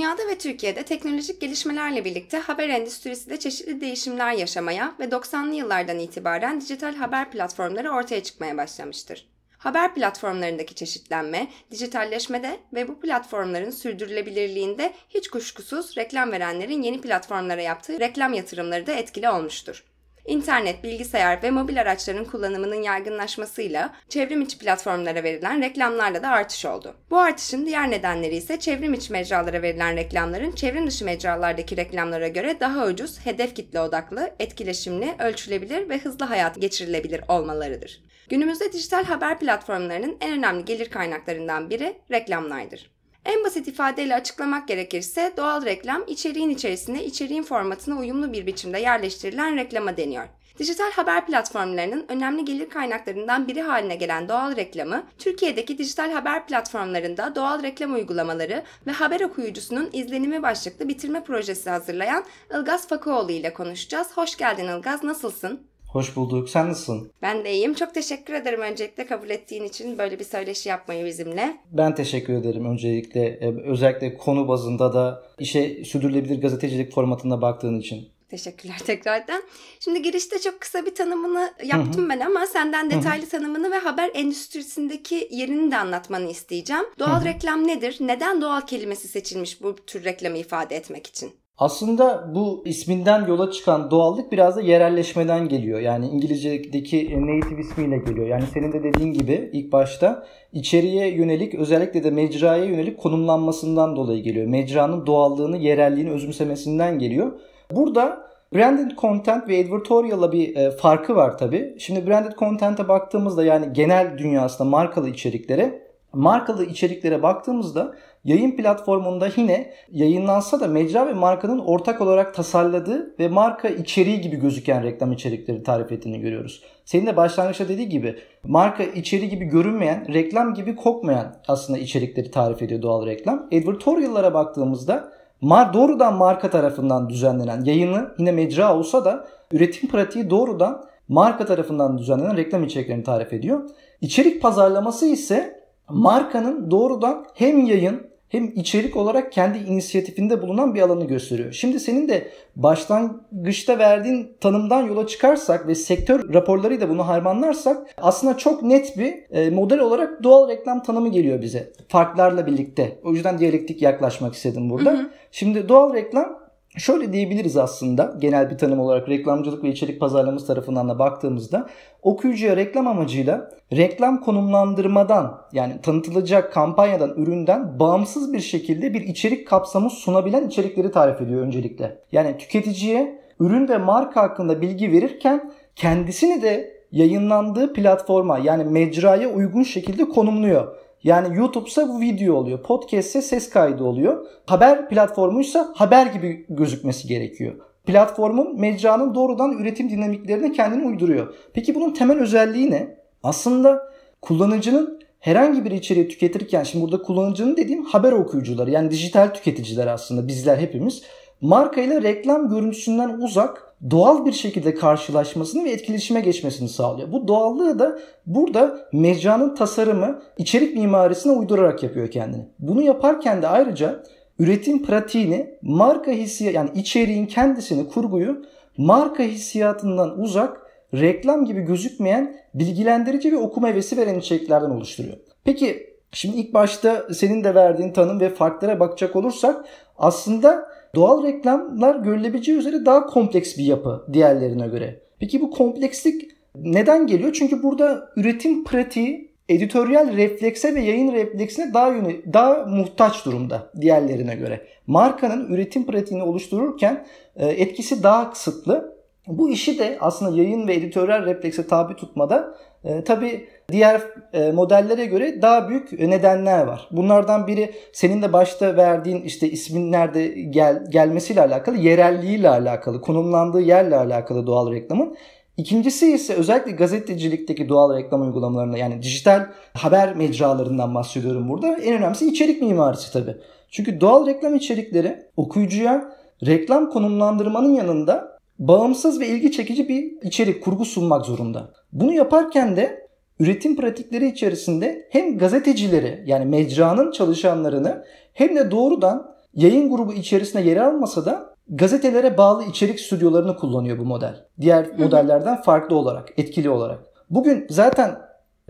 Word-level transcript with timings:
Dünyada 0.00 0.26
ve 0.26 0.38
Türkiye'de 0.38 0.82
teknolojik 0.82 1.40
gelişmelerle 1.40 2.04
birlikte 2.04 2.38
haber 2.38 2.68
endüstrisi 2.68 3.30
de 3.30 3.38
çeşitli 3.38 3.80
değişimler 3.80 4.32
yaşamaya 4.32 4.94
ve 5.00 5.04
90'lı 5.04 5.54
yıllardan 5.54 5.98
itibaren 5.98 6.60
dijital 6.60 6.94
haber 6.94 7.30
platformları 7.30 7.90
ortaya 7.90 8.22
çıkmaya 8.22 8.56
başlamıştır. 8.56 9.28
Haber 9.58 9.94
platformlarındaki 9.94 10.74
çeşitlenme, 10.74 11.48
dijitalleşmede 11.70 12.60
ve 12.74 12.88
bu 12.88 13.00
platformların 13.00 13.70
sürdürülebilirliğinde 13.70 14.92
hiç 15.08 15.28
kuşkusuz 15.28 15.96
reklam 15.96 16.32
verenlerin 16.32 16.82
yeni 16.82 17.00
platformlara 17.00 17.62
yaptığı 17.62 18.00
reklam 18.00 18.32
yatırımları 18.32 18.86
da 18.86 18.92
etkili 18.92 19.30
olmuştur. 19.30 19.84
İnternet, 20.30 20.84
bilgisayar 20.84 21.42
ve 21.42 21.50
mobil 21.50 21.80
araçların 21.80 22.24
kullanımının 22.24 22.82
yaygınlaşmasıyla 22.82 23.94
çevrim 24.08 24.42
içi 24.42 24.58
platformlara 24.58 25.22
verilen 25.22 25.62
reklamlarla 25.62 26.22
da 26.22 26.28
artış 26.28 26.66
oldu. 26.66 26.96
Bu 27.10 27.18
artışın 27.18 27.66
diğer 27.66 27.90
nedenleri 27.90 28.36
ise 28.36 28.60
çevrim 28.60 28.94
içi 28.94 29.12
mecralara 29.12 29.62
verilen 29.62 29.96
reklamların 29.96 30.52
çevrim 30.52 30.86
dışı 30.86 31.04
mecralardaki 31.04 31.76
reklamlara 31.76 32.28
göre 32.28 32.60
daha 32.60 32.86
ucuz, 32.86 33.26
hedef 33.26 33.56
kitle 33.56 33.80
odaklı, 33.80 34.30
etkileşimli, 34.38 35.14
ölçülebilir 35.18 35.88
ve 35.88 35.98
hızlı 35.98 36.24
hayat 36.24 36.60
geçirilebilir 36.60 37.20
olmalarıdır. 37.28 38.02
Günümüzde 38.28 38.72
dijital 38.72 39.04
haber 39.04 39.38
platformlarının 39.38 40.16
en 40.20 40.38
önemli 40.38 40.64
gelir 40.64 40.90
kaynaklarından 40.90 41.70
biri 41.70 41.98
reklamlardır. 42.10 42.99
En 43.24 43.44
basit 43.44 43.68
ifadeyle 43.68 44.14
açıklamak 44.14 44.68
gerekirse 44.68 45.32
doğal 45.36 45.64
reklam 45.64 46.04
içeriğin 46.06 46.50
içerisine 46.50 47.04
içeriğin 47.04 47.42
formatına 47.42 47.98
uyumlu 47.98 48.32
bir 48.32 48.46
biçimde 48.46 48.78
yerleştirilen 48.78 49.56
reklama 49.56 49.96
deniyor. 49.96 50.24
Dijital 50.58 50.90
haber 50.90 51.26
platformlarının 51.26 52.04
önemli 52.08 52.44
gelir 52.44 52.68
kaynaklarından 52.68 53.48
biri 53.48 53.62
haline 53.62 53.96
gelen 53.96 54.28
doğal 54.28 54.56
reklamı, 54.56 55.06
Türkiye'deki 55.18 55.78
dijital 55.78 56.12
haber 56.12 56.46
platformlarında 56.46 57.34
doğal 57.34 57.62
reklam 57.62 57.94
uygulamaları 57.94 58.62
ve 58.86 58.92
haber 58.92 59.20
okuyucusunun 59.20 59.90
izlenimi 59.92 60.42
başlıklı 60.42 60.88
bitirme 60.88 61.24
projesi 61.24 61.70
hazırlayan 61.70 62.24
Ilgaz 62.54 62.88
Fakoğlu 62.88 63.32
ile 63.32 63.54
konuşacağız. 63.54 64.08
Hoş 64.14 64.36
geldin 64.36 64.68
Ilgaz, 64.68 65.04
nasılsın? 65.04 65.66
Hoş 65.92 66.16
bulduk. 66.16 66.50
Sen 66.50 66.68
nasılsın? 66.68 67.12
Ben 67.22 67.44
de 67.44 67.52
iyiyim. 67.52 67.74
Çok 67.74 67.94
teşekkür 67.94 68.34
ederim 68.34 68.60
öncelikle 68.60 69.06
kabul 69.06 69.30
ettiğin 69.30 69.64
için 69.64 69.98
böyle 69.98 70.18
bir 70.18 70.24
söyleşi 70.24 70.68
yapmayı 70.68 71.06
bizimle. 71.06 71.56
Ben 71.72 71.94
teşekkür 71.94 72.32
ederim 72.32 72.64
öncelikle. 72.64 73.26
E, 73.26 73.62
özellikle 73.64 74.16
konu 74.16 74.48
bazında 74.48 74.94
da 74.94 75.22
işe 75.38 75.84
sürdürülebilir 75.84 76.40
gazetecilik 76.40 76.92
formatında 76.92 77.42
baktığın 77.42 77.80
için. 77.80 78.08
Teşekkürler 78.28 78.78
tekrardan. 78.86 79.42
Şimdi 79.80 80.02
girişte 80.02 80.38
çok 80.38 80.60
kısa 80.60 80.86
bir 80.86 80.94
tanımını 80.94 81.52
yaptım 81.64 82.02
Hı-hı. 82.02 82.08
ben 82.08 82.20
ama 82.20 82.46
senden 82.46 82.90
detaylı 82.90 83.22
Hı-hı. 83.22 83.30
tanımını 83.30 83.70
ve 83.70 83.78
haber 83.78 84.10
endüstrisindeki 84.14 85.28
yerini 85.30 85.70
de 85.70 85.76
anlatmanı 85.76 86.30
isteyeceğim. 86.30 86.84
Doğal 86.98 87.20
Hı-hı. 87.20 87.24
reklam 87.24 87.66
nedir? 87.66 87.96
Neden 88.00 88.42
doğal 88.42 88.60
kelimesi 88.60 89.08
seçilmiş 89.08 89.62
bu 89.62 89.76
tür 89.76 90.04
reklamı 90.04 90.38
ifade 90.38 90.76
etmek 90.76 91.06
için? 91.06 91.32
Aslında 91.60 92.34
bu 92.34 92.62
isminden 92.64 93.26
yola 93.26 93.50
çıkan 93.50 93.90
doğallık 93.90 94.32
biraz 94.32 94.56
da 94.56 94.60
yerelleşmeden 94.60 95.48
geliyor. 95.48 95.80
Yani 95.80 96.08
İngilizce'deki 96.08 97.26
native 97.26 97.60
ismiyle 97.60 97.98
geliyor. 97.98 98.26
Yani 98.26 98.44
senin 98.54 98.72
de 98.72 98.82
dediğin 98.84 99.12
gibi 99.12 99.50
ilk 99.52 99.72
başta 99.72 100.26
içeriye 100.52 101.14
yönelik 101.14 101.54
özellikle 101.54 102.04
de 102.04 102.10
mecraya 102.10 102.64
yönelik 102.64 102.98
konumlanmasından 102.98 103.96
dolayı 103.96 104.22
geliyor. 104.22 104.46
Mecranın 104.46 105.06
doğallığını, 105.06 105.56
yerelliğini 105.56 106.10
özümsemesinden 106.10 106.98
geliyor. 106.98 107.32
Burada 107.70 108.30
Branded 108.54 108.90
content 108.98 109.48
ve 109.48 109.64
advertorial'la 109.64 110.32
bir 110.32 110.56
e, 110.56 110.70
farkı 110.70 111.16
var 111.16 111.38
tabi. 111.38 111.76
Şimdi 111.78 112.06
branded 112.06 112.32
content'e 112.38 112.88
baktığımızda 112.88 113.44
yani 113.44 113.72
genel 113.72 114.18
dünyasında 114.18 114.68
markalı 114.68 115.08
içeriklere 115.08 115.90
markalı 116.12 116.64
içeriklere 116.64 117.22
baktığımızda 117.22 117.94
yayın 118.24 118.56
platformunda 118.56 119.28
yine 119.36 119.72
yayınlansa 119.92 120.60
da 120.60 120.68
mecra 120.68 121.06
ve 121.06 121.12
markanın 121.12 121.58
ortak 121.58 122.00
olarak 122.00 122.34
tasarladığı 122.34 123.14
ve 123.18 123.28
marka 123.28 123.68
içeriği 123.68 124.20
gibi 124.20 124.36
gözüken 124.36 124.82
reklam 124.82 125.12
içerikleri 125.12 125.62
tarif 125.62 125.92
ettiğini 125.92 126.20
görüyoruz. 126.20 126.62
Senin 126.84 127.06
de 127.06 127.16
başlangıçta 127.16 127.68
dediği 127.68 127.88
gibi 127.88 128.16
marka 128.44 128.82
içeriği 128.82 129.30
gibi 129.30 129.44
görünmeyen, 129.44 130.14
reklam 130.14 130.54
gibi 130.54 130.76
kokmayan 130.76 131.36
aslında 131.48 131.78
içerikleri 131.78 132.30
tarif 132.30 132.62
ediyor 132.62 132.82
doğal 132.82 133.06
reklam. 133.06 133.46
Advertorial'lara 133.46 134.34
baktığımızda 134.34 135.12
mar 135.40 135.74
doğrudan 135.74 136.14
marka 136.14 136.50
tarafından 136.50 137.08
düzenlenen 137.08 137.64
yayını 137.64 138.14
yine 138.18 138.32
mecra 138.32 138.76
olsa 138.76 139.04
da 139.04 139.26
üretim 139.52 139.88
pratiği 139.88 140.30
doğrudan 140.30 140.84
marka 141.08 141.46
tarafından 141.46 141.98
düzenlenen 141.98 142.36
reklam 142.36 142.64
içeriklerini 142.64 143.04
tarif 143.04 143.32
ediyor. 143.32 143.70
İçerik 144.00 144.42
pazarlaması 144.42 145.06
ise 145.06 145.60
markanın 145.88 146.70
doğrudan 146.70 147.26
hem 147.34 147.66
yayın 147.66 148.09
hem 148.30 148.52
içerik 148.54 148.96
olarak 148.96 149.32
kendi 149.32 149.58
inisiyatifinde 149.58 150.42
bulunan 150.42 150.74
bir 150.74 150.82
alanı 150.82 151.04
gösteriyor. 151.04 151.52
Şimdi 151.52 151.80
senin 151.80 152.08
de 152.08 152.28
başlangıçta 152.56 153.78
verdiğin 153.78 154.32
tanımdan 154.40 154.86
yola 154.86 155.06
çıkarsak 155.06 155.66
ve 155.66 155.74
sektör 155.74 156.34
raporlarıyla 156.34 156.88
bunu 156.88 157.08
harmanlarsak 157.08 157.86
aslında 157.96 158.36
çok 158.36 158.62
net 158.62 158.98
bir 158.98 159.14
e, 159.30 159.50
model 159.50 159.78
olarak 159.78 160.22
doğal 160.22 160.48
reklam 160.48 160.82
tanımı 160.82 161.08
geliyor 161.08 161.42
bize. 161.42 161.72
Farklarla 161.88 162.46
birlikte. 162.46 162.98
O 163.04 163.12
yüzden 163.12 163.38
diyalektik 163.38 163.82
yaklaşmak 163.82 164.34
istedim 164.34 164.70
burada. 164.70 164.90
Hı 164.90 164.96
hı. 164.96 165.10
Şimdi 165.30 165.68
doğal 165.68 165.94
reklam 165.94 166.39
Şöyle 166.76 167.12
diyebiliriz 167.12 167.56
aslında 167.56 168.14
genel 168.18 168.50
bir 168.50 168.58
tanım 168.58 168.80
olarak 168.80 169.08
reklamcılık 169.08 169.64
ve 169.64 169.68
içerik 169.68 170.00
pazarlaması 170.00 170.46
tarafından 170.46 170.88
da 170.88 170.98
baktığımızda 170.98 171.66
okuyucuya 172.02 172.56
reklam 172.56 172.86
amacıyla 172.86 173.50
reklam 173.72 174.20
konumlandırmadan 174.20 175.40
yani 175.52 175.80
tanıtılacak 175.82 176.52
kampanyadan 176.52 177.14
üründen 177.16 177.78
bağımsız 177.78 178.32
bir 178.32 178.40
şekilde 178.40 178.94
bir 178.94 179.00
içerik 179.00 179.46
kapsamı 179.46 179.90
sunabilen 179.90 180.46
içerikleri 180.46 180.90
tarif 180.90 181.20
ediyor 181.20 181.42
öncelikle. 181.42 181.98
Yani 182.12 182.38
tüketiciye 182.38 183.20
ürün 183.40 183.68
ve 183.68 183.78
marka 183.78 184.22
hakkında 184.22 184.62
bilgi 184.62 184.92
verirken 184.92 185.52
kendisini 185.76 186.42
de 186.42 186.80
yayınlandığı 186.92 187.72
platforma 187.72 188.38
yani 188.38 188.64
mecraya 188.64 189.28
uygun 189.28 189.62
şekilde 189.62 190.08
konumluyor. 190.08 190.76
Yani 191.04 191.36
YouTube 191.38 191.68
ise 191.68 191.88
bu 191.88 192.00
video 192.00 192.34
oluyor. 192.34 192.62
Podcast 192.62 193.08
ise 193.08 193.22
ses 193.22 193.50
kaydı 193.50 193.84
oluyor. 193.84 194.26
Haber 194.46 194.88
platformuysa 194.88 195.72
haber 195.74 196.06
gibi 196.06 196.46
gözükmesi 196.48 197.08
gerekiyor. 197.08 197.54
Platformun, 197.86 198.60
mecranın 198.60 199.14
doğrudan 199.14 199.58
üretim 199.58 199.90
dinamiklerine 199.90 200.52
kendini 200.52 200.86
uyduruyor. 200.86 201.34
Peki 201.52 201.74
bunun 201.74 201.90
temel 201.90 202.20
özelliği 202.20 202.70
ne? 202.70 202.96
Aslında 203.22 203.82
kullanıcının 204.22 205.00
herhangi 205.20 205.64
bir 205.64 205.70
içeriği 205.70 206.08
tüketirken, 206.08 206.62
şimdi 206.62 206.84
burada 206.84 207.02
kullanıcının 207.02 207.56
dediğim 207.56 207.84
haber 207.84 208.12
okuyucuları 208.12 208.70
yani 208.70 208.90
dijital 208.90 209.28
tüketiciler 209.28 209.86
aslında 209.86 210.28
bizler 210.28 210.58
hepimiz 210.58 211.02
markayla 211.40 212.02
reklam 212.02 212.48
görüntüsünden 212.48 213.08
uzak 213.08 213.69
doğal 213.90 214.26
bir 214.26 214.32
şekilde 214.32 214.74
karşılaşmasını 214.74 215.64
ve 215.64 215.70
etkileşime 215.70 216.20
geçmesini 216.20 216.68
sağlıyor. 216.68 217.12
Bu 217.12 217.28
doğallığı 217.28 217.78
da 217.78 217.98
burada 218.26 218.88
mecranın 218.92 219.54
tasarımı 219.54 220.22
içerik 220.38 220.76
mimarisine 220.76 221.32
uydurarak 221.32 221.82
yapıyor 221.82 222.10
kendini. 222.10 222.48
Bunu 222.58 222.82
yaparken 222.82 223.42
de 223.42 223.48
ayrıca 223.48 224.02
üretim 224.38 224.82
pratiğini 224.82 225.58
marka 225.62 226.10
hissiyatı 226.10 226.56
yani 226.56 226.70
içeriğin 226.74 227.26
kendisini 227.26 227.88
kurguyu 227.88 228.42
marka 228.76 229.22
hissiyatından 229.22 230.20
uzak 230.20 230.70
reklam 230.94 231.44
gibi 231.44 231.60
gözükmeyen 231.60 232.36
bilgilendirici 232.54 233.32
ve 233.32 233.36
okuma 233.36 233.68
hevesi 233.68 233.96
veren 233.96 234.18
içeriklerden 234.18 234.70
oluşturuyor. 234.70 235.16
Peki 235.44 235.96
şimdi 236.12 236.36
ilk 236.36 236.54
başta 236.54 237.06
senin 237.14 237.44
de 237.44 237.54
verdiğin 237.54 237.92
tanım 237.92 238.20
ve 238.20 238.30
farklara 238.30 238.80
bakacak 238.80 239.16
olursak 239.16 239.64
aslında 239.98 240.68
Doğal 240.94 241.24
reklamlar 241.24 241.96
görülebileceği 241.96 242.58
üzere 242.58 242.86
daha 242.86 243.06
kompleks 243.06 243.58
bir 243.58 243.64
yapı 243.64 244.06
diğerlerine 244.12 244.68
göre. 244.68 245.00
Peki 245.18 245.40
bu 245.40 245.50
komplekslik 245.50 246.30
neden 246.54 247.06
geliyor? 247.06 247.32
Çünkü 247.32 247.62
burada 247.62 248.08
üretim 248.16 248.64
pratiği 248.64 249.30
editoryal 249.48 250.16
reflekse 250.16 250.74
ve 250.74 250.80
yayın 250.80 251.12
refleksine 251.12 251.74
daha 251.74 251.88
yöne, 251.88 252.16
daha 252.32 252.66
muhtaç 252.66 253.24
durumda 253.24 253.70
diğerlerine 253.80 254.34
göre. 254.34 254.66
Markanın 254.86 255.52
üretim 255.52 255.86
pratiğini 255.86 256.22
oluştururken 256.22 257.06
e, 257.36 257.46
etkisi 257.46 258.02
daha 258.02 258.30
kısıtlı. 258.30 259.00
Bu 259.26 259.50
işi 259.50 259.78
de 259.78 259.98
aslında 260.00 260.36
yayın 260.36 260.68
ve 260.68 260.74
editoryal 260.74 261.26
reflekse 261.26 261.66
tabi 261.66 261.96
tutmada 261.96 262.54
e, 262.84 263.04
tabii 263.04 263.48
diğer 263.72 264.00
e, 264.32 264.52
modellere 264.52 265.06
göre 265.06 265.42
daha 265.42 265.68
büyük 265.68 265.92
nedenler 265.92 266.66
var. 266.66 266.88
Bunlardan 266.90 267.46
biri 267.46 267.74
senin 267.92 268.22
de 268.22 268.32
başta 268.32 268.76
verdiğin 268.76 269.22
işte 269.22 269.50
ismin 269.50 269.92
nerede 269.92 270.28
gel, 270.28 270.84
gelmesiyle 270.90 271.40
alakalı, 271.40 271.76
yerelliğiyle 271.76 272.48
alakalı, 272.48 273.00
konumlandığı 273.00 273.60
yerle 273.60 273.96
alakalı 273.96 274.46
doğal 274.46 274.72
reklamın. 274.72 275.16
İkincisi 275.56 276.12
ise 276.12 276.34
özellikle 276.34 276.72
gazetecilikteki 276.72 277.68
doğal 277.68 277.96
reklam 277.96 278.22
uygulamalarında 278.22 278.78
yani 278.78 279.02
dijital 279.02 279.46
haber 279.74 280.16
mecralarından 280.16 280.94
bahsediyorum 280.94 281.48
burada. 281.48 281.76
En 281.76 281.98
önemlisi 281.98 282.28
içerik 282.28 282.62
mimarisi 282.62 283.12
tabii. 283.12 283.36
Çünkü 283.70 284.00
doğal 284.00 284.26
reklam 284.26 284.54
içerikleri 284.54 285.18
okuyucuya 285.36 286.12
reklam 286.46 286.90
konumlandırmanın 286.90 287.74
yanında 287.74 288.38
bağımsız 288.58 289.20
ve 289.20 289.26
ilgi 289.28 289.52
çekici 289.52 289.88
bir 289.88 290.22
içerik 290.22 290.64
kurgu 290.64 290.84
sunmak 290.84 291.26
zorunda. 291.26 291.70
Bunu 291.92 292.12
yaparken 292.12 292.76
de 292.76 293.09
üretim 293.40 293.76
pratikleri 293.76 294.28
içerisinde 294.28 295.08
hem 295.10 295.38
gazetecileri 295.38 296.22
yani 296.26 296.44
mecranın 296.44 297.10
çalışanlarını 297.10 298.04
hem 298.32 298.56
de 298.56 298.70
doğrudan 298.70 299.34
yayın 299.54 299.90
grubu 299.90 300.12
içerisinde 300.12 300.62
yer 300.62 300.76
almasa 300.76 301.24
da 301.24 301.54
gazetelere 301.68 302.38
bağlı 302.38 302.64
içerik 302.64 303.00
stüdyolarını 303.00 303.56
kullanıyor 303.56 303.98
bu 303.98 304.04
model. 304.04 304.46
Diğer 304.60 304.98
modellerden 304.98 305.62
farklı 305.62 305.96
olarak, 305.96 306.28
etkili 306.36 306.70
olarak. 306.70 306.98
Bugün 307.30 307.66
zaten 307.70 308.18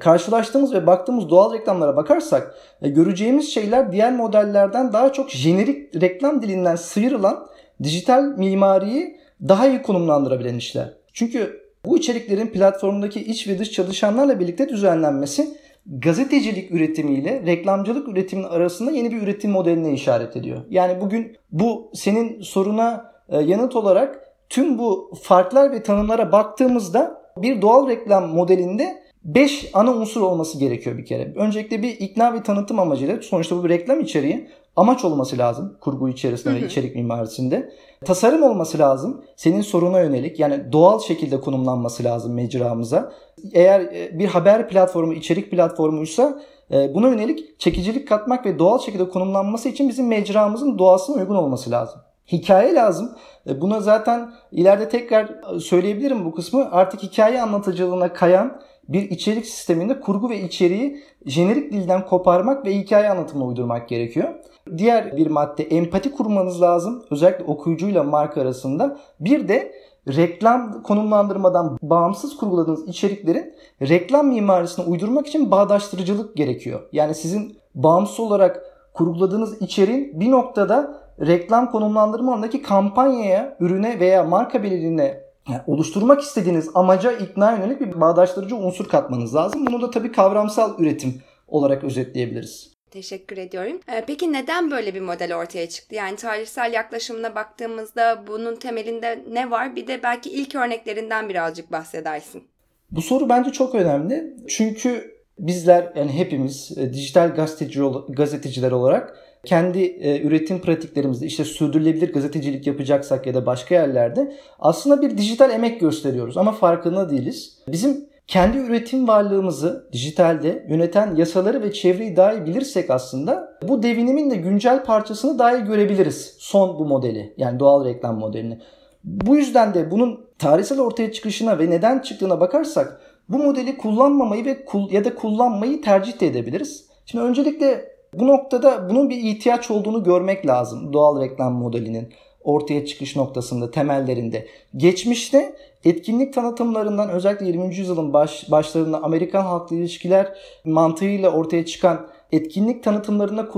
karşılaştığımız 0.01 0.75
ve 0.75 0.87
baktığımız 0.87 1.31
doğal 1.31 1.55
reklamlara 1.55 1.97
bakarsak 1.97 2.55
e, 2.83 2.89
göreceğimiz 2.89 3.55
şeyler 3.55 3.93
diğer 3.93 4.13
modellerden 4.13 4.93
daha 4.93 5.13
çok 5.13 5.31
jenerik 5.31 6.03
reklam 6.03 6.43
dilinden 6.43 6.77
sıyrılan 6.77 7.47
dijital 7.83 8.23
mimariyi 8.23 9.21
daha 9.49 9.67
iyi 9.67 9.83
konumlandırabilen 9.83 10.55
işler. 10.55 10.93
Çünkü 11.13 11.70
bu 11.85 11.99
içeriklerin 11.99 12.47
platformdaki 12.47 13.21
iç 13.21 13.49
ve 13.49 13.59
dış 13.59 13.71
çalışanlarla 13.71 14.41
birlikte 14.41 14.69
düzenlenmesi 14.69 15.49
gazetecilik 15.87 16.71
üretimiyle 16.71 17.43
reklamcılık 17.47 18.09
üretiminin 18.09 18.49
arasında 18.49 18.91
yeni 18.91 19.11
bir 19.11 19.23
üretim 19.23 19.51
modeline 19.51 19.93
işaret 19.93 20.37
ediyor. 20.37 20.61
Yani 20.71 21.01
bugün 21.01 21.37
bu 21.53 21.91
senin 21.95 22.41
soruna 22.41 23.13
e, 23.29 23.41
yanıt 23.41 23.77
olarak 23.77 24.21
tüm 24.49 24.79
bu 24.79 25.13
farklar 25.23 25.73
ve 25.73 25.83
tanımlara 25.83 26.33
baktığımızda 26.33 27.23
bir 27.37 27.63
doğal 27.63 27.89
reklam 27.89 28.29
modelinde 28.29 29.03
5 29.25 29.71
ana 29.73 29.93
unsur 29.93 30.21
olması 30.21 30.59
gerekiyor 30.59 30.99
bir 30.99 31.05
kere. 31.05 31.33
Öncelikle 31.37 31.83
bir 31.83 31.89
ikna 31.89 32.35
ve 32.35 32.43
tanıtım 32.43 32.79
amacıyla 32.79 33.23
sonuçta 33.23 33.57
bu 33.57 33.65
bir 33.65 33.69
reklam 33.69 34.01
içeriği 34.01 34.49
amaç 34.77 35.05
olması 35.05 35.39
lazım 35.39 35.77
kurgu 35.81 36.09
içerisinde 36.09 36.55
ve 36.55 36.67
içerik 36.67 36.95
mimarisinde. 36.97 37.73
Tasarım 38.05 38.43
olması 38.43 38.79
lazım. 38.79 39.25
Senin 39.37 39.63
soruna 39.63 40.01
yönelik 40.01 40.41
yani 40.41 40.73
doğal 40.73 41.01
şekilde 41.01 41.41
konumlanması 41.41 42.05
lazım 42.05 42.35
mecramıza. 42.35 43.13
Eğer 43.53 43.81
e, 43.81 44.19
bir 44.19 44.27
haber 44.27 44.69
platformu, 44.69 45.13
içerik 45.13 45.51
platformuysa 45.51 46.41
e, 46.73 46.95
buna 46.95 47.09
yönelik 47.09 47.61
çekicilik 47.61 48.09
katmak 48.09 48.47
ve 48.47 48.59
doğal 48.59 48.79
şekilde 48.79 49.09
konumlanması 49.09 49.69
için 49.69 49.89
bizim 49.89 50.07
mecramızın 50.07 50.79
doğasına 50.79 51.17
uygun 51.17 51.35
olması 51.35 51.71
lazım. 51.71 52.01
Hikaye 52.33 52.75
lazım. 52.75 53.11
E, 53.47 53.61
buna 53.61 53.81
zaten 53.81 54.33
ileride 54.53 54.89
tekrar 54.89 55.31
söyleyebilirim 55.61 56.25
bu 56.25 56.35
kısmı. 56.35 56.69
Artık 56.73 57.03
hikaye 57.03 57.43
anlatıcılığına 57.43 58.13
kayan 58.13 58.61
bir 58.93 59.11
içerik 59.11 59.47
sisteminde 59.47 60.01
kurgu 60.01 60.31
ve 60.31 60.41
içeriği 60.41 61.03
jenerik 61.27 61.73
dilden 61.73 62.07
koparmak 62.07 62.67
ve 62.67 62.75
hikaye 62.75 63.11
anlatımına 63.11 63.47
uydurmak 63.47 63.89
gerekiyor. 63.89 64.29
Diğer 64.77 65.17
bir 65.17 65.27
madde 65.27 65.63
empati 65.63 66.13
kurmanız 66.13 66.63
lazım. 66.63 67.03
Özellikle 67.11 67.45
okuyucuyla 67.45 68.03
marka 68.03 68.41
arasında. 68.41 68.97
Bir 69.21 69.49
de 69.49 69.73
reklam 70.09 70.83
konumlandırmadan 70.83 71.79
bağımsız 71.83 72.37
kurguladığınız 72.37 72.89
içeriklerin 72.89 73.55
reklam 73.83 74.29
mimarisine 74.29 74.85
uydurmak 74.85 75.27
için 75.27 75.51
bağdaştırıcılık 75.51 76.37
gerekiyor. 76.37 76.81
Yani 76.93 77.15
sizin 77.15 77.57
bağımsız 77.75 78.21
olarak 78.21 78.63
kurguladığınız 78.95 79.63
içeriğin 79.63 80.21
bir 80.21 80.31
noktada 80.31 81.01
reklam 81.21 81.71
konumlandırma 81.71 82.41
kampanyaya, 82.69 83.57
ürüne 83.61 84.01
veya 84.01 84.25
marka 84.25 84.63
belirliğine 84.63 85.30
yani 85.49 85.61
oluşturmak 85.67 86.21
istediğiniz 86.23 86.71
amaca 86.75 87.13
ikna 87.13 87.53
yönelik 87.53 87.81
bir 87.81 88.01
bağdaştırıcı 88.01 88.57
unsur 88.57 88.89
katmanız 88.89 89.35
lazım. 89.35 89.67
Bunu 89.67 89.83
da 89.83 89.91
tabii 89.91 90.13
kavramsal 90.13 90.79
üretim 90.79 91.23
olarak 91.49 91.85
özetleyebiliriz. 91.85 92.71
Teşekkür 92.91 93.37
ediyorum. 93.37 93.81
Ee, 93.89 94.05
peki 94.07 94.33
neden 94.33 94.71
böyle 94.71 94.95
bir 94.95 95.01
model 95.01 95.37
ortaya 95.37 95.69
çıktı? 95.69 95.95
Yani 95.95 96.17
tarihsel 96.17 96.73
yaklaşımına 96.73 97.35
baktığımızda 97.35 98.25
bunun 98.27 98.57
temelinde 98.57 99.25
ne 99.31 99.51
var? 99.51 99.77
Bir 99.77 99.87
de 99.87 100.03
belki 100.03 100.31
ilk 100.31 100.55
örneklerinden 100.55 101.29
birazcık 101.29 101.73
bahsedersin. 101.73 102.43
Bu 102.91 103.03
soru 103.03 103.29
bence 103.29 103.53
çok 103.53 103.75
önemli. 103.75 104.37
Çünkü 104.49 105.21
bizler 105.39 105.93
yani 105.97 106.13
hepimiz 106.13 106.79
e, 106.79 106.93
dijital 106.93 107.35
gazeteci, 107.35 107.81
gazeteciler 108.09 108.73
olarak 108.73 109.17
kendi 109.45 109.83
e, 109.83 110.23
üretim 110.23 110.61
pratiklerimizde 110.61 111.27
işte 111.27 111.45
sürdürülebilir 111.45 112.13
gazetecilik 112.13 112.67
yapacaksak 112.67 113.27
ya 113.27 113.35
da 113.35 113.47
başka 113.47 113.75
yerlerde 113.75 114.37
aslında 114.59 115.03
bir 115.03 115.19
dijital 115.19 115.51
emek 115.51 115.81
gösteriyoruz 115.81 116.37
ama 116.37 116.53
farkında 116.53 117.11
değiliz. 117.11 117.59
Bizim 117.69 118.11
kendi 118.27 118.59
üretim 118.59 119.09
varlığımızı 119.09 119.89
dijitalde 119.93 120.67
yöneten 120.69 121.17
yasaları 121.17 121.63
ve 121.63 121.73
çevreyi 121.73 122.17
daha 122.17 122.33
iyi 122.33 122.47
bilirsek 122.47 122.91
aslında 122.91 123.59
bu 123.63 123.83
devinimin 123.83 124.31
de 124.31 124.37
güncel 124.37 124.85
parçasını 124.85 125.39
daha 125.39 125.57
iyi 125.57 125.65
görebiliriz. 125.65 126.37
Son 126.39 126.79
bu 126.79 126.85
modeli 126.85 127.35
yani 127.37 127.61
doğal 127.61 127.85
reklam 127.85 128.19
modelini. 128.19 128.59
Bu 129.05 129.37
yüzden 129.37 129.75
de 129.75 129.91
bunun 129.91 130.21
tarihsel 130.39 130.81
ortaya 130.81 131.13
çıkışına 131.13 131.59
ve 131.59 131.71
neden 131.71 131.99
çıktığına 131.99 132.41
bakarsak 132.41 133.01
bu 133.29 133.39
modeli 133.39 133.77
kullanmamayı 133.77 134.45
ve 134.45 134.65
ya 134.91 135.05
da 135.05 135.15
kullanmayı 135.15 135.83
tercih 135.83 136.21
de 136.21 136.27
edebiliriz. 136.27 136.87
Şimdi 137.07 137.25
öncelikle 137.25 137.91
bu 138.15 138.27
noktada 138.27 138.91
bunun 138.91 139.11
bir 139.11 139.17
ihtiyaç 139.17 139.71
olduğunu 139.71 140.05
görmek 140.05 140.47
lazım 140.47 140.93
doğal 140.93 141.21
reklam 141.21 141.53
modelinin 141.53 142.09
ortaya 142.45 142.87
çıkış 142.87 143.17
noktasında, 143.17 143.71
temellerinde. 143.71 144.47
Geçmişte 144.77 145.57
etkinlik 145.85 146.35
tanıtımlarından 146.35 147.11
özellikle 147.11 147.47
20. 147.47 147.77
yüzyılın 147.77 148.13
baş, 148.13 148.51
başlarında 148.51 149.03
Amerikan 149.03 149.43
halkla 149.43 149.77
ilişkiler 149.77 150.33
mantığıyla 150.65 151.31
ortaya 151.31 151.67
çıkan 151.67 152.07
etkinlik 152.33 152.85
tanıtımlarında 152.85 153.49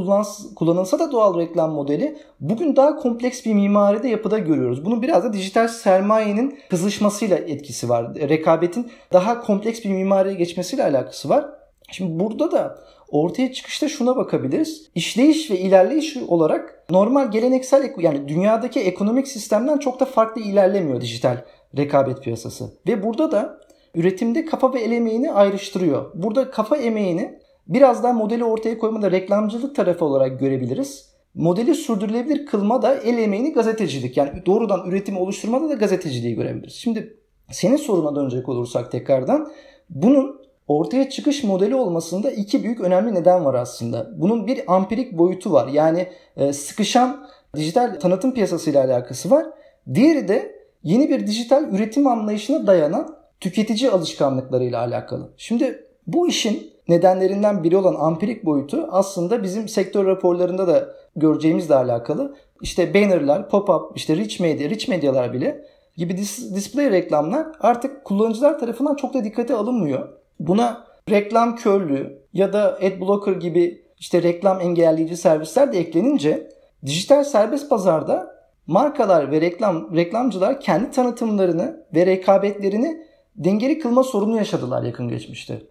kullanılsa 0.55 0.99
da 0.99 1.13
doğal 1.13 1.39
reklam 1.39 1.73
modeli 1.73 2.19
bugün 2.41 2.77
daha 2.77 2.97
kompleks 2.97 3.45
bir 3.45 3.55
mimaride 3.55 4.09
yapıda 4.09 4.39
görüyoruz. 4.39 4.85
Bunun 4.85 5.03
biraz 5.03 5.25
da 5.25 5.33
dijital 5.33 5.69
sermayenin 5.69 6.59
kızışmasıyla 6.71 7.37
etkisi 7.37 7.89
var. 7.89 8.15
Rekabetin 8.15 8.91
daha 9.13 9.41
kompleks 9.41 9.85
bir 9.85 9.91
mimariye 9.91 10.35
geçmesiyle 10.35 10.85
alakası 10.85 11.29
var. 11.29 11.47
Şimdi 11.91 12.21
burada 12.21 12.53
da 12.53 12.79
ortaya 13.13 13.53
çıkışta 13.53 13.89
şuna 13.89 14.17
bakabiliriz. 14.17 14.91
İşleyiş 14.95 15.51
ve 15.51 15.59
ilerleyiş 15.59 16.17
olarak 16.17 16.85
normal 16.91 17.31
geleneksel 17.31 17.93
yani 17.99 18.29
dünyadaki 18.29 18.81
ekonomik 18.81 19.29
sistemden 19.29 19.79
çok 19.79 20.01
da 20.01 20.05
farklı 20.05 20.41
ilerlemiyor 20.41 21.01
dijital 21.01 21.37
rekabet 21.77 22.23
piyasası. 22.23 22.71
Ve 22.89 23.03
burada 23.03 23.33
da 23.33 23.61
üretimde 23.95 24.45
kafa 24.45 24.75
ve 24.75 24.81
el 24.81 24.93
emeğini 24.93 25.33
ayrıştırıyor. 25.33 26.11
Burada 26.15 26.51
kafa 26.51 26.77
emeğini 26.77 27.39
biraz 27.67 28.03
daha 28.03 28.13
modeli 28.13 28.45
ortaya 28.45 28.79
koymada 28.79 29.11
reklamcılık 29.11 29.77
tarafı 29.77 30.05
olarak 30.05 30.41
görebiliriz. 30.41 31.13
Modeli 31.35 31.75
sürdürülebilir 31.75 32.47
kılma 32.47 32.83
da 32.83 32.95
el 32.95 33.19
emeğini 33.19 33.53
gazetecilik 33.53 34.17
yani 34.17 34.47
doğrudan 34.47 34.91
üretim 34.91 35.17
oluşturmada 35.17 35.69
da 35.69 35.75
gazeteciliği 35.75 36.35
görebiliriz. 36.35 36.75
Şimdi 36.75 37.17
senin 37.51 37.77
soruna 37.77 38.17
dönecek 38.17 38.49
olursak 38.49 38.93
tekrardan 38.93 39.53
bunun 39.91 40.42
ortaya 40.69 41.11
çıkış 41.11 41.45
modeli 41.45 41.75
olmasında 41.75 42.31
iki 42.31 42.63
büyük 42.63 42.81
önemli 42.81 43.15
neden 43.15 43.45
var 43.45 43.55
aslında. 43.55 44.11
Bunun 44.17 44.47
bir 44.47 44.75
ampirik 44.75 45.19
boyutu 45.19 45.53
var. 45.53 45.69
Yani 45.69 46.09
e, 46.37 46.53
sıkışan 46.53 47.27
dijital 47.57 48.01
tanıtım 48.01 48.35
piyasasıyla 48.35 48.85
alakası 48.85 49.31
var. 49.31 49.47
Diğeri 49.95 50.29
de 50.29 50.63
yeni 50.83 51.09
bir 51.09 51.27
dijital 51.27 51.65
üretim 51.65 52.07
anlayışına 52.07 52.67
dayanan 52.67 53.17
tüketici 53.41 53.91
alışkanlıklarıyla 53.91 54.79
alakalı. 54.81 55.29
Şimdi 55.37 55.87
bu 56.07 56.29
işin 56.29 56.73
nedenlerinden 56.89 57.65
biri 57.65 57.77
olan 57.77 57.95
ampirik 57.95 58.45
boyutu 58.45 58.89
aslında 58.91 59.43
bizim 59.43 59.69
sektör 59.69 60.07
raporlarında 60.07 60.67
da 60.67 60.89
göreceğimizle 61.17 61.75
alakalı. 61.75 62.37
İşte 62.63 62.95
bannerlar, 62.95 63.49
pop-up, 63.49 63.93
işte 63.95 64.17
rich 64.17 64.41
media, 64.41 64.69
rich 64.69 64.89
medyalar 64.89 65.33
bile 65.33 65.65
gibi 65.97 66.13
dis- 66.13 66.55
display 66.55 66.91
reklamlar 66.91 67.47
artık 67.61 68.05
kullanıcılar 68.05 68.59
tarafından 68.59 68.95
çok 68.95 69.15
da 69.15 69.25
dikkate 69.25 69.55
alınmıyor. 69.55 70.22
Buna 70.41 70.85
reklam 71.11 71.57
körlüğü 71.57 72.23
ya 72.33 72.53
da 72.53 72.79
adblocker 72.83 73.33
gibi 73.33 73.83
işte 73.99 74.23
reklam 74.23 74.61
engelleyici 74.61 75.17
servisler 75.17 75.73
de 75.73 75.79
eklenince 75.79 76.49
dijital 76.87 77.25
serbest 77.25 77.71
pazarda 77.71 78.33
markalar 78.67 79.31
ve 79.31 79.41
reklam 79.41 79.97
reklamcılar 79.97 80.61
kendi 80.61 80.91
tanıtımlarını 80.91 81.87
ve 81.95 82.07
rekabetlerini 82.07 83.07
dengeli 83.37 83.79
kılma 83.79 84.03
sorunu 84.03 84.37
yaşadılar 84.37 84.83
yakın 84.83 85.09
geçmişte. 85.09 85.63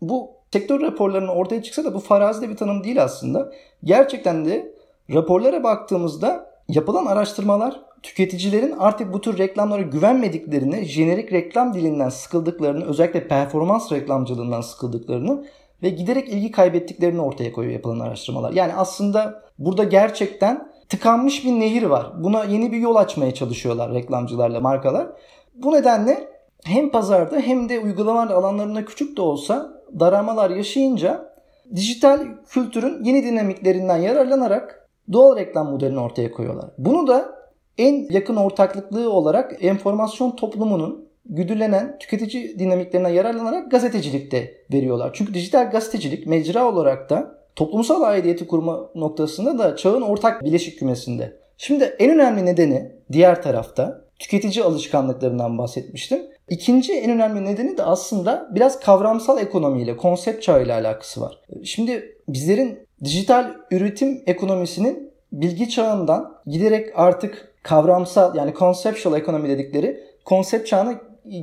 Bu 0.00 0.30
sektör 0.52 0.80
raporlarının 0.80 1.28
ortaya 1.28 1.62
çıksa 1.62 1.84
da 1.84 1.94
bu 1.94 1.98
farazi 1.98 2.50
bir 2.50 2.56
tanım 2.56 2.84
değil 2.84 3.02
aslında. 3.02 3.52
Gerçekten 3.84 4.44
de 4.44 4.74
raporlara 5.14 5.62
baktığımızda 5.62 6.47
yapılan 6.68 7.06
araştırmalar 7.06 7.80
tüketicilerin 8.02 8.74
artık 8.78 9.12
bu 9.12 9.20
tür 9.20 9.38
reklamlara 9.38 9.82
güvenmediklerini, 9.82 10.84
jenerik 10.84 11.32
reklam 11.32 11.74
dilinden 11.74 12.08
sıkıldıklarını, 12.08 12.84
özellikle 12.84 13.28
performans 13.28 13.92
reklamcılığından 13.92 14.60
sıkıldıklarını 14.60 15.44
ve 15.82 15.88
giderek 15.88 16.28
ilgi 16.28 16.50
kaybettiklerini 16.50 17.20
ortaya 17.20 17.52
koyuyor 17.52 17.74
yapılan 17.74 18.00
araştırmalar. 18.00 18.52
Yani 18.52 18.72
aslında 18.74 19.42
burada 19.58 19.84
gerçekten 19.84 20.68
tıkanmış 20.88 21.44
bir 21.44 21.52
nehir 21.52 21.82
var. 21.82 22.12
Buna 22.22 22.44
yeni 22.44 22.72
bir 22.72 22.78
yol 22.78 22.96
açmaya 22.96 23.34
çalışıyorlar 23.34 23.94
reklamcılarla 23.94 24.60
markalar. 24.60 25.08
Bu 25.54 25.72
nedenle 25.72 26.28
hem 26.64 26.90
pazarda 26.90 27.38
hem 27.38 27.68
de 27.68 27.78
uygulama 27.80 28.20
alanlarında 28.20 28.84
küçük 28.84 29.16
de 29.16 29.22
olsa 29.22 29.82
daralmalar 30.00 30.50
yaşayınca 30.50 31.34
dijital 31.74 32.20
kültürün 32.48 33.04
yeni 33.04 33.24
dinamiklerinden 33.24 33.96
yararlanarak 33.96 34.87
doğal 35.12 35.36
reklam 35.36 35.70
modelini 35.70 36.00
ortaya 36.00 36.32
koyuyorlar. 36.32 36.70
Bunu 36.78 37.06
da 37.06 37.38
en 37.78 38.06
yakın 38.10 38.36
ortaklıklığı 38.36 39.12
olarak 39.12 39.64
enformasyon 39.64 40.30
toplumunun 40.36 41.08
güdülenen 41.26 41.98
tüketici 41.98 42.58
dinamiklerinden 42.58 43.08
yararlanarak 43.08 43.70
gazetecilikte 43.70 44.54
veriyorlar. 44.72 45.10
Çünkü 45.14 45.34
dijital 45.34 45.70
gazetecilik 45.70 46.26
mecra 46.26 46.72
olarak 46.72 47.10
da 47.10 47.38
toplumsal 47.56 48.02
aidiyeti 48.02 48.46
kurma 48.46 48.90
noktasında 48.94 49.58
da 49.58 49.76
çağın 49.76 50.02
ortak 50.02 50.44
bileşik 50.44 50.78
kümesinde. 50.78 51.36
Şimdi 51.56 51.84
en 51.84 52.10
önemli 52.10 52.46
nedeni 52.46 52.92
diğer 53.12 53.42
tarafta 53.42 54.04
tüketici 54.18 54.64
alışkanlıklarından 54.64 55.58
bahsetmiştim. 55.58 56.22
İkinci 56.48 56.92
en 56.92 57.10
önemli 57.10 57.44
nedeni 57.44 57.78
de 57.78 57.82
aslında 57.82 58.48
biraz 58.54 58.80
kavramsal 58.80 59.38
ekonomiyle, 59.38 59.96
konsept 59.96 60.42
çağıyla 60.42 60.80
alakası 60.80 61.20
var. 61.20 61.40
Şimdi 61.64 62.16
bizlerin 62.28 62.87
dijital 63.04 63.54
üretim 63.70 64.22
ekonomisinin 64.26 65.12
bilgi 65.32 65.68
çağından 65.68 66.34
giderek 66.46 66.88
artık 66.94 67.54
kavramsal 67.62 68.34
yani 68.34 68.54
conceptual 68.58 69.16
ekonomi 69.16 69.48
dedikleri 69.48 70.04
konsept 70.24 70.66
çağına 70.66 70.94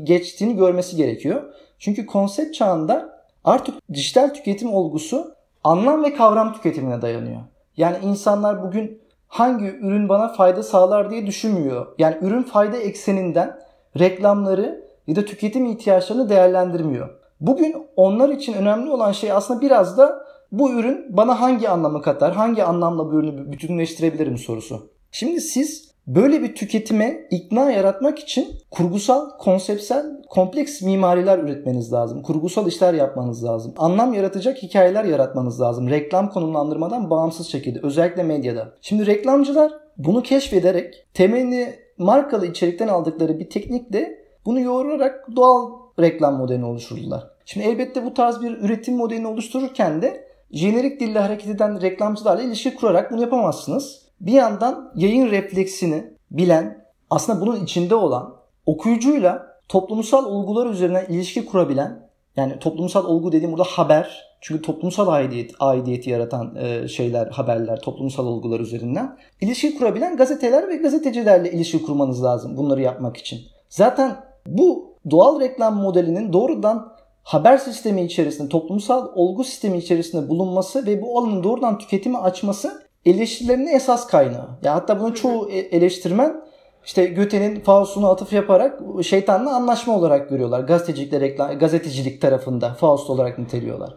geçtiğini 0.03 0.55
görmesi 0.55 0.95
gerekiyor. 0.95 1.43
Çünkü 1.79 2.05
konsept 2.05 2.55
çağında 2.55 3.19
artık 3.43 3.75
dijital 3.93 4.33
tüketim 4.33 4.73
olgusu 4.73 5.35
anlam 5.63 6.03
ve 6.03 6.13
kavram 6.13 6.53
tüketimine 6.53 7.01
dayanıyor. 7.01 7.41
Yani 7.77 7.97
insanlar 8.03 8.63
bugün 8.63 9.01
hangi 9.27 9.65
ürün 9.65 10.09
bana 10.09 10.27
fayda 10.27 10.63
sağlar 10.63 11.11
diye 11.11 11.27
düşünmüyor. 11.27 11.87
Yani 11.97 12.17
ürün 12.21 12.43
fayda 12.43 12.77
ekseninden 12.77 13.59
reklamları 13.99 14.85
ya 15.07 15.15
da 15.15 15.25
tüketim 15.25 15.65
ihtiyaçlarını 15.65 16.29
değerlendirmiyor. 16.29 17.09
Bugün 17.41 17.87
onlar 17.95 18.29
için 18.29 18.53
önemli 18.53 18.89
olan 18.89 19.11
şey 19.11 19.31
aslında 19.31 19.61
biraz 19.61 19.97
da 19.97 20.25
bu 20.59 20.71
ürün 20.71 21.17
bana 21.17 21.41
hangi 21.41 21.69
anlamı 21.69 22.01
katar, 22.01 22.33
hangi 22.33 22.63
anlamla 22.63 23.11
bu 23.11 23.19
ürünü 23.19 23.51
bütünleştirebilirim 23.51 24.37
sorusu. 24.37 24.89
Şimdi 25.11 25.41
siz 25.41 25.95
böyle 26.07 26.41
bir 26.41 26.55
tüketime 26.55 27.27
ikna 27.31 27.71
yaratmak 27.71 28.19
için 28.19 28.47
kurgusal, 28.71 29.29
konsepsel, 29.39 30.05
kompleks 30.29 30.81
mimariler 30.81 31.39
üretmeniz 31.39 31.93
lazım. 31.93 32.21
Kurgusal 32.21 32.67
işler 32.67 32.93
yapmanız 32.93 33.43
lazım. 33.43 33.73
Anlam 33.77 34.13
yaratacak 34.13 34.63
hikayeler 34.63 35.03
yaratmanız 35.03 35.61
lazım. 35.61 35.89
Reklam 35.89 36.29
konumlandırmadan 36.29 37.09
bağımsız 37.09 37.47
şekilde 37.47 37.79
özellikle 37.83 38.23
medyada. 38.23 38.73
Şimdi 38.81 39.05
reklamcılar 39.05 39.71
bunu 39.97 40.23
keşfederek 40.23 41.07
temelini 41.13 41.75
markalı 41.97 42.47
içerikten 42.47 42.87
aldıkları 42.87 43.39
bir 43.39 43.49
teknikle 43.49 44.19
bunu 44.45 44.59
yoğurarak 44.59 45.27
doğal 45.35 45.71
reklam 45.99 46.37
modelini 46.37 46.65
oluşturdular. 46.65 47.27
Şimdi 47.45 47.65
elbette 47.65 48.05
bu 48.05 48.13
tarz 48.13 48.41
bir 48.41 48.57
üretim 48.57 48.95
modelini 48.95 49.27
oluştururken 49.27 50.01
de 50.01 50.25
jenerik 50.51 50.99
dille 50.99 51.19
hareket 51.19 51.49
eden 51.49 51.81
reklamcılarla 51.81 52.41
ilişki 52.41 52.75
kurarak 52.75 53.11
bunu 53.11 53.21
yapamazsınız. 53.21 54.01
Bir 54.21 54.31
yandan 54.31 54.91
yayın 54.95 55.31
refleksini 55.31 56.13
bilen, 56.31 56.85
aslında 57.09 57.41
bunun 57.41 57.63
içinde 57.63 57.95
olan, 57.95 58.35
okuyucuyla 58.65 59.47
toplumsal 59.69 60.25
olgular 60.25 60.65
üzerine 60.69 61.05
ilişki 61.09 61.45
kurabilen, 61.45 62.09
yani 62.35 62.59
toplumsal 62.59 63.05
olgu 63.05 63.31
dediğim 63.31 63.51
burada 63.51 63.63
haber, 63.63 64.25
çünkü 64.41 64.61
toplumsal 64.61 65.07
aidiyet, 65.07 65.51
aidiyeti 65.59 66.09
yaratan 66.09 66.55
e, 66.55 66.87
şeyler, 66.87 67.27
haberler, 67.27 67.81
toplumsal 67.81 68.27
olgular 68.27 68.59
üzerinden 68.59 69.17
ilişki 69.41 69.77
kurabilen 69.77 70.17
gazeteler 70.17 70.69
ve 70.69 70.75
gazetecilerle 70.75 71.51
ilişki 71.51 71.81
kurmanız 71.83 72.23
lazım 72.23 72.57
bunları 72.57 72.81
yapmak 72.81 73.17
için. 73.17 73.39
Zaten 73.69 74.15
bu 74.47 74.95
doğal 75.11 75.39
reklam 75.39 75.75
modelinin 75.75 76.33
doğrudan 76.33 76.94
haber 77.25 77.57
sistemi 77.57 78.03
içerisinde, 78.03 78.49
toplumsal 78.49 79.11
olgu 79.15 79.43
sistemi 79.43 79.77
içerisinde 79.77 80.29
bulunması 80.29 80.85
ve 80.85 81.01
bu 81.01 81.19
alanın 81.19 81.43
doğrudan 81.43 81.77
tüketimi 81.77 82.17
açması 82.17 82.87
eleştirilerinin 83.05 83.75
esas 83.75 84.07
kaynağı. 84.07 84.59
Ya 84.63 84.75
hatta 84.75 84.99
bunu 84.99 85.15
çoğu 85.15 85.49
e, 85.49 85.57
eleştirmen 85.57 86.41
işte 86.85 87.05
Göte'nin 87.05 87.59
Faust'unu 87.59 88.09
atıf 88.09 88.33
yaparak 88.33 88.79
şeytanla 89.03 89.55
anlaşma 89.55 89.97
olarak 89.97 90.29
görüyorlar. 90.29 90.59
Gazetecilikle 90.59 91.19
reklam, 91.19 91.59
gazetecilik 91.59 92.21
tarafında 92.21 92.73
Faust 92.73 93.09
olarak 93.09 93.39
niteliyorlar. 93.39 93.93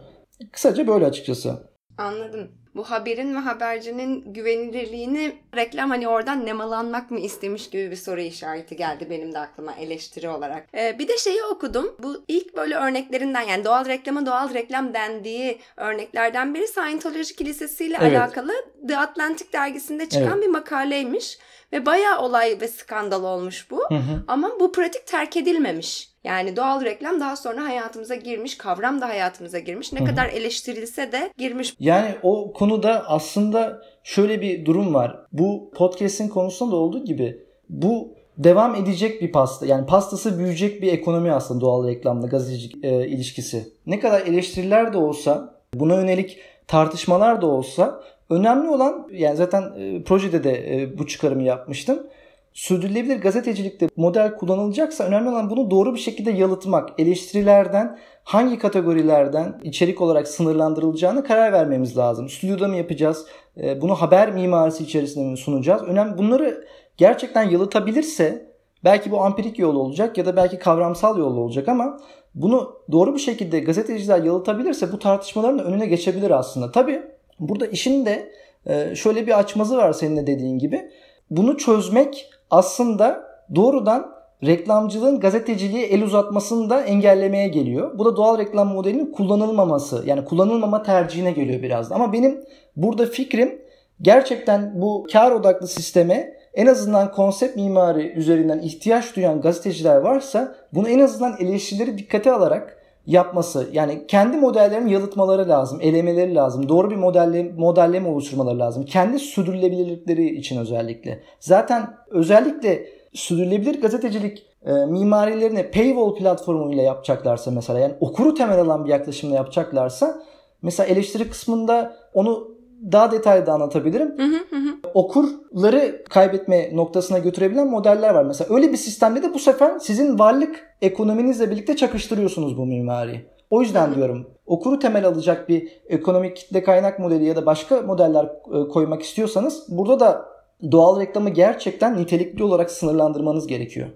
Kısaca 0.51 0.87
böyle 0.87 1.05
açıkçası. 1.05 1.69
Anladım 1.97 2.58
bu 2.75 2.83
haberin 2.83 3.35
ve 3.35 3.39
habercinin 3.39 4.33
güvenilirliğini 4.33 5.35
reklam 5.55 5.89
hani 5.89 6.07
oradan 6.07 6.45
nemalanmak 6.45 7.11
mı 7.11 7.19
istemiş 7.19 7.69
gibi 7.69 7.91
bir 7.91 7.95
soru 7.95 8.21
işareti 8.21 8.75
geldi 8.75 9.07
benim 9.09 9.33
de 9.33 9.39
aklıma 9.39 9.73
eleştiri 9.73 10.29
olarak. 10.29 10.67
Ee, 10.73 10.99
bir 10.99 11.07
de 11.07 11.17
şeyi 11.17 11.43
okudum. 11.43 11.95
Bu 11.99 12.23
ilk 12.27 12.55
böyle 12.55 12.75
örneklerinden 12.75 13.41
yani 13.41 13.65
doğal 13.65 13.85
reklama 13.85 14.25
doğal 14.25 14.53
reklam 14.53 14.93
dendiği 14.93 15.59
örneklerden 15.77 16.53
biri 16.53 16.67
Scientology 16.67 17.33
Kilisesi 17.33 17.85
ile 17.85 17.97
evet. 18.01 18.17
alakalı 18.17 18.53
The 18.87 18.97
Atlantic 18.97 19.53
dergisinde 19.53 20.09
çıkan 20.09 20.33
evet. 20.33 20.43
bir 20.43 20.47
makaleymiş. 20.47 21.37
Ve 21.73 21.85
bayağı 21.85 22.21
olay 22.21 22.57
ve 22.61 22.67
skandal 22.67 23.23
olmuş 23.23 23.71
bu. 23.71 23.85
Hı 23.89 23.95
hı. 23.95 24.23
Ama 24.27 24.59
bu 24.59 24.71
pratik 24.71 25.07
terk 25.07 25.37
edilmemiş. 25.37 26.08
Yani 26.23 26.55
doğal 26.55 26.85
reklam 26.85 27.19
daha 27.19 27.35
sonra 27.35 27.63
hayatımıza 27.63 28.15
girmiş, 28.15 28.57
kavram 28.57 29.01
da 29.01 29.07
hayatımıza 29.07 29.59
girmiş. 29.59 29.93
Ne 29.93 29.99
Hı-hı. 29.99 30.09
kadar 30.09 30.29
eleştirilse 30.29 31.11
de 31.11 31.33
girmiş. 31.37 31.75
Yani 31.79 32.15
o 32.23 32.53
konuda 32.53 33.09
aslında 33.09 33.81
şöyle 34.03 34.41
bir 34.41 34.65
durum 34.65 34.93
var. 34.93 35.19
Bu 35.31 35.71
podcast'in 35.75 36.27
konusunda 36.27 36.71
da 36.71 36.75
olduğu 36.75 37.05
gibi 37.05 37.43
bu 37.69 38.13
devam 38.37 38.75
edecek 38.75 39.21
bir 39.21 39.31
pasta. 39.31 39.65
Yani 39.65 39.85
pastası 39.85 40.37
büyüyecek 40.39 40.81
bir 40.81 40.93
ekonomi 40.93 41.31
aslında 41.31 41.61
doğal 41.61 41.87
reklamla 41.87 42.27
gazetecilik 42.27 42.85
e, 42.85 43.07
ilişkisi. 43.07 43.73
Ne 43.85 43.99
kadar 43.99 44.21
eleştiriler 44.21 44.93
de 44.93 44.97
olsa, 44.97 45.55
buna 45.73 45.95
yönelik 45.95 46.39
tartışmalar 46.67 47.41
da 47.41 47.47
olsa 47.47 48.03
önemli 48.29 48.69
olan 48.69 49.07
yani 49.11 49.37
zaten 49.37 49.73
e, 49.77 50.03
projede 50.03 50.43
de 50.43 50.75
e, 50.75 50.97
bu 50.97 51.07
çıkarımı 51.07 51.43
yapmıştım 51.43 52.07
sürdürülebilir 52.53 53.21
gazetecilikte 53.21 53.89
model 53.95 54.35
kullanılacaksa 54.35 55.03
önemli 55.03 55.29
olan 55.29 55.49
bunu 55.49 55.71
doğru 55.71 55.93
bir 55.93 55.99
şekilde 55.99 56.31
yalıtmak. 56.31 56.89
Eleştirilerden 56.99 57.97
hangi 58.23 58.59
kategorilerden 58.59 59.59
içerik 59.63 60.01
olarak 60.01 60.27
sınırlandırılacağını 60.27 61.23
karar 61.23 61.53
vermemiz 61.53 61.97
lazım. 61.97 62.29
Stüdyoda 62.29 62.67
mı 62.67 62.75
yapacağız? 62.75 63.25
Ee, 63.57 63.81
bunu 63.81 63.95
haber 63.95 64.31
mimarisi 64.31 64.83
içerisinde 64.83 65.25
mi 65.25 65.37
sunacağız? 65.37 65.83
Önemli 65.83 66.17
bunları 66.17 66.65
gerçekten 66.97 67.49
yalıtabilirse 67.49 68.49
belki 68.83 69.11
bu 69.11 69.21
ampirik 69.21 69.59
yol 69.59 69.75
olacak 69.75 70.17
ya 70.17 70.25
da 70.25 70.35
belki 70.35 70.59
kavramsal 70.59 71.17
yol 71.17 71.37
olacak 71.37 71.67
ama 71.67 71.97
bunu 72.35 72.73
doğru 72.91 73.15
bir 73.15 73.19
şekilde 73.19 73.59
gazeteciler 73.59 74.23
yalıtabilirse 74.23 74.91
bu 74.91 74.99
tartışmaların 74.99 75.59
önüne 75.59 75.85
geçebilir 75.85 76.31
aslında. 76.31 76.71
Tabi 76.71 77.01
burada 77.39 77.65
işin 77.65 78.05
de 78.05 78.31
e, 78.65 78.95
şöyle 78.95 79.27
bir 79.27 79.39
açmazı 79.39 79.77
var 79.77 79.93
senin 79.93 80.17
de 80.17 80.27
dediğin 80.27 80.59
gibi. 80.59 80.91
Bunu 81.29 81.57
çözmek 81.57 82.29
aslında 82.51 83.23
doğrudan 83.55 84.11
reklamcılığın 84.45 85.19
gazeteciliğe 85.19 85.85
el 85.85 86.03
uzatmasını 86.03 86.69
da 86.69 86.81
engellemeye 86.81 87.47
geliyor. 87.47 87.99
Bu 87.99 88.05
da 88.05 88.15
doğal 88.15 88.37
reklam 88.37 88.67
modelinin 88.67 89.11
kullanılmaması 89.11 90.03
yani 90.05 90.25
kullanılmama 90.25 90.83
tercihine 90.83 91.31
geliyor 91.31 91.61
biraz 91.61 91.89
da. 91.89 91.95
Ama 91.95 92.13
benim 92.13 92.43
burada 92.75 93.05
fikrim 93.05 93.61
gerçekten 94.01 94.81
bu 94.81 95.07
kar 95.11 95.31
odaklı 95.31 95.67
sisteme 95.67 96.33
en 96.53 96.65
azından 96.65 97.11
konsept 97.11 97.55
mimari 97.55 98.11
üzerinden 98.11 98.59
ihtiyaç 98.59 99.15
duyan 99.15 99.41
gazeteciler 99.41 99.97
varsa 99.97 100.55
bunu 100.73 100.89
en 100.89 100.99
azından 100.99 101.35
eleştirileri 101.39 101.97
dikkate 101.97 102.31
alarak 102.31 102.77
yapması 103.09 103.69
yani 103.71 104.07
kendi 104.07 104.37
modellerini 104.37 104.93
yalıtmaları 104.93 105.49
lazım, 105.49 105.79
elemeleri 105.81 106.35
lazım. 106.35 106.69
Doğru 106.69 106.91
bir 106.91 106.95
modelle, 106.95 107.51
modelleme 107.57 108.09
oluşturmaları 108.09 108.59
lazım. 108.59 108.85
Kendi 108.85 109.19
sürdürülebilirlikleri 109.19 110.35
için 110.35 110.57
özellikle. 110.57 111.23
Zaten 111.39 111.97
özellikle 112.09 112.85
sürdürülebilir 113.13 113.81
gazetecilik 113.81 114.45
e, 114.65 114.71
mimarilerini 114.73 115.71
paywall 115.71 116.15
platformuyla 116.15 116.83
yapacaklarsa 116.83 117.51
mesela 117.51 117.79
yani 117.79 117.93
okuru 117.99 118.33
temel 118.33 118.59
alan 118.59 118.85
bir 118.85 118.89
yaklaşımla 118.89 119.35
yapacaklarsa 119.35 120.21
mesela 120.61 120.87
eleştiri 120.87 121.29
kısmında 121.29 121.95
onu 122.13 122.47
daha 122.91 123.11
detaylı 123.11 123.51
anlatabilirim. 123.51 124.17
Hı 124.17 124.23
hı 124.23 124.55
hı. 124.55 124.78
Okurları 124.99 126.03
kaybetme 126.09 126.69
noktasına 126.73 127.19
götürebilen 127.19 127.67
modeller 127.67 128.13
var. 128.13 128.23
Mesela 128.23 128.55
öyle 128.55 128.71
bir 128.71 128.77
sistemde 128.77 129.23
de 129.23 129.33
bu 129.33 129.39
sefer 129.39 129.79
sizin 129.79 130.19
varlık 130.19 130.75
ekonominizle 130.81 131.51
birlikte 131.51 131.75
çakıştırıyorsunuz 131.75 132.57
bu 132.57 132.65
mimariyi. 132.65 133.25
O 133.49 133.61
yüzden 133.61 133.95
diyorum 133.95 134.27
okuru 134.45 134.79
temel 134.79 135.05
alacak 135.05 135.49
bir 135.49 135.67
ekonomik 135.89 136.37
kitle 136.37 136.63
kaynak 136.63 136.99
modeli 136.99 137.25
ya 137.25 137.35
da 137.35 137.45
başka 137.45 137.81
modeller 137.81 138.25
e, 138.25 138.67
koymak 138.67 139.01
istiyorsanız 139.01 139.65
burada 139.69 139.99
da 139.99 140.25
doğal 140.71 140.99
reklamı 140.99 141.29
gerçekten 141.29 141.97
nitelikli 141.97 142.43
olarak 142.43 142.71
sınırlandırmanız 142.71 143.47
gerekiyor. 143.47 143.87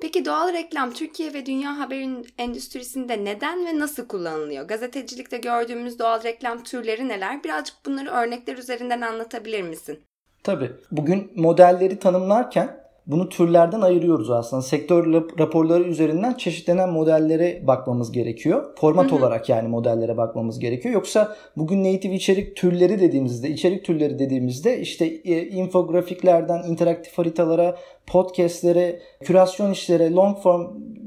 Peki 0.00 0.24
doğal 0.24 0.52
reklam 0.52 0.92
Türkiye 0.92 1.34
ve 1.34 1.46
dünya 1.46 1.78
haberin 1.78 2.26
endüstrisinde 2.38 3.24
neden 3.24 3.66
ve 3.66 3.78
nasıl 3.78 4.08
kullanılıyor? 4.08 4.64
Gazetecilikte 4.68 5.38
gördüğümüz 5.38 5.98
doğal 5.98 6.22
reklam 6.22 6.62
türleri 6.62 7.08
neler? 7.08 7.44
Birazcık 7.44 7.76
bunları 7.86 8.10
örnekler 8.10 8.56
üzerinden 8.56 9.00
anlatabilir 9.00 9.62
misin? 9.62 9.98
Tabii. 10.44 10.70
Bugün 10.90 11.32
modelleri 11.36 11.98
tanımlarken 11.98 12.80
bunu 13.06 13.28
türlerden 13.28 13.80
ayırıyoruz 13.80 14.30
aslında. 14.30 14.62
Sektör 14.62 15.12
raporları 15.38 15.82
üzerinden 15.82 16.34
çeşitlenen 16.34 16.90
modellere 16.90 17.66
bakmamız 17.66 18.12
gerekiyor. 18.12 18.76
Format 18.76 19.06
hı 19.06 19.10
hı. 19.10 19.16
olarak 19.16 19.48
yani 19.48 19.68
modellere 19.68 20.16
bakmamız 20.16 20.58
gerekiyor. 20.58 20.94
Yoksa 20.94 21.36
bugün 21.56 21.84
native 21.84 22.14
içerik 22.14 22.56
türleri 22.56 23.00
dediğimizde, 23.00 23.48
içerik 23.48 23.84
türleri 23.84 24.18
dediğimizde 24.18 24.80
işte 24.80 25.04
e, 25.06 25.46
infografiklerden 25.46 26.62
interaktif 26.62 27.18
haritalara, 27.18 27.76
podcastlere, 28.06 29.00
kürasyon 29.24 29.70
işlere, 29.70 30.12
long 30.12 30.38
form 30.38 30.66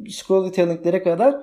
scroll 0.10 0.46
detailinglere 0.46 1.04
kadar 1.04 1.36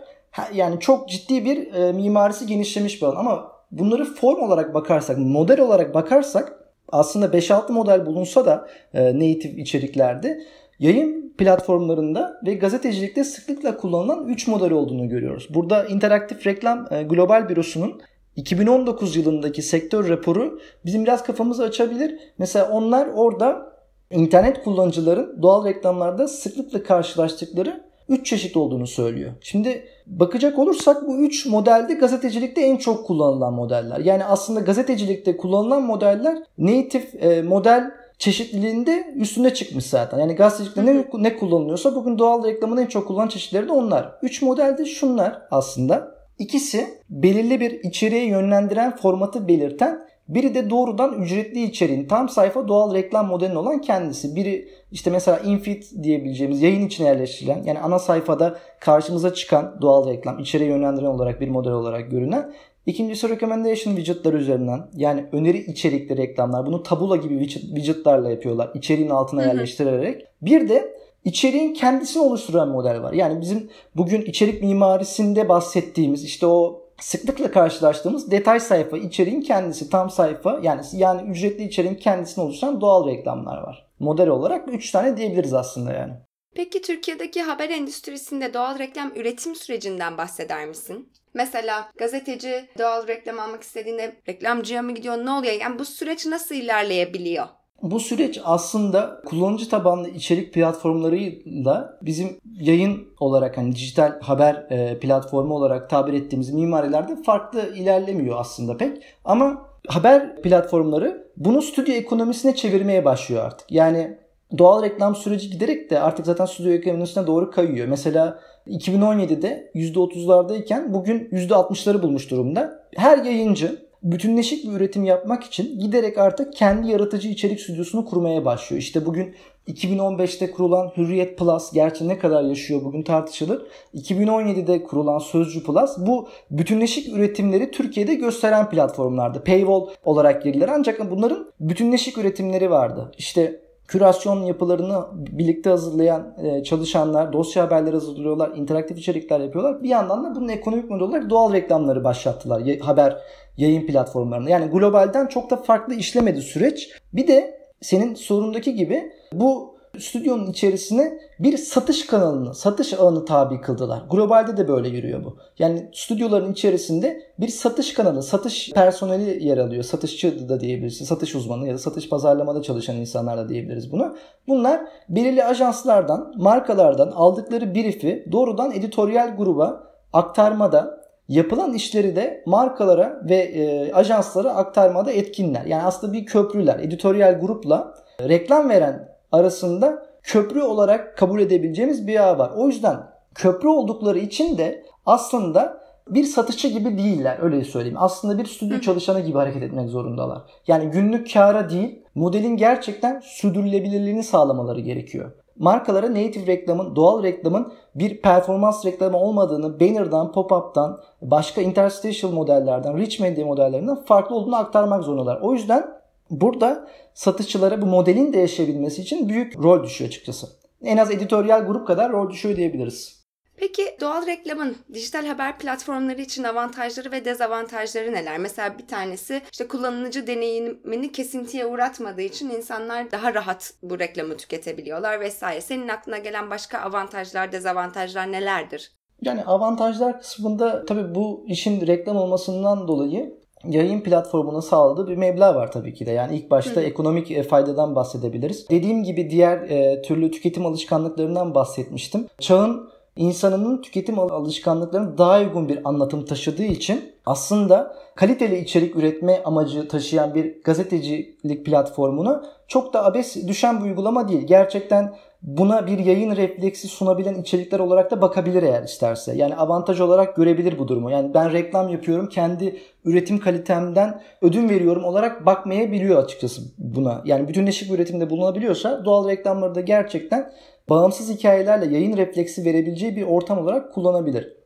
yani 0.54 0.80
çok 0.80 1.08
ciddi 1.08 1.44
bir 1.44 1.72
e, 1.72 1.92
mimarisi 1.92 2.46
genişlemiş 2.46 3.02
bir 3.02 3.06
alan. 3.06 3.16
Ama 3.16 3.52
bunları 3.70 4.04
form 4.04 4.42
olarak 4.42 4.74
bakarsak, 4.74 5.18
model 5.18 5.60
olarak 5.60 5.94
bakarsak 5.94 6.60
aslında 6.92 7.26
5-6 7.26 7.72
model 7.72 8.06
bulunsa 8.06 8.46
da 8.46 8.68
e, 8.94 9.14
native 9.14 9.62
içeriklerde 9.62 10.40
yayın 10.78 11.34
platformlarında 11.38 12.40
ve 12.46 12.54
gazetecilikte 12.54 13.24
sıklıkla 13.24 13.76
kullanılan 13.76 14.28
3 14.28 14.46
model 14.46 14.72
olduğunu 14.72 15.08
görüyoruz. 15.08 15.46
Burada 15.50 15.84
interaktif 15.84 16.46
reklam 16.46 16.86
e, 16.90 17.02
global 17.02 17.48
bürosunun 17.48 18.00
2019 18.36 19.16
yılındaki 19.16 19.62
sektör 19.62 20.08
raporu 20.08 20.60
bizim 20.84 21.04
biraz 21.04 21.22
kafamızı 21.22 21.64
açabilir. 21.64 22.18
Mesela 22.38 22.70
onlar 22.70 23.06
orada 23.14 23.72
internet 24.10 24.64
kullanıcıların 24.64 25.42
doğal 25.42 25.64
reklamlarda 25.64 26.28
sıklıkla 26.28 26.82
karşılaştıkları 26.82 27.89
3 28.10 28.26
çeşit 28.26 28.56
olduğunu 28.56 28.86
söylüyor. 28.86 29.32
Şimdi 29.40 29.84
bakacak 30.06 30.58
olursak 30.58 31.08
bu 31.08 31.16
3 31.16 31.46
modelde 31.46 31.94
gazetecilikte 31.94 32.60
en 32.60 32.76
çok 32.76 33.06
kullanılan 33.06 33.52
modeller. 33.52 33.98
Yani 33.98 34.24
aslında 34.24 34.60
gazetecilikte 34.60 35.36
kullanılan 35.36 35.82
modeller 35.82 36.38
native 36.58 37.18
e, 37.18 37.42
model 37.42 37.90
çeşitliliğinde 38.18 39.14
üstüne 39.16 39.54
çıkmış 39.54 39.86
zaten. 39.86 40.18
Yani 40.18 40.34
gazetecilikte 40.34 40.86
ne, 40.86 41.04
ne 41.14 41.36
kullanılıyorsa 41.36 41.94
bugün 41.94 42.18
doğal 42.18 42.44
reklamın 42.44 42.76
en 42.76 42.86
çok 42.86 43.06
kullanılan 43.06 43.28
çeşitleri 43.28 43.68
de 43.68 43.72
onlar. 43.72 44.12
3 44.22 44.42
modelde 44.42 44.84
şunlar 44.84 45.42
aslında. 45.50 46.20
İkisi 46.38 46.86
belirli 47.10 47.60
bir 47.60 47.70
içeriğe 47.70 48.26
yönlendiren 48.26 48.96
formatı 48.96 49.48
belirten 49.48 50.00
biri 50.34 50.54
de 50.54 50.70
doğrudan 50.70 51.22
ücretli 51.22 51.62
içeriğin 51.62 52.08
tam 52.08 52.28
sayfa 52.28 52.68
doğal 52.68 52.94
reklam 52.94 53.26
modelinin 53.26 53.56
olan 53.56 53.80
kendisi. 53.80 54.36
Biri 54.36 54.68
işte 54.92 55.10
mesela 55.10 55.38
infit 55.38 56.02
diyebileceğimiz 56.02 56.62
yayın 56.62 56.86
içine 56.86 57.06
yerleştirilen 57.06 57.62
yani 57.64 57.78
ana 57.78 57.98
sayfada 57.98 58.58
karşımıza 58.80 59.34
çıkan 59.34 59.78
doğal 59.80 60.08
reklam 60.08 60.38
içeriye 60.38 60.70
yönlendiren 60.70 61.06
olarak 61.06 61.40
bir 61.40 61.48
model 61.48 61.72
olarak 61.72 62.10
görünen. 62.10 62.52
İkincisi 62.86 63.28
recommendation 63.28 63.96
widgetler 63.96 64.32
üzerinden 64.32 64.80
yani 64.96 65.24
öneri 65.32 65.58
içerikli 65.58 66.16
reklamlar. 66.16 66.66
Bunu 66.66 66.82
tabula 66.82 67.16
gibi 67.16 67.48
widgetlarla 67.48 68.30
yapıyorlar. 68.30 68.70
içeriğin 68.74 69.10
altına 69.10 69.42
yerleştirerek. 69.42 70.26
Bir 70.42 70.68
de 70.68 70.94
içeriğin 71.24 71.74
kendisini 71.74 72.22
oluşturan 72.22 72.68
model 72.68 73.02
var. 73.02 73.12
Yani 73.12 73.40
bizim 73.40 73.70
bugün 73.96 74.22
içerik 74.22 74.62
mimarisinde 74.62 75.48
bahsettiğimiz 75.48 76.24
işte 76.24 76.46
o 76.46 76.82
sıklıkla 77.00 77.50
karşılaştığımız 77.50 78.30
detay 78.30 78.60
sayfa 78.60 78.98
içeriğin 78.98 79.40
kendisi 79.40 79.90
tam 79.90 80.10
sayfa 80.10 80.60
yani 80.62 80.82
yani 80.92 81.30
ücretli 81.30 81.64
içeriğin 81.64 81.94
kendisini 81.94 82.44
oluşturan 82.44 82.80
doğal 82.80 83.06
reklamlar 83.08 83.62
var. 83.62 83.86
Model 83.98 84.28
olarak 84.28 84.74
3 84.74 84.90
tane 84.90 85.16
diyebiliriz 85.16 85.54
aslında 85.54 85.92
yani. 85.92 86.12
Peki 86.54 86.82
Türkiye'deki 86.82 87.42
haber 87.42 87.70
endüstrisinde 87.70 88.54
doğal 88.54 88.78
reklam 88.78 89.12
üretim 89.16 89.54
sürecinden 89.54 90.18
bahseder 90.18 90.66
misin? 90.66 91.12
Mesela 91.34 91.90
gazeteci 91.96 92.68
doğal 92.78 93.06
reklam 93.08 93.38
almak 93.38 93.62
istediğinde 93.62 94.16
reklamcıya 94.28 94.82
mı 94.82 94.94
gidiyor 94.94 95.16
ne 95.16 95.30
oluyor? 95.30 95.52
Yani 95.60 95.78
bu 95.78 95.84
süreç 95.84 96.26
nasıl 96.26 96.54
ilerleyebiliyor? 96.54 97.46
Bu 97.82 98.00
süreç 98.00 98.40
aslında 98.44 99.20
kullanıcı 99.26 99.68
tabanlı 99.68 100.08
içerik 100.08 100.54
platformlarıyla 100.54 101.98
bizim 102.02 102.36
yayın 102.60 103.08
olarak 103.20 103.58
hani 103.58 103.72
dijital 103.72 104.20
haber 104.20 104.54
e, 104.70 104.98
platformu 104.98 105.54
olarak 105.54 105.90
tabir 105.90 106.12
ettiğimiz 106.12 106.50
mimarilerde 106.50 107.22
farklı 107.22 107.74
ilerlemiyor 107.74 108.36
aslında 108.40 108.76
pek. 108.76 109.02
Ama 109.24 109.66
haber 109.88 110.42
platformları 110.42 111.26
bunu 111.36 111.62
stüdyo 111.62 111.94
ekonomisine 111.94 112.54
çevirmeye 112.54 113.04
başlıyor 113.04 113.44
artık. 113.44 113.72
Yani 113.72 114.18
doğal 114.58 114.82
reklam 114.82 115.14
süreci 115.14 115.50
giderek 115.50 115.90
de 115.90 116.00
artık 116.00 116.26
zaten 116.26 116.44
stüdyo 116.44 116.72
ekonomisine 116.72 117.26
doğru 117.26 117.50
kayıyor. 117.50 117.88
Mesela 117.88 118.38
2017'de 118.66 119.70
%30'lardayken 119.74 120.92
bugün 120.92 121.28
%60'ları 121.32 122.02
bulmuş 122.02 122.30
durumda. 122.30 122.86
Her 122.96 123.24
yayıncı 123.24 123.89
bütünleşik 124.02 124.64
bir 124.64 124.76
üretim 124.76 125.04
yapmak 125.04 125.44
için 125.44 125.78
giderek 125.78 126.18
artık 126.18 126.52
kendi 126.52 126.90
yaratıcı 126.90 127.28
içerik 127.28 127.60
stüdyosunu 127.60 128.04
kurmaya 128.04 128.44
başlıyor. 128.44 128.82
İşte 128.82 129.06
bugün 129.06 129.34
2015'te 129.68 130.50
kurulan 130.50 130.92
Hürriyet 130.96 131.38
Plus 131.38 131.72
gerçi 131.72 132.08
ne 132.08 132.18
kadar 132.18 132.42
yaşıyor 132.42 132.84
bugün 132.84 133.02
tartışılır. 133.02 133.62
2017'de 133.94 134.82
kurulan 134.82 135.18
Sözcü 135.18 135.64
Plus 135.64 135.90
bu 135.98 136.28
bütünleşik 136.50 137.08
üretimleri 137.12 137.70
Türkiye'de 137.70 138.14
gösteren 138.14 138.70
platformlardı. 138.70 139.44
Paywall 139.44 139.86
olarak 140.04 140.42
girdiler 140.42 140.70
ancak 140.72 141.10
bunların 141.10 141.50
bütünleşik 141.60 142.18
üretimleri 142.18 142.70
vardı. 142.70 143.12
İşte 143.18 143.60
kürasyon 143.90 144.42
yapılarını 144.42 145.04
birlikte 145.12 145.70
hazırlayan 145.70 146.34
e, 146.42 146.62
çalışanlar 146.62 147.32
dosya 147.32 147.64
haberleri 147.64 147.92
hazırlıyorlar, 147.92 148.50
interaktif 148.56 148.98
içerikler 148.98 149.40
yapıyorlar. 149.40 149.82
Bir 149.82 149.88
yandan 149.88 150.24
da 150.24 150.34
bunun 150.34 150.48
ekonomik 150.48 150.90
model 150.90 151.02
olarak 151.02 151.30
doğal 151.30 151.52
reklamları 151.52 152.04
başlattılar 152.04 152.62
haber 152.80 153.16
yayın 153.56 153.86
platformlarında. 153.86 154.50
Yani 154.50 154.66
globalden 154.66 155.26
çok 155.26 155.50
da 155.50 155.56
farklı 155.56 155.94
işlemedi 155.94 156.40
süreç. 156.40 156.90
Bir 157.12 157.26
de 157.26 157.60
senin 157.80 158.14
sorundaki 158.14 158.74
gibi 158.74 159.12
bu 159.32 159.69
stüdyonun 160.00 160.50
içerisine 160.50 161.18
bir 161.38 161.56
satış 161.56 162.06
kanalını, 162.06 162.54
satış 162.54 162.94
ağını 162.94 163.24
tabi 163.24 163.60
kıldılar. 163.60 164.02
Globalde 164.10 164.56
de 164.56 164.68
böyle 164.68 164.88
yürüyor 164.88 165.24
bu. 165.24 165.36
Yani 165.58 165.88
stüdyoların 165.92 166.52
içerisinde 166.52 167.22
bir 167.38 167.48
satış 167.48 167.94
kanalı, 167.94 168.22
satış 168.22 168.70
personeli 168.72 169.46
yer 169.46 169.58
alıyor. 169.58 169.82
Satışçı 169.82 170.48
da 170.48 170.60
diyebilirsin, 170.60 171.04
satış 171.04 171.34
uzmanı 171.34 171.68
ya 171.68 171.74
da 171.74 171.78
satış 171.78 172.08
pazarlamada 172.08 172.62
çalışan 172.62 172.96
insanlar 172.96 173.38
da 173.38 173.48
diyebiliriz 173.48 173.92
bunu. 173.92 174.16
Bunlar 174.48 174.80
belirli 175.08 175.44
ajanslardan, 175.44 176.34
markalardan 176.36 177.10
aldıkları 177.10 177.74
brief'i 177.74 178.26
doğrudan 178.32 178.72
editoryal 178.72 179.36
gruba 179.36 179.90
aktarmada 180.12 181.00
yapılan 181.28 181.74
işleri 181.74 182.16
de 182.16 182.42
markalara 182.46 183.20
ve 183.28 183.36
e, 183.36 183.92
ajanslara 183.92 184.50
aktarmada 184.50 185.12
etkinler. 185.12 185.64
Yani 185.66 185.82
aslında 185.82 186.12
bir 186.12 186.26
köprüler, 186.26 186.78
editoryal 186.78 187.40
grupla 187.40 187.94
reklam 188.28 188.68
veren 188.68 189.09
arasında 189.32 190.06
köprü 190.22 190.62
olarak 190.62 191.18
kabul 191.18 191.40
edebileceğimiz 191.40 192.06
bir 192.06 192.28
ağ 192.28 192.38
var. 192.38 192.50
O 192.56 192.66
yüzden 192.66 192.96
köprü 193.34 193.68
oldukları 193.68 194.18
için 194.18 194.58
de 194.58 194.84
aslında 195.06 195.80
bir 196.08 196.24
satışçı 196.24 196.68
gibi 196.68 196.98
değiller 196.98 197.38
öyle 197.42 197.64
söyleyeyim. 197.64 197.96
Aslında 198.00 198.38
bir 198.38 198.46
stüdyo 198.46 198.80
çalışanı 198.80 199.20
gibi 199.20 199.38
hareket 199.38 199.62
etmek 199.62 199.88
zorundalar. 199.88 200.42
Yani 200.66 200.90
günlük 200.90 201.32
kâra 201.32 201.70
değil 201.70 202.02
modelin 202.14 202.56
gerçekten 202.56 203.20
sürdürülebilirliğini 203.24 204.22
sağlamaları 204.22 204.80
gerekiyor. 204.80 205.32
Markalara 205.56 206.10
native 206.10 206.46
reklamın, 206.46 206.96
doğal 206.96 207.22
reklamın 207.22 207.72
bir 207.94 208.22
performans 208.22 208.86
reklamı 208.86 209.18
olmadığını 209.18 209.80
banner'dan, 209.80 210.32
pop-up'tan, 210.32 211.00
başka 211.22 211.60
interstitial 211.60 212.32
modellerden, 212.32 212.98
rich 212.98 213.20
media 213.20 213.46
modellerinden 213.46 214.04
farklı 214.04 214.36
olduğunu 214.36 214.56
aktarmak 214.56 215.04
zorundalar. 215.04 215.40
O 215.40 215.52
yüzden 215.52 215.99
Burada 216.30 216.88
satışçılara 217.14 217.82
bu 217.82 217.86
modelin 217.86 218.32
de 218.32 218.38
yaşayabilmesi 218.38 219.02
için 219.02 219.28
büyük 219.28 219.56
rol 219.56 219.84
düşüyor 219.84 220.08
açıkçası. 220.08 220.46
En 220.82 220.96
az 220.96 221.10
editoryal 221.10 221.66
grup 221.66 221.86
kadar 221.86 222.12
rol 222.12 222.30
düşüyor 222.30 222.56
diyebiliriz. 222.56 223.20
Peki 223.56 223.96
doğal 224.00 224.26
reklamın 224.26 224.76
dijital 224.94 225.26
haber 225.26 225.58
platformları 225.58 226.20
için 226.20 226.44
avantajları 226.44 227.12
ve 227.12 227.24
dezavantajları 227.24 228.12
neler? 228.12 228.38
Mesela 228.38 228.78
bir 228.78 228.86
tanesi 228.86 229.42
işte 229.52 229.68
kullanıcı 229.68 230.26
deneyimini 230.26 231.12
kesintiye 231.12 231.66
uğratmadığı 231.66 232.22
için 232.22 232.50
insanlar 232.50 233.12
daha 233.12 233.34
rahat 233.34 233.74
bu 233.82 233.98
reklamı 233.98 234.36
tüketebiliyorlar 234.36 235.20
vesaire. 235.20 235.60
Senin 235.60 235.88
aklına 235.88 236.18
gelen 236.18 236.50
başka 236.50 236.78
avantajlar, 236.78 237.52
dezavantajlar 237.52 238.32
nelerdir? 238.32 238.92
Yani 239.22 239.44
avantajlar 239.44 240.20
kısmında 240.20 240.84
tabii 240.84 241.14
bu 241.14 241.44
işin 241.46 241.86
reklam 241.86 242.16
olmasından 242.16 242.88
dolayı 242.88 243.39
yayın 243.68 244.00
platformuna 244.00 244.62
sağladığı 244.62 245.08
bir 245.08 245.16
meblağ 245.16 245.54
var 245.54 245.72
tabii 245.72 245.94
ki 245.94 246.06
de. 246.06 246.10
Yani 246.10 246.36
ilk 246.36 246.50
başta 246.50 246.80
Hı. 246.80 246.84
ekonomik 246.84 247.30
e, 247.30 247.42
faydadan 247.42 247.94
bahsedebiliriz. 247.94 248.68
Dediğim 248.70 249.04
gibi 249.04 249.30
diğer 249.30 249.58
e, 249.58 250.02
türlü 250.02 250.30
tüketim 250.30 250.66
alışkanlıklarından 250.66 251.54
bahsetmiştim. 251.54 252.26
Çağın 252.38 252.90
insanının 253.16 253.82
tüketim 253.82 254.18
alışkanlıklarına 254.18 255.18
daha 255.18 255.40
uygun 255.40 255.68
bir 255.68 255.88
anlatım 255.88 256.24
taşıdığı 256.24 256.64
için 256.64 257.12
aslında 257.26 257.96
kaliteli 258.14 258.58
içerik 258.58 258.96
üretme 258.96 259.42
amacı 259.44 259.88
taşıyan 259.88 260.34
bir 260.34 260.62
gazetecilik 260.62 261.66
platformunu 261.66 262.42
çok 262.68 262.92
da 262.92 263.04
abes 263.04 263.48
düşen 263.48 263.80
bir 263.80 263.84
uygulama 263.84 264.28
değil. 264.28 264.42
Gerçekten 264.46 265.14
buna 265.42 265.86
bir 265.86 265.98
yayın 265.98 266.36
refleksi 266.36 266.88
sunabilen 266.88 267.34
içerikler 267.34 267.78
olarak 267.78 268.10
da 268.10 268.22
bakabilir 268.22 268.62
eğer 268.62 268.82
isterse. 268.82 269.36
Yani 269.36 269.56
avantaj 269.56 270.00
olarak 270.00 270.36
görebilir 270.36 270.78
bu 270.78 270.88
durumu. 270.88 271.10
Yani 271.10 271.34
ben 271.34 271.52
reklam 271.52 271.88
yapıyorum 271.88 272.28
kendi 272.28 272.80
üretim 273.04 273.38
kalitemden 273.38 274.22
ödün 274.42 274.68
veriyorum 274.68 275.04
olarak 275.04 275.46
bakmayabiliyor 275.46 276.24
açıkçası 276.24 276.62
buna. 276.78 277.22
Yani 277.24 277.48
bütünleşik 277.48 277.90
bir 277.90 277.94
üretimde 277.94 278.30
bulunabiliyorsa 278.30 279.04
doğal 279.04 279.28
reklamları 279.28 279.74
da 279.74 279.80
gerçekten 279.80 280.52
bağımsız 280.88 281.30
hikayelerle 281.30 281.94
yayın 281.94 282.16
refleksi 282.16 282.64
verebileceği 282.64 283.16
bir 283.16 283.22
ortam 283.22 283.58
olarak 283.58 283.94
kullanabilir. 283.94 284.56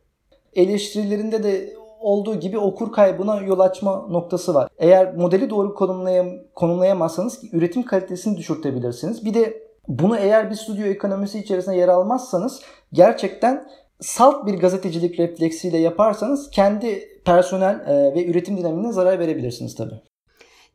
Eleştirilerinde 0.54 1.42
de 1.42 1.74
olduğu 2.00 2.40
gibi 2.40 2.58
okur 2.58 2.92
kaybına 2.92 3.40
yol 3.40 3.58
açma 3.58 4.06
noktası 4.10 4.54
var. 4.54 4.68
Eğer 4.78 5.14
modeli 5.14 5.50
doğru 5.50 5.74
konumlayam 5.74 6.28
konumlayamazsanız 6.54 7.40
üretim 7.52 7.82
kalitesini 7.82 8.36
düşürtebilirsiniz. 8.36 9.24
Bir 9.24 9.34
de 9.34 9.63
bunu 9.88 10.18
eğer 10.18 10.50
bir 10.50 10.54
stüdyo 10.54 10.86
ekonomisi 10.86 11.38
içerisinde 11.38 11.76
yer 11.76 11.88
almazsanız 11.88 12.62
gerçekten 12.92 13.66
salt 14.00 14.46
bir 14.46 14.54
gazetecilik 14.54 15.18
refleksiyle 15.20 15.78
yaparsanız 15.78 16.50
kendi 16.50 17.08
personel 17.24 17.74
e, 17.86 18.14
ve 18.14 18.26
üretim 18.26 18.56
dinamiğine 18.56 18.92
zarar 18.92 19.18
verebilirsiniz 19.18 19.74
tabii. 19.74 20.00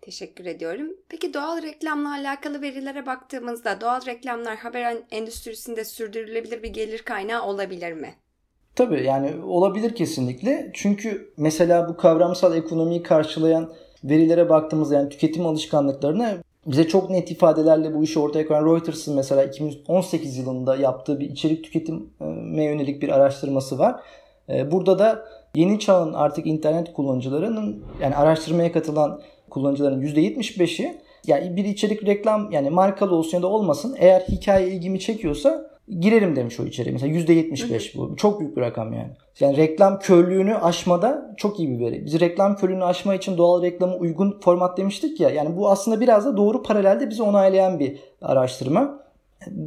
Teşekkür 0.01 0.45
ediyorum. 0.45 0.87
Peki 1.09 1.33
doğal 1.33 1.61
reklamla 1.61 2.11
alakalı 2.11 2.61
verilere 2.61 3.05
baktığımızda 3.05 3.81
doğal 3.81 4.05
reklamlar 4.05 4.55
haber 4.55 4.97
endüstrisinde 5.11 5.85
sürdürülebilir 5.85 6.63
bir 6.63 6.73
gelir 6.73 6.99
kaynağı 6.99 7.45
olabilir 7.45 7.93
mi? 7.93 8.15
Tabii 8.75 9.03
yani 9.03 9.43
olabilir 9.43 9.95
kesinlikle. 9.95 10.71
Çünkü 10.73 11.33
mesela 11.37 11.89
bu 11.89 11.97
kavramsal 11.97 12.55
ekonomiyi 12.55 13.03
karşılayan 13.03 13.73
verilere 14.03 14.49
baktığımızda 14.49 14.95
yani 14.95 15.09
tüketim 15.09 15.45
alışkanlıklarına 15.45 16.37
bize 16.65 16.87
çok 16.87 17.09
net 17.09 17.31
ifadelerle 17.31 17.93
bu 17.95 18.03
işi 18.03 18.19
ortaya 18.19 18.47
koyan 18.47 18.65
Reuters'ın 18.65 19.15
mesela 19.15 19.43
2018 19.43 20.37
yılında 20.37 20.75
yaptığı 20.75 21.19
bir 21.19 21.29
içerik 21.29 21.63
tüketime 21.63 22.63
yönelik 22.63 23.01
bir 23.01 23.09
araştırması 23.09 23.79
var. 23.79 24.01
Ee, 24.49 24.71
burada 24.71 24.99
da 24.99 25.25
yeni 25.55 25.79
çağın 25.79 26.13
artık 26.13 26.47
internet 26.47 26.93
kullanıcılarının 26.93 27.83
yani 28.01 28.15
araştırmaya 28.15 28.71
katılan 28.71 29.21
kullanıcıların 29.49 30.01
%75'i 30.01 31.01
yani 31.27 31.55
bir 31.55 31.65
içerik 31.65 32.05
reklam 32.05 32.51
yani 32.51 32.69
markalı 32.69 33.15
olsun 33.15 33.37
ya 33.37 33.43
da 33.43 33.47
olmasın 33.47 33.95
eğer 33.99 34.21
hikaye 34.21 34.67
ilgimi 34.67 34.99
çekiyorsa 34.99 35.68
girerim 35.99 36.35
demiş 36.35 36.59
o 36.59 36.65
içeriye. 36.65 36.93
Mesela 36.93 37.13
%75 37.13 37.97
bu. 37.97 38.15
Çok 38.15 38.39
büyük 38.39 38.57
bir 38.57 38.61
rakam 38.61 38.93
yani. 38.93 39.11
Yani 39.39 39.57
reklam 39.57 39.99
körlüğünü 39.99 40.55
aşmada 40.55 41.33
çok 41.37 41.59
iyi 41.59 41.69
bir 41.69 41.85
veri. 41.85 42.05
Biz 42.05 42.19
reklam 42.19 42.55
körlüğünü 42.55 42.83
aşma 42.83 43.15
için 43.15 43.37
doğal 43.37 43.61
reklamı 43.61 43.95
uygun 43.95 44.39
format 44.41 44.77
demiştik 44.77 45.19
ya. 45.19 45.29
Yani 45.29 45.57
bu 45.57 45.69
aslında 45.69 46.01
biraz 46.01 46.25
da 46.25 46.37
doğru 46.37 46.63
paralelde 46.63 47.09
bizi 47.09 47.23
onaylayan 47.23 47.79
bir 47.79 47.99
araştırma. 48.21 48.99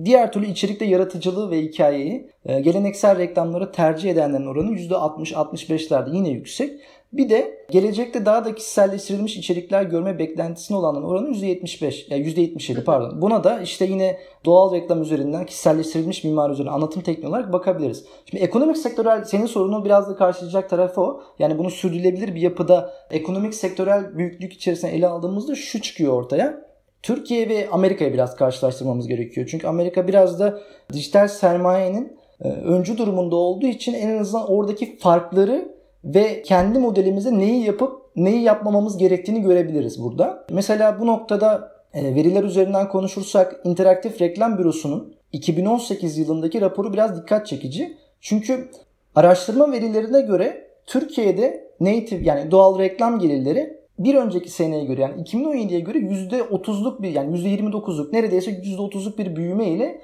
Diğer 0.05 0.33
türlü 0.33 0.47
içerikte 0.47 0.85
yaratıcılığı 0.85 1.51
ve 1.51 1.63
hikayeyi 1.63 2.31
e, 2.47 2.61
geleneksel 2.61 3.19
reklamları 3.19 3.73
tercih 3.73 4.11
edenlerin 4.11 4.47
oranı 4.47 4.71
%60-65'lerde 4.71 6.17
yine 6.17 6.29
yüksek. 6.29 6.81
Bir 7.13 7.29
de 7.31 7.67
gelecekte 7.71 8.27
daha 8.27 8.45
da 8.45 8.55
kişiselleştirilmiş 8.55 9.37
içerikler 9.37 9.83
görme 9.83 10.19
beklentisine 10.19 10.77
olanların 10.77 11.05
oranı 11.05 11.29
%75. 11.29 12.05
Yani 12.09 12.23
%77 12.23 12.85
pardon. 12.85 13.23
Buna 13.23 13.45
da 13.45 13.61
işte 13.61 13.85
yine 13.85 14.19
doğal 14.45 14.75
reklam 14.75 15.03
üzerinden 15.03 15.47
kişiselleştirilmiş 15.47 16.25
mimar 16.25 16.51
üzerinden 16.51 16.73
anlatım 16.73 17.03
tekniği 17.03 17.29
olarak 17.29 17.53
bakabiliriz. 17.53 18.05
Şimdi 18.31 18.45
ekonomik 18.45 18.77
sektörel 18.77 19.25
senin 19.25 19.47
sorunu 19.47 19.85
biraz 19.85 20.09
da 20.09 20.17
karşılayacak 20.17 20.71
tarafı 20.71 21.01
o. 21.01 21.23
Yani 21.39 21.59
bunu 21.59 21.71
sürdürülebilir 21.71 22.35
bir 22.35 22.41
yapıda 22.41 22.95
ekonomik 23.11 23.55
sektörel 23.55 24.19
büyüklük 24.19 24.53
içerisinde 24.53 24.93
ele 24.93 25.09
aldığımızda 25.09 25.55
şu 25.55 25.83
çıkıyor 25.83 26.13
ortaya. 26.13 26.73
Türkiye 27.03 27.49
ve 27.49 27.69
Amerika'yı 27.73 28.13
biraz 28.13 28.37
karşılaştırmamız 28.37 29.09
gerekiyor. 29.09 29.49
Çünkü 29.51 29.67
Amerika 29.67 30.09
biraz 30.09 30.41
da 30.41 30.61
dijital 30.93 31.29
sermayenin 31.29 32.17
e, 32.41 32.49
öncü 32.49 32.99
durumunda 32.99 33.37
olduğu 33.37 33.67
için 33.67 33.95
en 33.95 34.19
azından 34.19 34.51
oradaki 34.51 34.99
farkları 34.99 35.72
ve 36.05 36.43
kendi 36.43 36.79
modelimizde 36.79 37.39
neyi 37.39 37.65
yapıp 37.65 38.03
neyi 38.17 38.43
yapmamamız 38.43 38.97
gerektiğini 38.97 39.43
görebiliriz 39.43 40.03
burada. 40.03 40.47
Mesela 40.51 41.01
bu 41.01 41.07
noktada 41.07 41.73
e, 41.95 42.15
veriler 42.15 42.45
üzerinden 42.45 42.89
konuşursak 42.89 43.61
interaktif 43.65 44.21
reklam 44.21 44.59
bürosunun 44.59 45.15
2018 45.33 46.19
yılındaki 46.19 46.61
raporu 46.61 46.93
biraz 46.93 47.23
dikkat 47.23 47.47
çekici. 47.47 47.97
Çünkü 48.21 48.71
araştırma 49.15 49.73
verilerine 49.73 50.21
göre 50.21 50.69
Türkiye'de 50.87 51.73
native 51.81 52.25
yani 52.25 52.51
doğal 52.51 52.79
reklam 52.79 53.19
gelirleri 53.19 53.83
bir 53.99 54.15
önceki 54.15 54.51
seneye 54.51 54.85
göre 54.85 55.01
yani 55.01 55.23
2017'ye 55.23 55.81
göre 55.81 55.99
%30'luk 55.99 57.03
bir 57.03 57.11
yani 57.11 57.39
%29'luk 57.39 58.13
neredeyse 58.13 58.51
%30'luk 58.51 59.19
bir 59.19 59.37
büyüme 59.37 59.69
ile 59.69 60.01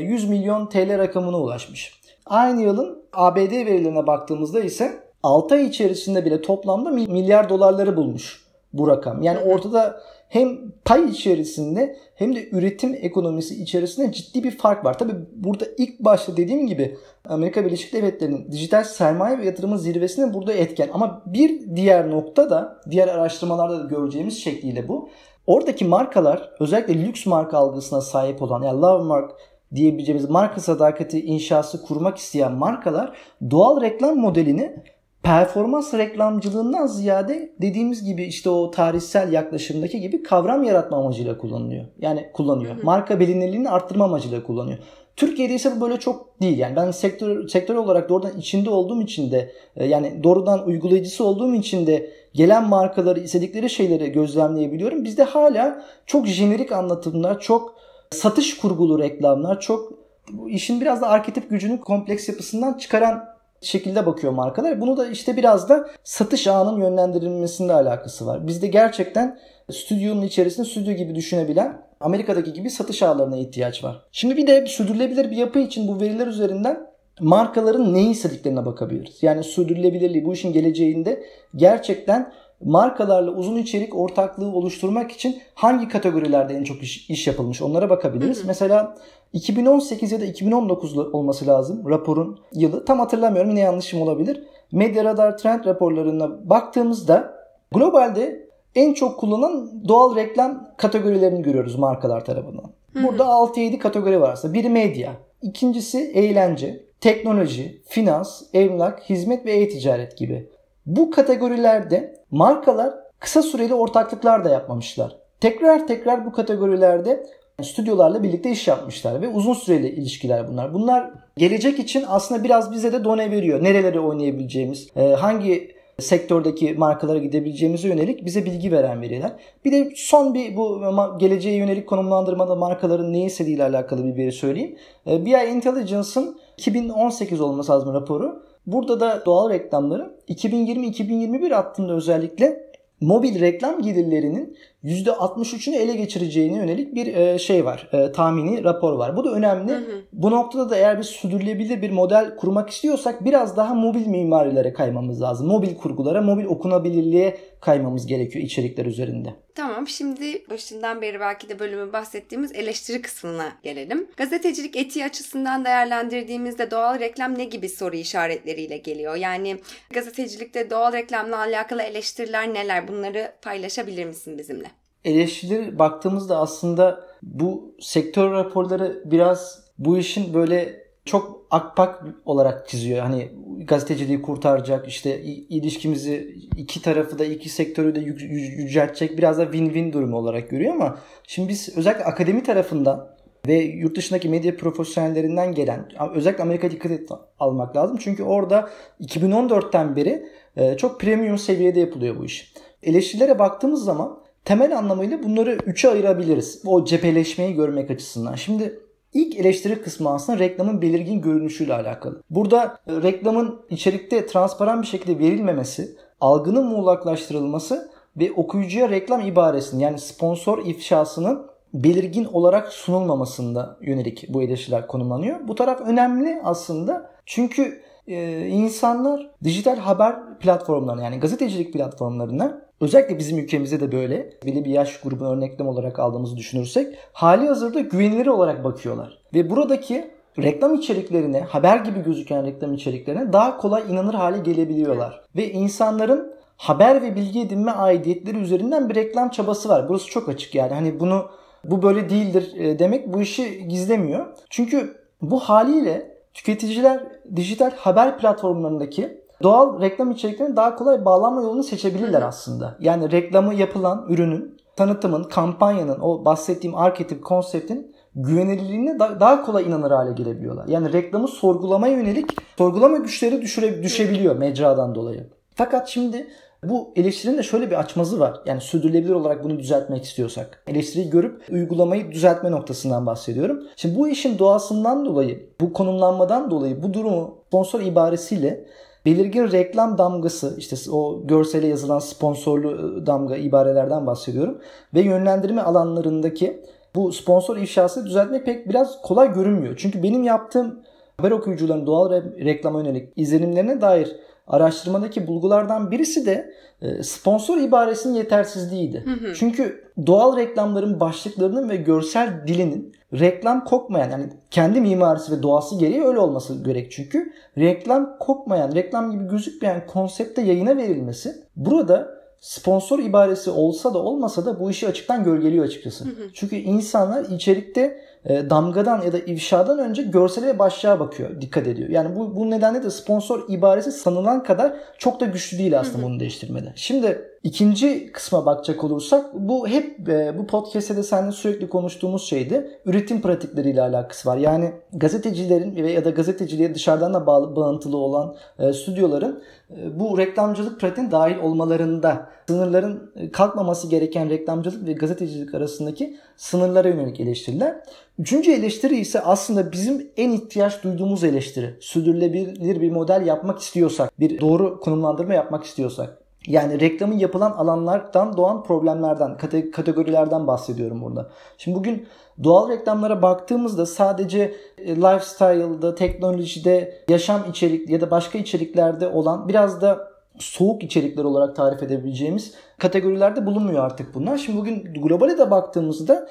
100 0.00 0.28
milyon 0.28 0.66
TL 0.66 0.98
rakamına 0.98 1.40
ulaşmış. 1.40 2.00
Aynı 2.26 2.62
yılın 2.62 3.02
ABD 3.12 3.52
verilerine 3.52 4.06
baktığımızda 4.06 4.60
ise 4.60 5.09
6 5.22 5.54
ay 5.54 5.66
içerisinde 5.66 6.24
bile 6.24 6.42
toplamda 6.42 6.90
milyar 6.90 7.48
dolarları 7.48 7.96
bulmuş 7.96 8.44
bu 8.72 8.88
rakam. 8.88 9.22
Yani 9.22 9.38
ortada 9.38 10.00
hem 10.28 10.58
pay 10.84 11.04
içerisinde 11.04 11.96
hem 12.14 12.36
de 12.36 12.48
üretim 12.52 12.98
ekonomisi 13.00 13.62
içerisinde 13.62 14.12
ciddi 14.12 14.44
bir 14.44 14.58
fark 14.58 14.84
var. 14.84 14.98
Tabi 14.98 15.12
burada 15.34 15.64
ilk 15.78 16.00
başta 16.00 16.36
dediğim 16.36 16.66
gibi 16.66 16.96
Amerika 17.28 17.64
Birleşik 17.64 17.92
Devletleri'nin 17.92 18.52
dijital 18.52 18.84
sermaye 18.84 19.38
ve 19.38 19.44
yatırımın 19.44 19.76
zirvesinde 19.76 20.34
burada 20.34 20.52
etken. 20.52 20.90
Ama 20.92 21.22
bir 21.26 21.76
diğer 21.76 22.10
nokta 22.10 22.50
da 22.50 22.80
diğer 22.90 23.08
araştırmalarda 23.08 23.84
da 23.84 23.84
göreceğimiz 23.84 24.38
şekliyle 24.38 24.88
bu. 24.88 25.08
Oradaki 25.46 25.84
markalar 25.84 26.50
özellikle 26.60 27.06
lüks 27.06 27.26
marka 27.26 27.58
algısına 27.58 28.00
sahip 28.00 28.42
olan 28.42 28.62
yani 28.62 28.80
love 28.80 29.04
mark 29.04 29.30
diyebileceğimiz 29.74 30.30
marka 30.30 30.60
sadakati 30.60 31.20
inşası 31.20 31.82
kurmak 31.82 32.18
isteyen 32.18 32.52
markalar 32.52 33.16
doğal 33.50 33.80
reklam 33.80 34.16
modelini 34.16 34.82
performans 35.22 35.94
reklamcılığından 35.94 36.86
ziyade 36.86 37.52
dediğimiz 37.60 38.04
gibi 38.04 38.24
işte 38.24 38.50
o 38.50 38.70
tarihsel 38.70 39.32
yaklaşımdaki 39.32 40.00
gibi 40.00 40.22
kavram 40.22 40.62
yaratma 40.62 40.96
amacıyla 40.96 41.38
kullanılıyor. 41.38 41.84
Yani 41.98 42.30
kullanıyor. 42.32 42.76
Hı 42.76 42.80
hı. 42.80 42.84
Marka 42.84 43.20
bilinirliğini 43.20 43.70
arttırma 43.70 44.04
amacıyla 44.04 44.42
kullanıyor. 44.42 44.78
Türkiye'de 45.16 45.54
ise 45.54 45.76
bu 45.76 45.80
böyle 45.80 45.98
çok 45.98 46.40
değil. 46.40 46.58
Yani 46.58 46.76
ben 46.76 46.90
sektör 46.90 47.48
sektör 47.48 47.74
olarak 47.74 48.08
doğrudan 48.08 48.38
içinde 48.38 48.70
olduğum 48.70 49.02
için 49.02 49.32
de 49.32 49.52
e, 49.76 49.86
yani 49.86 50.20
doğrudan 50.22 50.66
uygulayıcısı 50.66 51.24
olduğum 51.24 51.54
için 51.54 51.86
de 51.86 52.10
gelen 52.34 52.68
markaları 52.68 53.20
istedikleri 53.20 53.70
şeyleri 53.70 54.12
gözlemleyebiliyorum. 54.12 55.04
Bizde 55.04 55.22
hala 55.22 55.84
çok 56.06 56.26
jenerik 56.26 56.72
anlatımlar, 56.72 57.40
çok 57.40 57.74
satış 58.10 58.56
kurgulu 58.56 58.98
reklamlar, 58.98 59.60
çok 59.60 59.92
bu 60.32 60.50
işin 60.50 60.80
biraz 60.80 61.02
da 61.02 61.08
arketip 61.08 61.50
gücünü 61.50 61.80
kompleks 61.80 62.28
yapısından 62.28 62.78
çıkaran 62.78 63.29
şekilde 63.60 64.06
bakıyor 64.06 64.32
markalar. 64.32 64.80
Bunu 64.80 64.96
da 64.96 65.06
işte 65.06 65.36
biraz 65.36 65.68
da 65.68 65.90
satış 66.04 66.46
ağının 66.46 66.80
yönlendirilmesinde 66.80 67.72
alakası 67.72 68.26
var. 68.26 68.46
Bizde 68.46 68.66
gerçekten 68.66 69.38
stüdyonun 69.70 70.22
içerisinde 70.22 70.66
stüdyo 70.66 70.92
gibi 70.92 71.14
düşünebilen 71.14 71.82
Amerika'daki 72.00 72.52
gibi 72.52 72.70
satış 72.70 73.02
ağlarına 73.02 73.36
ihtiyaç 73.36 73.84
var. 73.84 74.06
Şimdi 74.12 74.36
bir 74.36 74.46
de 74.46 74.66
sürdürülebilir 74.66 75.30
bir 75.30 75.36
yapı 75.36 75.58
için 75.58 75.88
bu 75.88 76.00
veriler 76.00 76.26
üzerinden 76.26 76.90
markaların 77.20 77.94
neyi 77.94 78.10
istediklerine 78.10 78.66
bakabiliriz. 78.66 79.22
Yani 79.22 79.44
sürdürülebilirliği 79.44 80.24
bu 80.24 80.32
işin 80.32 80.52
geleceğinde 80.52 81.22
gerçekten 81.56 82.32
markalarla 82.64 83.30
uzun 83.30 83.56
içerik 83.56 83.96
ortaklığı 83.96 84.52
oluşturmak 84.52 85.12
için 85.12 85.38
hangi 85.54 85.88
kategorilerde 85.88 86.54
en 86.54 86.64
çok 86.64 86.82
iş, 86.82 87.10
iş 87.10 87.26
yapılmış 87.26 87.62
onlara 87.62 87.90
bakabiliriz. 87.90 88.38
Hı 88.38 88.42
hı. 88.42 88.46
Mesela 88.46 88.94
2018 89.32 90.12
ya 90.12 90.20
da 90.20 90.24
2019 90.24 90.98
olması 90.98 91.46
lazım 91.46 91.88
raporun 91.88 92.38
yılı. 92.54 92.84
Tam 92.84 92.98
hatırlamıyorum 92.98 93.50
yine 93.50 93.60
yanlışım 93.60 94.02
olabilir. 94.02 94.44
Medya 94.72 95.04
Radar 95.04 95.38
Trend 95.38 95.64
raporlarına 95.64 96.50
baktığımızda 96.50 97.34
globalde 97.72 98.50
en 98.74 98.94
çok 98.94 99.20
kullanılan 99.20 99.88
doğal 99.88 100.16
reklam 100.16 100.68
kategorilerini 100.76 101.42
görüyoruz 101.42 101.76
markalar 101.76 102.24
tarafından. 102.24 102.64
Burada 102.94 103.24
6-7 103.24 103.78
kategori 103.78 104.20
var 104.20 104.32
aslında. 104.32 104.54
Biri 104.54 104.68
medya, 104.68 105.12
ikincisi 105.42 106.12
eğlence, 106.14 106.84
teknoloji, 107.00 107.82
finans, 107.86 108.42
emlak, 108.54 109.10
hizmet 109.10 109.46
ve 109.46 109.52
e-ticaret 109.52 110.16
gibi. 110.16 110.50
Bu 110.86 111.10
kategorilerde 111.10 112.19
markalar 112.30 112.94
kısa 113.18 113.42
süreli 113.42 113.74
ortaklıklar 113.74 114.44
da 114.44 114.48
yapmamışlar. 114.48 115.16
Tekrar 115.40 115.86
tekrar 115.86 116.26
bu 116.26 116.32
kategorilerde 116.32 117.26
stüdyolarla 117.62 118.22
birlikte 118.22 118.50
iş 118.50 118.68
yapmışlar 118.68 119.22
ve 119.22 119.28
uzun 119.28 119.54
süreli 119.54 119.88
ilişkiler 119.88 120.48
bunlar. 120.48 120.74
Bunlar 120.74 121.10
gelecek 121.36 121.78
için 121.78 122.04
aslında 122.08 122.44
biraz 122.44 122.72
bize 122.72 122.92
de 122.92 123.04
done 123.04 123.30
veriyor. 123.30 123.64
Nerelere 123.64 124.00
oynayabileceğimiz, 124.00 124.88
e, 124.96 125.00
hangi 125.12 125.80
sektördeki 125.98 126.74
markalara 126.74 127.18
gidebileceğimize 127.18 127.88
yönelik 127.88 128.24
bize 128.24 128.44
bilgi 128.44 128.72
veren 128.72 129.02
veriler. 129.02 129.32
Bir 129.64 129.72
de 129.72 129.92
son 129.96 130.34
bir 130.34 130.56
bu 130.56 130.82
geleceğe 131.18 131.56
yönelik 131.56 131.88
konumlandırmada 131.88 132.54
markaların 132.54 133.12
ne 133.12 133.24
istediğiyle 133.24 133.64
alakalı 133.64 134.04
bir 134.04 134.16
veri 134.16 134.32
söyleyeyim. 134.32 134.76
E, 135.06 135.24
BI 135.24 135.30
Intelligence'ın 135.30 136.38
2018 136.56 137.40
olması 137.40 137.72
lazım 137.72 137.94
raporu. 137.94 138.42
Burada 138.66 139.00
da 139.00 139.22
doğal 139.26 139.50
reklamları 139.50 140.14
2020-2021 140.28 141.54
hattında 141.54 141.92
özellikle 141.92 142.70
mobil 143.00 143.40
reklam 143.40 143.82
gelirlerinin 143.82 144.56
%63'ünü 144.84 145.76
ele 145.76 145.96
geçireceğine 145.96 146.56
yönelik 146.56 146.94
bir 146.94 147.14
e, 147.14 147.38
şey 147.38 147.64
var. 147.64 147.88
E, 147.92 148.12
tahmini 148.12 148.64
rapor 148.64 148.92
var. 148.92 149.16
Bu 149.16 149.24
da 149.24 149.30
önemli. 149.32 149.72
Hı 149.72 149.76
hı. 149.76 150.02
Bu 150.12 150.30
noktada 150.30 150.70
da 150.70 150.76
eğer 150.76 151.00
biz 151.00 151.06
sürdürülebilir 151.06 151.82
bir 151.82 151.90
model 151.90 152.36
kurmak 152.36 152.70
istiyorsak 152.70 153.24
biraz 153.24 153.56
daha 153.56 153.74
mobil 153.74 154.06
mimarilere 154.06 154.72
kaymamız 154.72 155.22
lazım. 155.22 155.46
Mobil 155.46 155.74
kurgulara, 155.74 156.22
mobil 156.22 156.44
okunabilirliğe 156.44 157.38
kaymamız 157.60 158.06
gerekiyor 158.06 158.44
içerikler 158.44 158.86
üzerinde. 158.86 159.34
Tamam 159.54 159.88
şimdi 159.88 160.42
başından 160.50 161.02
beri 161.02 161.20
belki 161.20 161.48
de 161.48 161.58
bölümü 161.58 161.92
bahsettiğimiz 161.92 162.52
eleştiri 162.52 163.02
kısmına 163.02 163.52
gelelim. 163.62 164.08
Gazetecilik 164.16 164.76
etiği 164.76 165.04
açısından 165.04 165.64
değerlendirdiğimizde 165.64 166.70
doğal 166.70 167.00
reklam 167.00 167.38
ne 167.38 167.44
gibi 167.44 167.68
soru 167.68 167.96
işaretleriyle 167.96 168.76
geliyor? 168.76 169.16
Yani 169.16 169.56
gazetecilikte 169.90 170.70
doğal 170.70 170.92
reklamla 170.92 171.38
alakalı 171.38 171.82
eleştiriler 171.82 172.54
neler? 172.54 172.88
Bunları 172.88 173.32
paylaşabilir 173.42 174.04
misin 174.04 174.38
bizimle? 174.38 174.69
Eleştirileri 175.04 175.78
baktığımızda 175.78 176.38
aslında 176.38 177.00
bu 177.22 177.74
sektör 177.80 178.32
raporları 178.32 179.02
biraz 179.04 179.64
bu 179.78 179.98
işin 179.98 180.34
böyle 180.34 180.80
çok 181.04 181.46
akpak 181.50 182.04
olarak 182.24 182.68
çiziyor. 182.68 183.02
Hani 183.02 183.32
gazeteciliği 183.64 184.22
kurtaracak, 184.22 184.88
işte 184.88 185.20
ilişkimizi 185.22 186.36
iki 186.56 186.82
tarafı 186.82 187.18
da 187.18 187.24
iki 187.24 187.48
sektörü 187.48 187.94
de 187.94 188.00
yüceltecek 188.00 189.18
biraz 189.18 189.38
da 189.38 189.44
win-win 189.44 189.92
durumu 189.92 190.16
olarak 190.16 190.50
görüyor 190.50 190.74
ama 190.74 190.98
şimdi 191.26 191.48
biz 191.48 191.76
özellikle 191.76 192.04
akademi 192.04 192.42
tarafından 192.42 193.10
ve 193.46 193.54
yurt 193.54 193.96
dışındaki 193.96 194.28
medya 194.28 194.56
profesyonellerinden 194.56 195.54
gelen 195.54 195.88
özellikle 196.14 196.42
Amerika 196.42 196.70
dikkat 196.70 196.92
et, 196.92 197.08
almak 197.38 197.76
lazım. 197.76 197.96
Çünkü 198.00 198.22
orada 198.22 198.70
2014'ten 199.00 199.96
beri 199.96 200.26
e, 200.56 200.76
çok 200.76 201.00
premium 201.00 201.38
seviyede 201.38 201.80
yapılıyor 201.80 202.16
bu 202.18 202.24
iş. 202.24 202.54
Eleştirilere 202.82 203.38
baktığımız 203.38 203.84
zaman 203.84 204.18
temel 204.44 204.78
anlamıyla 204.78 205.22
bunları 205.22 205.58
üçe 205.66 205.90
ayırabiliriz. 205.90 206.62
O 206.66 206.84
cepheleşmeyi 206.84 207.54
görmek 207.54 207.90
açısından. 207.90 208.34
Şimdi 208.34 208.80
ilk 209.14 209.36
eleştiri 209.36 209.82
kısmı 209.82 210.10
aslında 210.10 210.38
reklamın 210.38 210.82
belirgin 210.82 211.20
görünüşüyle 211.20 211.74
alakalı. 211.74 212.22
Burada 212.30 212.78
e, 212.86 213.02
reklamın 213.02 213.60
içerikte 213.70 214.26
transparan 214.26 214.82
bir 214.82 214.86
şekilde 214.86 215.18
verilmemesi, 215.18 215.96
algının 216.20 216.66
muğlaklaştırılması 216.66 217.90
ve 218.16 218.32
okuyucuya 218.32 218.90
reklam 218.90 219.20
ibaresinin 219.20 219.80
yani 219.80 219.98
sponsor 219.98 220.66
ifşasının 220.66 221.50
belirgin 221.74 222.24
olarak 222.24 222.72
sunulmamasında 222.72 223.76
yönelik 223.80 224.24
bu 224.28 224.42
eleştiriler 224.42 224.86
konumlanıyor. 224.86 225.48
Bu 225.48 225.54
taraf 225.54 225.80
önemli 225.80 226.40
aslında 226.44 227.10
çünkü 227.26 227.82
e, 228.06 228.46
insanlar 228.46 229.30
dijital 229.44 229.76
haber 229.76 230.38
platformlarına 230.38 231.04
yani 231.04 231.20
gazetecilik 231.20 231.72
platformlarına 231.72 232.69
özellikle 232.80 233.18
bizim 233.18 233.38
ülkemizde 233.38 233.80
de 233.80 233.92
böyle 233.92 234.32
belli 234.46 234.64
bir 234.64 234.70
yaş 234.70 235.00
grubunu 235.00 235.32
örneklem 235.32 235.68
olarak 235.68 235.98
aldığımızı 235.98 236.36
düşünürsek 236.36 236.98
hali 237.12 237.46
hazırda 237.46 237.80
güvenilir 237.80 238.26
olarak 238.26 238.64
bakıyorlar. 238.64 239.18
Ve 239.34 239.50
buradaki 239.50 240.10
reklam 240.38 240.74
içeriklerine, 240.74 241.40
haber 241.40 241.76
gibi 241.76 242.02
gözüken 242.02 242.46
reklam 242.46 242.74
içeriklerine 242.74 243.32
daha 243.32 243.56
kolay 243.56 243.82
inanır 243.92 244.14
hale 244.14 244.38
gelebiliyorlar. 244.38 245.24
Ve 245.36 245.50
insanların 245.50 246.34
haber 246.56 247.02
ve 247.02 247.16
bilgi 247.16 247.40
edinme 247.40 247.70
aidiyetleri 247.70 248.38
üzerinden 248.38 248.88
bir 248.88 248.94
reklam 248.94 249.28
çabası 249.28 249.68
var. 249.68 249.88
Burası 249.88 250.06
çok 250.06 250.28
açık 250.28 250.54
yani. 250.54 250.74
Hani 250.74 251.00
bunu 251.00 251.30
bu 251.64 251.82
böyle 251.82 252.10
değildir 252.10 252.54
e, 252.56 252.78
demek 252.78 253.12
bu 253.12 253.20
işi 253.20 253.68
gizlemiyor. 253.68 254.26
Çünkü 254.50 254.96
bu 255.22 255.40
haliyle 255.40 256.16
tüketiciler 256.34 257.02
dijital 257.36 257.70
haber 257.70 258.18
platformlarındaki 258.18 259.19
doğal 259.42 259.80
reklam 259.80 260.10
içeriklerine 260.10 260.56
daha 260.56 260.76
kolay 260.76 261.04
bağlanma 261.04 261.42
yolunu 261.42 261.62
seçebilirler 261.62 262.22
aslında. 262.22 262.76
Yani 262.80 263.12
reklamı 263.12 263.54
yapılan 263.54 264.06
ürünün, 264.08 264.56
tanıtımın, 264.76 265.22
kampanyanın, 265.22 266.00
o 266.00 266.24
bahsettiğim 266.24 266.76
arketip 266.76 267.24
konseptin 267.24 267.94
güvenilirliğine 268.14 268.98
daha 268.98 269.42
kolay 269.42 269.64
inanır 269.64 269.90
hale 269.90 270.12
gelebiliyorlar. 270.12 270.68
Yani 270.68 270.92
reklamı 270.92 271.28
sorgulamaya 271.28 271.96
yönelik 271.96 272.36
sorgulama 272.58 272.96
güçleri 272.96 273.42
düşüre, 273.42 273.82
düşebiliyor 273.82 274.36
mecradan 274.36 274.94
dolayı. 274.94 275.30
Fakat 275.54 275.88
şimdi 275.88 276.26
bu 276.64 276.92
eleştirinin 276.96 277.38
de 277.38 277.42
şöyle 277.42 277.70
bir 277.70 277.80
açmazı 277.80 278.20
var. 278.20 278.40
Yani 278.46 278.60
sürdürülebilir 278.60 279.12
olarak 279.12 279.44
bunu 279.44 279.58
düzeltmek 279.58 280.04
istiyorsak. 280.04 280.62
Eleştiriyi 280.66 281.10
görüp 281.10 281.42
uygulamayı 281.50 282.12
düzeltme 282.12 282.50
noktasından 282.50 283.06
bahsediyorum. 283.06 283.62
Şimdi 283.76 283.98
bu 283.98 284.08
işin 284.08 284.38
doğasından 284.38 285.04
dolayı, 285.04 285.50
bu 285.60 285.72
konumlanmadan 285.72 286.50
dolayı 286.50 286.82
bu 286.82 286.94
durumu 286.94 287.38
sponsor 287.46 287.80
ibaresiyle 287.80 288.66
belirgin 289.06 289.52
reklam 289.52 289.98
damgası 289.98 290.54
işte 290.58 290.90
o 290.90 291.26
görsele 291.26 291.66
yazılan 291.66 291.98
sponsorlu 291.98 292.68
ıı, 292.68 293.06
damga 293.06 293.36
ibarelerden 293.36 294.06
bahsediyorum 294.06 294.58
ve 294.94 295.00
yönlendirme 295.00 295.62
alanlarındaki 295.62 296.64
bu 296.94 297.12
sponsor 297.12 297.56
ifşası 297.56 298.06
düzeltmek 298.06 298.46
pek 298.46 298.68
biraz 298.68 299.02
kolay 299.02 299.32
görünmüyor. 299.32 299.74
Çünkü 299.76 300.02
benim 300.02 300.22
yaptığım 300.22 300.80
haber 301.16 301.30
okuyucuların 301.30 301.86
doğal 301.86 302.10
reklama 302.38 302.78
yönelik 302.78 303.12
izlenimlerine 303.16 303.80
dair 303.80 304.16
araştırmadaki 304.50 305.26
bulgulardan 305.26 305.90
birisi 305.90 306.26
de 306.26 306.54
e, 306.82 307.02
sponsor 307.02 307.58
ibaresinin 307.58 308.14
yetersizliğiydi. 308.14 309.04
Hı 309.04 309.10
hı. 309.10 309.34
Çünkü 309.34 309.84
doğal 310.06 310.36
reklamların 310.36 311.00
başlıklarının 311.00 311.68
ve 311.68 311.76
görsel 311.76 312.46
dilinin 312.46 312.94
reklam 313.12 313.64
kokmayan 313.64 314.10
yani 314.10 314.26
kendi 314.50 314.80
mimarisi 314.80 315.32
ve 315.32 315.42
doğası 315.42 315.78
gereği 315.78 316.02
öyle 316.02 316.18
olması 316.18 316.64
gerek 316.64 316.92
çünkü 316.92 317.32
reklam 317.58 318.18
kokmayan, 318.18 318.74
reklam 318.74 319.10
gibi 319.10 319.28
gözükmeyen 319.28 319.86
konsepte 319.86 320.42
yayına 320.42 320.76
verilmesi 320.76 321.34
burada 321.56 322.20
sponsor 322.40 322.98
ibaresi 322.98 323.50
olsa 323.50 323.94
da 323.94 323.98
olmasa 323.98 324.46
da 324.46 324.60
bu 324.60 324.70
işi 324.70 324.88
açıktan 324.88 325.24
gölgeliyor 325.24 325.64
açıkçası. 325.64 326.04
Hı 326.04 326.08
hı. 326.08 326.30
Çünkü 326.34 326.56
insanlar 326.56 327.24
içerikte 327.24 328.00
e, 328.24 328.50
damgadan 328.50 329.02
ya 329.02 329.12
da 329.12 329.18
ifşadan 329.18 329.78
önce 329.78 330.02
görsele 330.02 330.46
ve 330.46 330.58
başlığa 330.58 331.00
bakıyor, 331.00 331.40
dikkat 331.40 331.66
ediyor. 331.66 331.88
Yani 331.88 332.16
bu, 332.16 332.36
bu 332.36 332.50
nedenle 332.50 332.82
de 332.82 332.90
sponsor 332.90 333.48
ibaresi 333.48 333.92
sanılan 333.92 334.42
kadar 334.42 334.72
çok 334.98 335.20
da 335.20 335.24
güçlü 335.24 335.58
değil 335.58 335.80
aslında 335.80 335.98
hı 335.98 336.02
hı. 336.02 336.06
bunu 336.06 336.20
değiştirmede. 336.20 336.72
Şimdi 336.74 337.30
ikinci 337.42 338.12
kısma 338.12 338.46
bakacak 338.46 338.84
olursak 338.84 339.34
bu 339.34 339.68
hep 339.68 340.08
e, 340.08 340.38
bu 340.38 340.46
podcast'te 340.46 340.96
de 340.96 341.02
seninle 341.02 341.32
sürekli 341.32 341.68
konuştuğumuz 341.68 342.28
şeydi. 342.28 342.80
Üretim 342.84 343.22
pratikleriyle 343.22 343.82
alakası 343.82 344.28
var. 344.28 344.36
Yani 344.36 344.72
gazetecilerin 344.92 345.76
ve 345.76 345.92
ya 345.92 346.04
da 346.04 346.10
gazeteciliğe 346.10 346.74
dışarıdan 346.74 347.14
da 347.14 347.26
bağlı, 347.26 347.56
bağıntılı 347.56 347.96
olan 347.96 348.36
e, 348.58 348.72
stüdyoların 348.72 349.42
e, 349.70 350.00
bu 350.00 350.18
reklamcılık 350.18 350.80
pratiğin 350.80 351.10
dahil 351.10 351.38
olmalarında 351.38 352.26
sınırların 352.50 353.12
e, 353.16 353.30
kalkmaması 353.30 353.88
gereken 353.88 354.30
reklamcılık 354.30 354.86
ve 354.86 354.92
gazetecilik 354.92 355.54
arasındaki 355.54 356.16
sınırlara 356.36 356.88
yönelik 356.88 357.20
eleştiriler. 357.20 357.76
Üçüncü 358.18 358.52
eleştiri 358.52 358.96
ise 358.96 359.20
aslında 359.20 359.72
bizim 359.72 360.10
en 360.16 360.30
ihtiyaç 360.30 360.84
duyduğumuz 360.84 361.24
eleştiri. 361.24 361.74
Sürdürülebilir 361.80 362.80
bir 362.80 362.90
model 362.90 363.26
yapmak 363.26 363.58
istiyorsak, 363.58 364.20
bir 364.20 364.40
doğru 364.40 364.80
konumlandırma 364.80 365.34
yapmak 365.34 365.64
istiyorsak. 365.64 366.18
Yani 366.46 366.80
reklamın 366.80 367.18
yapılan 367.18 367.50
alanlardan 367.50 368.36
doğan 368.36 368.62
problemlerden, 368.62 369.36
kategorilerden 369.72 370.46
bahsediyorum 370.46 371.02
burada. 371.02 371.30
Şimdi 371.58 371.78
bugün 371.78 372.06
doğal 372.44 372.68
reklamlara 372.68 373.22
baktığımızda 373.22 373.86
sadece 373.86 374.54
e, 374.78 374.96
lifestyle'da, 374.96 375.94
teknolojide, 375.94 377.04
yaşam 377.08 377.50
içerik 377.50 377.90
ya 377.90 378.00
da 378.00 378.10
başka 378.10 378.38
içeriklerde 378.38 379.08
olan 379.08 379.48
biraz 379.48 379.80
da 379.80 380.09
soğuk 380.42 380.82
içerikler 380.82 381.24
olarak 381.24 381.56
tarif 381.56 381.82
edebileceğimiz 381.82 382.54
kategorilerde 382.78 383.46
bulunmuyor 383.46 383.84
artık 383.84 384.14
bunlar. 384.14 384.38
Şimdi 384.38 384.58
bugün 384.58 384.94
globale 385.02 385.38
de 385.38 385.50
baktığımızda 385.50 386.28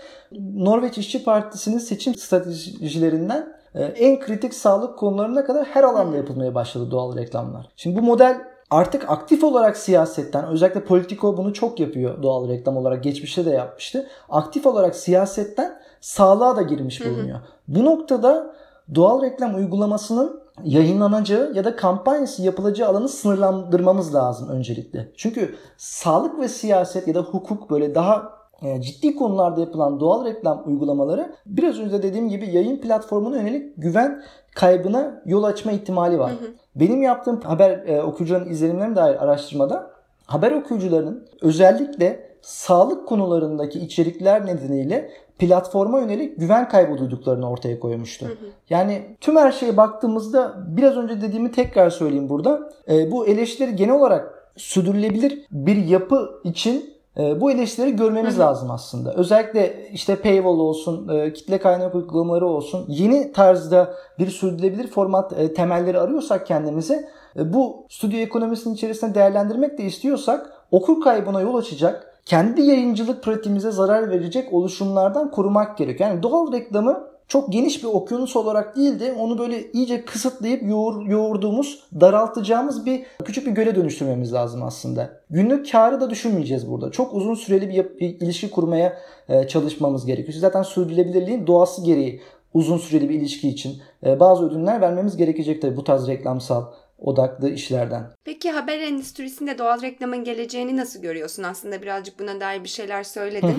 Norveç 0.56 0.98
İşçi 0.98 1.24
Partisi'nin 1.24 1.78
seçim 1.78 2.16
stratejilerinden 2.16 3.54
e, 3.76 3.84
en 3.84 4.20
kritik 4.20 4.54
sağlık 4.54 5.00
konularına 5.00 5.46
kadar 5.46 5.66
her 5.66 5.84
alanda 5.84 6.18
yapılmaya 6.18 6.56
başladı 6.56 6.92
doğal 6.92 7.18
reklamlar. 7.18 7.70
Şimdi 7.76 7.98
bu 7.98 8.02
model 8.02 8.42
artık 8.70 9.10
aktif 9.10 9.44
olarak 9.44 9.78
siyasetten 9.78 10.48
özellikle 10.48 10.84
Politico 10.84 11.38
bunu 11.38 11.54
çok 11.54 11.80
yapıyor 11.80 12.24
doğal 12.24 12.50
reklam 12.50 12.78
olarak 12.78 13.04
geçmişte 13.04 13.46
de 13.46 13.50
yapmıştı. 13.50 14.08
Aktif 14.30 14.66
olarak 14.66 14.96
siyasetten 14.96 15.80
sağlığa 16.02 16.56
da 16.56 16.62
girmiş 16.62 17.06
bulunuyor. 17.06 17.38
Hı 17.38 17.42
hı. 17.42 17.46
Bu 17.68 17.86
noktada 17.86 18.56
doğal 18.96 19.22
reklam 19.22 19.56
uygulamasının 19.56 20.42
yayınlanacağı 20.64 21.54
ya 21.54 21.64
da 21.64 21.76
kampanyası 21.76 22.42
yapılacağı 22.42 22.90
alanı 22.90 23.10
sınırlandırmamız 23.10 24.16
lazım 24.16 24.50
öncelikle. 24.50 25.12
Çünkü 25.16 25.56
sağlık 25.78 26.40
ve 26.40 26.48
siyaset 26.48 27.08
ya 27.08 27.16
da 27.16 27.22
hukuk 27.22 27.70
böyle 27.70 27.96
daha 27.96 28.40
e, 28.62 28.82
ciddi 28.82 29.16
konularda 29.16 29.62
yapılan 29.62 30.00
doğal 30.00 30.26
reklam 30.26 30.64
uygulamaları 30.66 31.34
biraz 31.46 31.80
önce 31.80 32.04
dediğim 32.04 32.30
gibi 32.30 32.50
yayın 32.50 32.78
platformuna 32.78 33.38
yönelik 33.38 33.74
güven 33.78 34.24
kaybına 34.56 35.22
yol 35.26 35.44
açma 35.44 35.72
ihtimali 35.72 36.20
var. 36.20 36.32
Hı 36.32 36.36
hı. 36.36 36.50
Benim 36.76 37.02
yaptığım 37.02 37.42
haber 37.42 37.88
e, 37.88 38.04
okuyucuların 38.04 38.50
izlenimlerine 38.50 38.96
dair 38.96 39.24
araştırmada 39.24 39.92
haber 40.26 40.52
okuyucularının 40.52 41.28
özellikle 41.42 42.29
sağlık 42.50 43.08
konularındaki 43.08 43.80
içerikler 43.80 44.46
nedeniyle 44.46 45.12
platforma 45.40 46.00
yönelik 46.00 46.40
güven 46.40 46.70
kaybı 46.70 46.98
duyduklarını 46.98 47.50
ortaya 47.50 47.80
koymuştu. 47.80 48.26
Hı 48.26 48.30
hı. 48.30 48.36
Yani 48.70 49.18
tüm 49.22 49.36
her 49.38 49.52
şeye 49.52 49.78
baktığımızda 49.78 50.56
biraz 50.68 50.98
önce 50.98 51.22
dediğimi 51.22 51.52
tekrar 51.52 51.90
söyleyeyim 51.90 52.30
burada. 52.30 52.72
E, 52.90 53.12
bu 53.12 53.28
eleştirileri 53.28 53.76
genel 53.76 53.96
olarak 53.96 54.52
sürdürülebilir 54.58 55.46
bir 55.52 55.76
yapı 55.76 56.42
için 56.44 56.94
e, 57.18 57.42
bu 57.42 57.52
eleştirileri 57.52 57.96
görmemiz 57.96 58.34
Hı-hı. 58.34 58.42
lazım 58.42 58.72
aslında. 58.72 59.14
Özellikle 59.14 59.90
işte 59.94 60.16
paywall 60.16 60.60
olsun, 60.60 61.08
e, 61.08 61.34
kitle 61.34 61.60
kaynak 61.60 61.96
uygulamaları 61.96 62.48
olsun. 62.48 62.86
Yeni 62.88 63.32
tarzda 63.32 63.94
bir 64.20 64.28
sürdürülebilir 64.28 64.88
format 64.88 65.40
e, 65.40 65.54
temelleri 65.54 66.00
arıyorsak 66.00 66.48
kendimize 66.48 67.10
e, 67.36 67.54
bu 67.54 67.86
stüdyo 67.90 68.20
ekonomisinin 68.20 68.74
içerisinde 68.74 69.16
değerlendirmek 69.16 69.78
de 69.78 69.84
istiyorsak 69.84 70.54
okur 70.72 71.02
kaybına 71.02 71.42
yol 71.42 71.56
açacak 71.56 72.09
kendi 72.26 72.62
yayıncılık 72.62 73.24
pratiğimize 73.24 73.72
zarar 73.72 74.10
verecek 74.10 74.54
oluşumlardan 74.54 75.32
korumak 75.32 75.78
gerekiyor. 75.78 76.10
Yani 76.10 76.24
doğal 76.24 76.54
reklamı 76.54 77.10
çok 77.30 77.52
geniş 77.52 77.84
bir 77.84 77.88
okyanus 77.88 78.36
olarak 78.36 78.76
değil 78.76 79.00
de 79.00 79.14
onu 79.14 79.38
böyle 79.38 79.72
iyice 79.72 80.06
kısıtlayıp 80.06 80.64
yoğur, 80.64 81.06
yoğurduğumuz, 81.06 81.84
daraltacağımız 82.02 82.86
bir 82.86 83.04
küçük 83.26 83.48
bir 83.48 83.52
göle 83.52 83.76
dönüştürmemiz 83.76 84.34
lazım 84.34 84.64
aslında. 84.64 85.10
Günlük 85.30 85.72
karı 85.72 86.02
da 86.02 86.10
düşünmeyeceğiz 86.10 86.72
burada. 86.72 86.92
Çok 86.92 87.14
uzun 87.14 87.36
süreli 87.36 87.70
bir, 87.70 88.00
bir 88.00 88.20
ilişki 88.20 88.52
kurmaya 88.52 88.98
e, 89.30 89.48
çalışmamız 89.48 90.06
gerekiyor. 90.06 90.38
Zaten 90.40 90.64
sürdürülebilirliğin 90.64 91.48
doğası 91.48 91.84
gereği 91.84 92.22
uzun 92.54 92.78
süreli 92.78 93.10
bir 93.10 93.16
ilişki 93.16 93.50
için 93.50 93.78
e, 94.06 94.20
bazı 94.20 94.46
ödünler 94.46 94.82
vermemiz 94.82 95.18
gerekecek 95.18 95.62
tabii 95.62 95.78
bu 95.78 95.84
tarz 95.84 96.08
reklamsal 96.08 96.66
odaklı 97.02 97.50
işlerden. 97.50 98.12
Peki 98.26 98.52
haber 98.52 98.80
endüstrisinde 98.80 99.58
doğal 99.58 99.82
reklamın 99.82 100.24
geleceğini 100.24 100.78
nasıl 100.78 101.02
görüyorsun? 101.02 101.44
Aslında 101.44 101.82
birazcık 101.82 102.20
buna 102.20 102.40
dair 102.40 102.64
bir 102.64 102.70
şeyler 102.70 103.04
söyledin. 103.04 103.56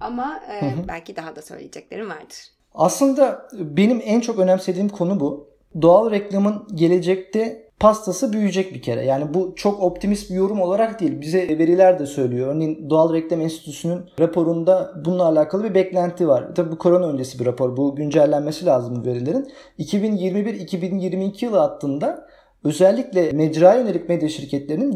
Ama 0.00 0.40
e, 0.52 0.74
belki 0.88 1.16
daha 1.16 1.36
da 1.36 1.42
söyleyeceklerim 1.42 2.10
vardır. 2.10 2.38
Aslında 2.74 3.48
benim 3.52 4.02
en 4.04 4.20
çok 4.20 4.38
önemsediğim 4.38 4.88
konu 4.88 5.20
bu. 5.20 5.52
Doğal 5.82 6.10
reklamın 6.10 6.66
gelecekte 6.74 7.72
pastası 7.80 8.32
büyüyecek 8.32 8.74
bir 8.74 8.82
kere. 8.82 9.04
Yani 9.04 9.34
bu 9.34 9.52
çok 9.56 9.82
optimist 9.82 10.30
bir 10.30 10.34
yorum 10.34 10.60
olarak 10.60 11.00
değil. 11.00 11.20
Bize 11.20 11.58
veriler 11.58 11.98
de 11.98 12.06
söylüyor. 12.06 12.54
Örneğin 12.54 12.90
Doğal 12.90 13.14
Reklam 13.14 13.40
Enstitüsü'nün 13.40 14.00
raporunda 14.20 14.92
bununla 15.04 15.24
alakalı 15.24 15.64
bir 15.64 15.74
beklenti 15.74 16.28
var. 16.28 16.54
Tabii 16.54 16.72
bu 16.72 16.78
korona 16.78 17.06
öncesi 17.06 17.40
bir 17.40 17.46
rapor. 17.46 17.76
Bu 17.76 17.96
güncellenmesi 17.96 18.66
lazım 18.66 18.96
bu 18.96 19.06
verilerin. 19.06 19.48
2021-2022 19.78 21.44
yılı 21.44 21.58
hattında 21.58 22.26
özellikle 22.64 23.32
mecra 23.32 23.74
yönelik 23.74 24.08
medya 24.08 24.28
şirketlerinin 24.28 24.92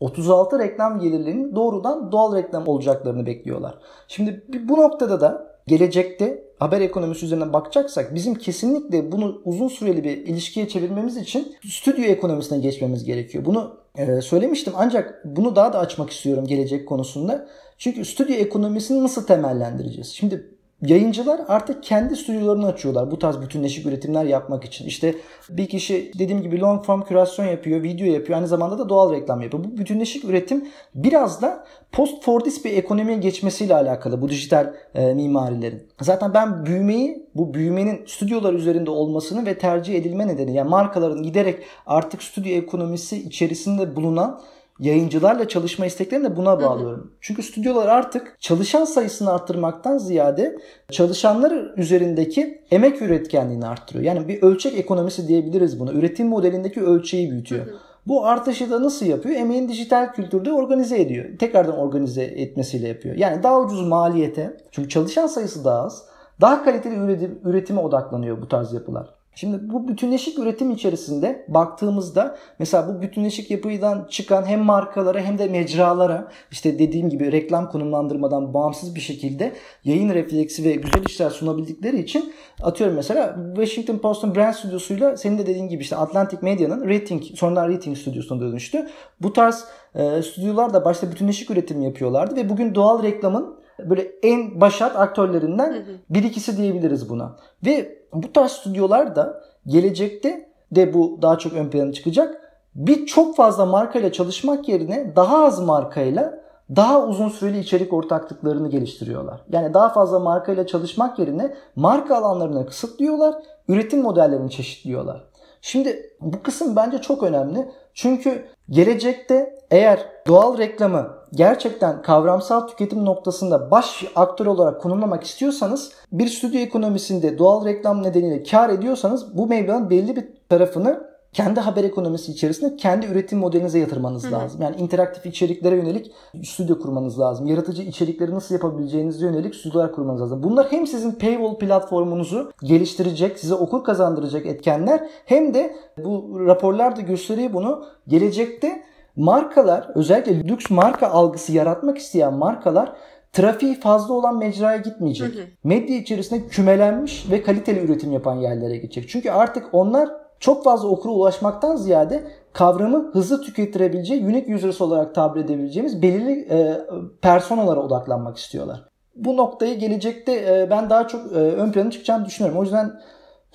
%36 0.00 0.58
reklam 0.58 1.00
gelirlerinin 1.00 1.56
doğrudan 1.56 2.12
doğal 2.12 2.36
reklam 2.36 2.68
olacaklarını 2.68 3.26
bekliyorlar. 3.26 3.74
Şimdi 4.08 4.44
bu 4.62 4.76
noktada 4.76 5.20
da 5.20 5.58
gelecekte 5.66 6.44
haber 6.58 6.80
ekonomisi 6.80 7.26
üzerine 7.26 7.52
bakacaksak 7.52 8.14
bizim 8.14 8.34
kesinlikle 8.34 9.12
bunu 9.12 9.40
uzun 9.44 9.68
süreli 9.68 10.04
bir 10.04 10.16
ilişkiye 10.16 10.68
çevirmemiz 10.68 11.16
için 11.16 11.54
stüdyo 11.70 12.04
ekonomisine 12.04 12.58
geçmemiz 12.58 13.04
gerekiyor. 13.04 13.44
Bunu 13.44 13.76
e, 13.96 14.20
söylemiştim 14.20 14.72
ancak 14.76 15.22
bunu 15.24 15.56
daha 15.56 15.72
da 15.72 15.78
açmak 15.78 16.10
istiyorum 16.10 16.46
gelecek 16.46 16.88
konusunda. 16.88 17.48
Çünkü 17.78 18.04
stüdyo 18.04 18.34
ekonomisini 18.34 19.02
nasıl 19.02 19.26
temellendireceğiz? 19.26 20.08
Şimdi 20.08 20.57
Yayıncılar 20.82 21.40
artık 21.48 21.82
kendi 21.82 22.16
stüdyolarını 22.16 22.66
açıyorlar 22.66 23.10
bu 23.10 23.18
tarz 23.18 23.40
bütünleşik 23.40 23.86
üretimler 23.86 24.24
yapmak 24.24 24.64
için. 24.64 24.86
İşte 24.86 25.14
bir 25.50 25.66
kişi 25.66 26.12
dediğim 26.18 26.42
gibi 26.42 26.60
long 26.60 26.84
form 26.84 27.02
kürasyon 27.02 27.46
yapıyor, 27.46 27.82
video 27.82 28.06
yapıyor, 28.06 28.38
aynı 28.38 28.48
zamanda 28.48 28.78
da 28.78 28.88
doğal 28.88 29.12
reklam 29.12 29.40
yapıyor. 29.40 29.64
Bu 29.64 29.78
bütünleşik 29.78 30.24
üretim 30.24 30.68
biraz 30.94 31.42
da 31.42 31.64
post 31.92 32.24
Fordist 32.24 32.64
bir 32.64 32.72
ekonomiye 32.72 33.18
geçmesiyle 33.18 33.74
alakalı 33.74 34.22
bu 34.22 34.28
dijital 34.28 34.74
e, 34.94 35.14
mimarilerin. 35.14 35.88
Zaten 36.00 36.34
ben 36.34 36.66
büyümeyi, 36.66 37.26
bu 37.34 37.54
büyümenin 37.54 38.06
stüdyolar 38.06 38.54
üzerinde 38.54 38.90
olmasını 38.90 39.46
ve 39.46 39.58
tercih 39.58 39.94
edilme 39.94 40.28
nedeni 40.28 40.54
yani 40.54 40.70
markaların 40.70 41.22
giderek 41.22 41.62
artık 41.86 42.22
stüdyo 42.22 42.52
ekonomisi 42.52 43.22
içerisinde 43.22 43.96
bulunan 43.96 44.40
yayıncılarla 44.80 45.48
çalışma 45.48 45.86
isteklerini 45.86 46.24
de 46.24 46.36
buna 46.36 46.60
bağlıyorum. 46.60 47.00
Hı 47.00 47.04
hı. 47.04 47.10
Çünkü 47.20 47.42
stüdyolar 47.42 47.88
artık 47.88 48.36
çalışan 48.40 48.84
sayısını 48.84 49.32
arttırmaktan 49.32 49.98
ziyade 49.98 50.58
çalışanlar 50.90 51.52
üzerindeki 51.76 52.62
emek 52.70 53.02
üretkenliğini 53.02 53.66
arttırıyor. 53.66 54.04
Yani 54.04 54.28
bir 54.28 54.42
ölçek 54.42 54.78
ekonomisi 54.78 55.28
diyebiliriz 55.28 55.80
buna. 55.80 55.92
Üretim 55.92 56.28
modelindeki 56.28 56.82
ölçeği 56.82 57.30
büyütüyor. 57.30 57.66
Hı 57.66 57.70
hı. 57.70 57.76
Bu 58.06 58.26
artışı 58.26 58.70
da 58.70 58.82
nasıl 58.82 59.06
yapıyor? 59.06 59.36
Emeğin 59.36 59.68
dijital 59.68 60.12
kültürde 60.12 60.52
organize 60.52 61.00
ediyor. 61.00 61.38
Tekrardan 61.38 61.78
organize 61.78 62.22
etmesiyle 62.22 62.88
yapıyor. 62.88 63.16
Yani 63.16 63.42
daha 63.42 63.60
ucuz 63.60 63.86
maliyete. 63.86 64.56
Çünkü 64.70 64.88
çalışan 64.88 65.26
sayısı 65.26 65.64
daha 65.64 65.82
az. 65.82 66.04
Daha 66.40 66.64
kaliteli 66.64 66.94
üretim, 66.94 67.38
üretime 67.44 67.80
odaklanıyor 67.80 68.42
bu 68.42 68.48
tarz 68.48 68.72
yapılar. 68.72 69.17
Şimdi 69.40 69.70
bu 69.72 69.88
bütünleşik 69.88 70.38
üretim 70.38 70.70
içerisinde 70.70 71.44
baktığımızda 71.48 72.36
mesela 72.58 72.88
bu 72.88 73.02
bütünleşik 73.02 73.50
yapıdan 73.50 74.06
çıkan 74.10 74.46
hem 74.46 74.60
markalara 74.60 75.20
hem 75.20 75.38
de 75.38 75.48
mecralara 75.48 76.28
işte 76.50 76.78
dediğim 76.78 77.08
gibi 77.08 77.32
reklam 77.32 77.70
konumlandırmadan 77.70 78.54
bağımsız 78.54 78.94
bir 78.94 79.00
şekilde 79.00 79.52
yayın 79.84 80.14
refleksi 80.14 80.64
ve 80.64 80.74
güzel 80.74 81.04
işler 81.06 81.30
sunabildikleri 81.30 82.00
için 82.00 82.32
atıyorum 82.62 82.96
mesela 82.96 83.36
Washington 83.54 83.98
Post'un 83.98 84.34
brand 84.34 84.54
stüdyosuyla 84.54 85.16
senin 85.16 85.38
de 85.38 85.46
dediğin 85.46 85.68
gibi 85.68 85.82
işte 85.82 85.96
Atlantic 85.96 86.38
Media'nın 86.42 86.88
rating 86.88 87.22
sonradan 87.22 87.68
rating 87.68 87.96
stüdyosuna 87.96 88.40
dönüştü. 88.40 88.88
Bu 89.20 89.32
tarz 89.32 89.64
e, 89.94 90.22
stüdyolar 90.22 90.74
da 90.74 90.84
başta 90.84 91.10
bütünleşik 91.10 91.50
üretim 91.50 91.82
yapıyorlardı 91.82 92.36
ve 92.36 92.48
bugün 92.48 92.74
doğal 92.74 93.02
reklamın 93.02 93.58
böyle 93.78 94.08
en 94.22 94.60
başat 94.60 94.96
aktörlerinden 94.96 95.86
bir 96.10 96.22
ikisi 96.22 96.56
diyebiliriz 96.56 97.10
buna. 97.10 97.36
Ve 97.66 97.97
bu 98.12 98.32
tarz 98.32 98.52
stüdyolar 98.52 99.16
da 99.16 99.42
gelecekte 99.66 100.48
de 100.72 100.94
bu 100.94 101.18
daha 101.22 101.38
çok 101.38 101.52
ön 101.52 101.70
plana 101.70 101.92
çıkacak. 101.92 102.42
Bir 102.74 103.06
çok 103.06 103.36
fazla 103.36 103.66
markayla 103.66 104.12
çalışmak 104.12 104.68
yerine 104.68 105.16
daha 105.16 105.44
az 105.44 105.60
markayla 105.60 106.38
daha 106.76 107.06
uzun 107.06 107.28
süreli 107.28 107.58
içerik 107.58 107.92
ortaklıklarını 107.92 108.68
geliştiriyorlar. 108.70 109.40
Yani 109.52 109.74
daha 109.74 109.88
fazla 109.88 110.18
markayla 110.18 110.66
çalışmak 110.66 111.18
yerine 111.18 111.54
marka 111.76 112.16
alanlarını 112.16 112.66
kısıtlıyorlar, 112.66 113.34
üretim 113.68 114.02
modellerini 114.02 114.50
çeşitliyorlar. 114.50 115.24
Şimdi 115.60 116.10
bu 116.20 116.42
kısım 116.42 116.76
bence 116.76 116.98
çok 116.98 117.22
önemli. 117.22 117.68
Çünkü 117.94 118.44
gelecekte 118.70 119.58
eğer 119.70 120.06
doğal 120.26 120.58
reklamı 120.58 121.17
gerçekten 121.34 122.02
kavramsal 122.02 122.68
tüketim 122.68 123.04
noktasında 123.04 123.70
baş 123.70 124.04
aktör 124.16 124.46
olarak 124.46 124.80
konumlamak 124.80 125.24
istiyorsanız 125.24 125.92
bir 126.12 126.28
stüdyo 126.28 126.60
ekonomisinde 126.60 127.38
doğal 127.38 127.64
reklam 127.64 128.02
nedeniyle 128.02 128.42
kar 128.42 128.70
ediyorsanız 128.70 129.38
bu 129.38 129.46
meblağın 129.46 129.90
belli 129.90 130.16
bir 130.16 130.24
tarafını 130.48 131.08
kendi 131.32 131.60
haber 131.60 131.84
ekonomisi 131.84 132.32
içerisinde 132.32 132.76
kendi 132.76 133.06
üretim 133.06 133.38
modelinize 133.38 133.78
yatırmanız 133.78 134.24
Hı-hı. 134.24 134.32
lazım. 134.32 134.62
Yani 134.62 134.76
interaktif 134.76 135.26
içeriklere 135.26 135.76
yönelik 135.76 136.12
stüdyo 136.44 136.78
kurmanız 136.78 137.20
lazım. 137.20 137.46
Yaratıcı 137.46 137.82
içerikleri 137.82 138.30
nasıl 138.30 138.54
yapabileceğinize 138.54 139.26
yönelik 139.26 139.54
stüdyolar 139.54 139.92
kurmanız 139.92 140.20
lazım. 140.20 140.42
Bunlar 140.42 140.66
hem 140.70 140.86
sizin 140.86 141.12
paywall 141.12 141.58
platformunuzu 141.58 142.52
geliştirecek, 142.62 143.38
size 143.38 143.54
okur 143.54 143.84
kazandıracak 143.84 144.46
etkenler 144.46 145.08
hem 145.24 145.54
de 145.54 145.76
bu 146.04 146.40
raporlar 146.46 146.96
da 146.96 147.00
gösteriyor 147.00 147.52
bunu. 147.52 147.84
Gelecekte 148.08 148.82
markalar 149.18 149.90
özellikle 149.94 150.44
lüks 150.44 150.70
marka 150.70 151.06
algısı 151.08 151.52
yaratmak 151.52 151.98
isteyen 151.98 152.34
markalar 152.34 152.92
trafiği 153.32 153.80
fazla 153.80 154.14
olan 154.14 154.38
mecraya 154.38 154.76
gitmeyecek. 154.76 155.34
Hı 155.34 155.40
hı. 155.40 155.44
Medya 155.64 155.96
içerisinde 155.96 156.46
kümelenmiş 156.46 157.30
ve 157.30 157.42
kaliteli 157.42 157.80
üretim 157.80 158.12
yapan 158.12 158.36
yerlere 158.36 158.76
gidecek. 158.76 159.08
Çünkü 159.08 159.30
artık 159.30 159.66
onlar 159.72 160.08
çok 160.40 160.64
fazla 160.64 160.88
okura 160.88 161.12
ulaşmaktan 161.12 161.76
ziyade 161.76 162.24
kavramı 162.52 163.10
hızlı 163.12 163.42
tüketirebileceği, 163.42 164.24
unique 164.24 164.56
users 164.56 164.80
olarak 164.80 165.14
tabir 165.14 165.40
edebileceğimiz 165.40 166.02
belirli 166.02 166.48
e, 166.50 166.80
personalara 167.22 167.80
odaklanmak 167.80 168.36
istiyorlar. 168.36 168.84
Bu 169.16 169.36
noktayı 169.36 169.78
gelecekte 169.78 170.32
e, 170.32 170.70
ben 170.70 170.90
daha 170.90 171.08
çok 171.08 171.32
e, 171.32 171.34
ön 171.34 171.72
plana 171.72 171.90
çıkacağını 171.90 172.26
düşünüyorum. 172.26 172.60
O 172.60 172.62
yüzden 172.62 172.92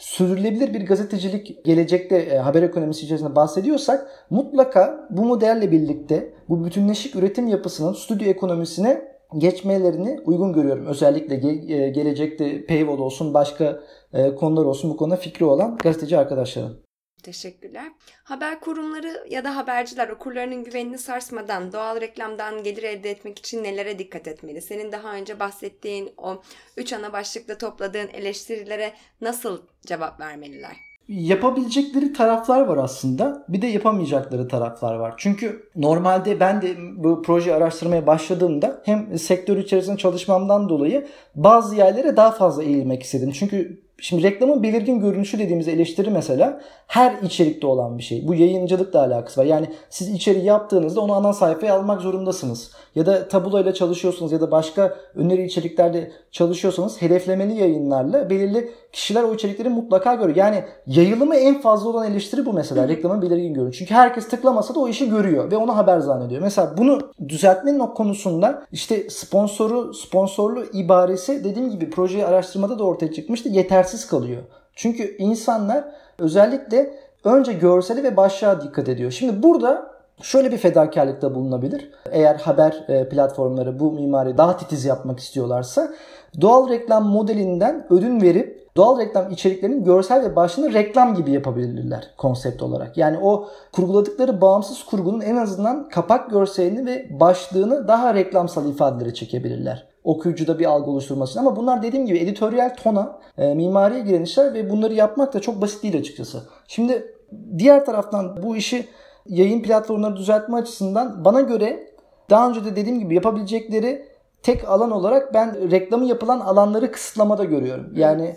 sürdürülebilir 0.04 0.74
bir 0.74 0.86
gazetecilik 0.86 1.66
gelecekte 1.66 2.18
e, 2.18 2.38
haber 2.38 2.64
ekonomisi 2.64 3.06
içerisinde 3.06 3.36
bahsediyorsak 3.36 4.08
mutlaka 4.30 5.08
bu 5.10 5.26
modelle 5.26 5.72
birlikte 5.72 6.34
bu 6.50 6.66
bütünleşik 6.66 7.16
üretim 7.16 7.48
yapısının 7.48 7.94
stüdyo 7.94 8.28
ekonomisine 8.28 9.02
geçmelerini 9.38 10.20
uygun 10.26 10.54
görüyorum. 10.54 10.86
Özellikle 10.86 11.36
ge- 11.36 11.74
e, 11.74 11.90
gelecekte 11.90 12.66
paywall 12.66 12.98
olsun 12.98 13.34
başka 13.34 13.80
e, 14.14 14.36
konular 14.36 14.66
olsun 14.66 14.92
bu 14.92 14.98
konuda 14.98 15.16
fikri 15.16 15.46
olan 15.46 15.78
gazeteci 15.78 16.18
arkadaşlarım. 16.18 16.83
Teşekkürler. 17.24 17.92
Haber 18.24 18.60
kurumları 18.60 19.28
ya 19.30 19.44
da 19.44 19.56
haberciler 19.56 20.10
okurlarının 20.10 20.64
güvenini 20.64 20.98
sarsmadan 20.98 21.74
doğal 21.74 22.02
reklamdan 22.02 22.64
gelir 22.64 22.84
elde 22.84 23.12
etmek 23.12 23.40
için 23.40 23.64
nelere 23.64 24.00
dikkat 24.00 24.28
etmeli? 24.28 24.62
Senin 24.62 24.92
daha 24.92 25.14
önce 25.14 25.40
bahsettiğin 25.40 26.14
o 26.18 26.42
üç 26.78 26.94
ana 26.94 27.14
başlıkta 27.14 27.58
topladığın 27.58 28.08
eleştirilere 28.08 28.94
nasıl 29.22 29.62
cevap 29.86 30.20
vermeliler? 30.20 30.76
Yapabilecekleri 31.08 32.14
taraflar 32.14 32.62
var 32.62 32.78
aslında. 32.78 33.46
Bir 33.50 33.62
de 33.62 33.68
yapamayacakları 33.68 34.48
taraflar 34.48 34.96
var. 34.96 35.14
Çünkü 35.18 35.70
normalde 35.76 36.40
ben 36.40 36.62
de 36.62 36.76
bu 37.04 37.22
proje 37.22 37.56
araştırmaya 37.56 38.08
başladığımda 38.08 38.82
hem 38.86 39.18
sektör 39.18 39.58
içerisinde 39.58 39.98
çalışmamdan 39.98 40.70
dolayı 40.70 41.08
bazı 41.36 41.76
yerlere 41.76 42.18
daha 42.18 42.32
fazla 42.32 42.64
eğilmek 42.64 43.04
istedim. 43.04 43.32
Çünkü 43.32 43.84
Şimdi 44.04 44.24
reklamın 44.24 44.64
belirgin 44.64 45.00
görünüşü 45.00 45.40
dediğimiz 45.40 45.68
eleştiri 45.68 46.10
mesela 46.10 46.62
her 46.88 47.22
içerikte 47.22 47.68
olan 47.68 47.98
bir 47.98 48.04
şey. 48.04 48.28
Bu 48.28 48.34
yayıncılıkla 48.36 49.00
alakası 49.00 49.42
var. 49.42 49.46
Yani 49.46 49.70
siz 49.90 50.10
içeriği 50.10 50.46
yaptığınızda 50.46 51.02
onu 51.02 51.14
ana 51.14 51.34
sayfaya 51.34 51.76
almak 51.76 52.02
zorundasınız. 52.02 52.72
Ya 52.96 53.06
da 53.06 53.28
tabulayla 53.28 53.74
çalışıyorsunuz 53.74 54.32
ya 54.32 54.42
da 54.42 54.52
başka 54.52 54.96
öneri 55.16 55.46
içeriklerle 55.46 56.12
çalışıyorsanız 56.32 57.02
hedeflemeli 57.02 57.60
yayınlarla 57.60 58.30
belirli 58.30 58.72
kişiler 58.92 59.24
o 59.24 59.34
içerikleri 59.34 59.70
mutlaka 59.70 60.14
görüyor. 60.14 60.36
Yani 60.36 60.64
yayılımı 60.88 61.36
en 61.36 61.62
fazla 61.62 61.90
olan 61.90 62.12
eleştiri 62.12 62.46
bu 62.46 62.54
mesela. 62.54 62.88
Reklamın 62.88 63.22
belirgin 63.22 63.54
görünüşü. 63.54 63.80
Çünkü 63.80 63.94
herkes 63.94 64.30
tıklamasa 64.30 64.76
da 64.76 64.80
o 64.80 64.88
işi 64.88 65.10
görüyor 65.10 65.52
ve 65.52 65.58
onu 65.58 65.78
haber 65.78 66.00
zannediyor. 66.00 66.42
Mesela 66.42 66.78
bunu 66.78 67.00
düzeltmenin 67.28 67.80
o 67.80 67.94
konusunda 67.94 68.64
işte 68.72 69.10
sponsoru, 69.10 69.94
sponsorlu 69.94 70.66
ibaresi 70.74 71.44
dediğim 71.44 71.70
gibi 71.70 71.90
projeyi 71.90 72.26
araştırmada 72.26 72.80
da 72.80 72.84
ortaya 72.84 73.14
çıkmıştı. 73.14 73.50
Yetersiz 73.50 73.93
kalıyor. 74.08 74.44
Çünkü 74.76 75.18
insanlar 75.18 75.84
özellikle 76.20 76.94
önce 77.24 77.54
görseli 77.54 78.04
ve 78.04 78.18
başlığa 78.18 78.62
dikkat 78.62 78.90
ediyor. 78.90 79.12
Şimdi 79.12 79.44
burada 79.44 79.94
şöyle 80.22 80.52
bir 80.52 80.58
fedakarlıkta 80.58 81.36
bulunabilir. 81.36 81.92
Eğer 82.12 82.36
haber 82.36 82.86
e, 82.88 83.10
platformları 83.10 83.80
bu 83.80 83.92
mimari 83.92 84.38
daha 84.38 84.58
titiz 84.58 84.86
yapmak 84.86 85.20
istiyorlarsa 85.20 85.94
doğal 86.42 86.70
reklam 86.70 87.06
modelinden 87.06 87.88
ödün 87.90 88.22
verip 88.22 88.64
doğal 88.76 89.00
reklam 89.00 89.32
içeriklerinin 89.32 89.84
görsel 89.84 90.24
ve 90.24 90.36
başlığını 90.36 90.74
reklam 90.74 91.16
gibi 91.16 91.32
yapabilirler 91.32 92.10
konsept 92.18 92.64
olarak. 92.64 92.98
Yani 92.98 93.18
o 93.22 93.48
kurguladıkları 93.72 94.42
bağımsız 94.42 94.84
kurgunun 94.84 95.22
en 95.22 95.36
azından 95.36 95.90
kapak 95.90 96.32
görselini 96.32 96.86
ve 96.86 97.08
başlığını 97.20 97.88
daha 97.88 98.14
reklamsal 98.14 98.70
ifadelere 98.70 99.14
çekebilirler 99.14 99.93
okuyucuda 100.04 100.60
bir 100.60 100.66
algı 100.66 100.92
oluşturması 100.92 101.32
için. 101.32 101.40
Ama 101.40 101.56
bunlar 101.56 101.84
dediğim 101.84 102.06
gibi 102.06 102.18
editoryal 102.18 102.76
tona, 102.84 103.20
e, 103.38 103.54
mimariye 103.54 104.02
giren 104.02 104.22
işler 104.22 104.54
ve 104.54 104.70
bunları 104.70 104.94
yapmak 104.94 105.34
da 105.34 105.40
çok 105.40 105.62
basit 105.62 105.84
değil 105.84 105.98
açıkçası. 105.98 106.44
Şimdi 106.68 107.16
diğer 107.58 107.86
taraftan 107.86 108.44
bu 108.44 108.56
işi 108.56 108.88
yayın 109.26 109.64
platformları 109.64 110.16
düzeltme 110.16 110.58
açısından 110.58 111.26
bana 111.26 111.42
göre 111.42 111.88
daha 112.30 112.50
önce 112.50 112.66
de 112.66 112.76
dediğim 112.76 113.00
gibi 113.00 113.16
yapabilecekleri 113.16 114.06
tek 114.44 114.70
alan 114.70 114.92
olarak 114.92 115.34
ben 115.34 115.72
reklamı 115.72 116.06
yapılan 116.06 116.40
alanları 116.40 116.92
kısıtlamada 116.92 117.44
görüyorum. 117.44 117.94
Yani 117.96 118.36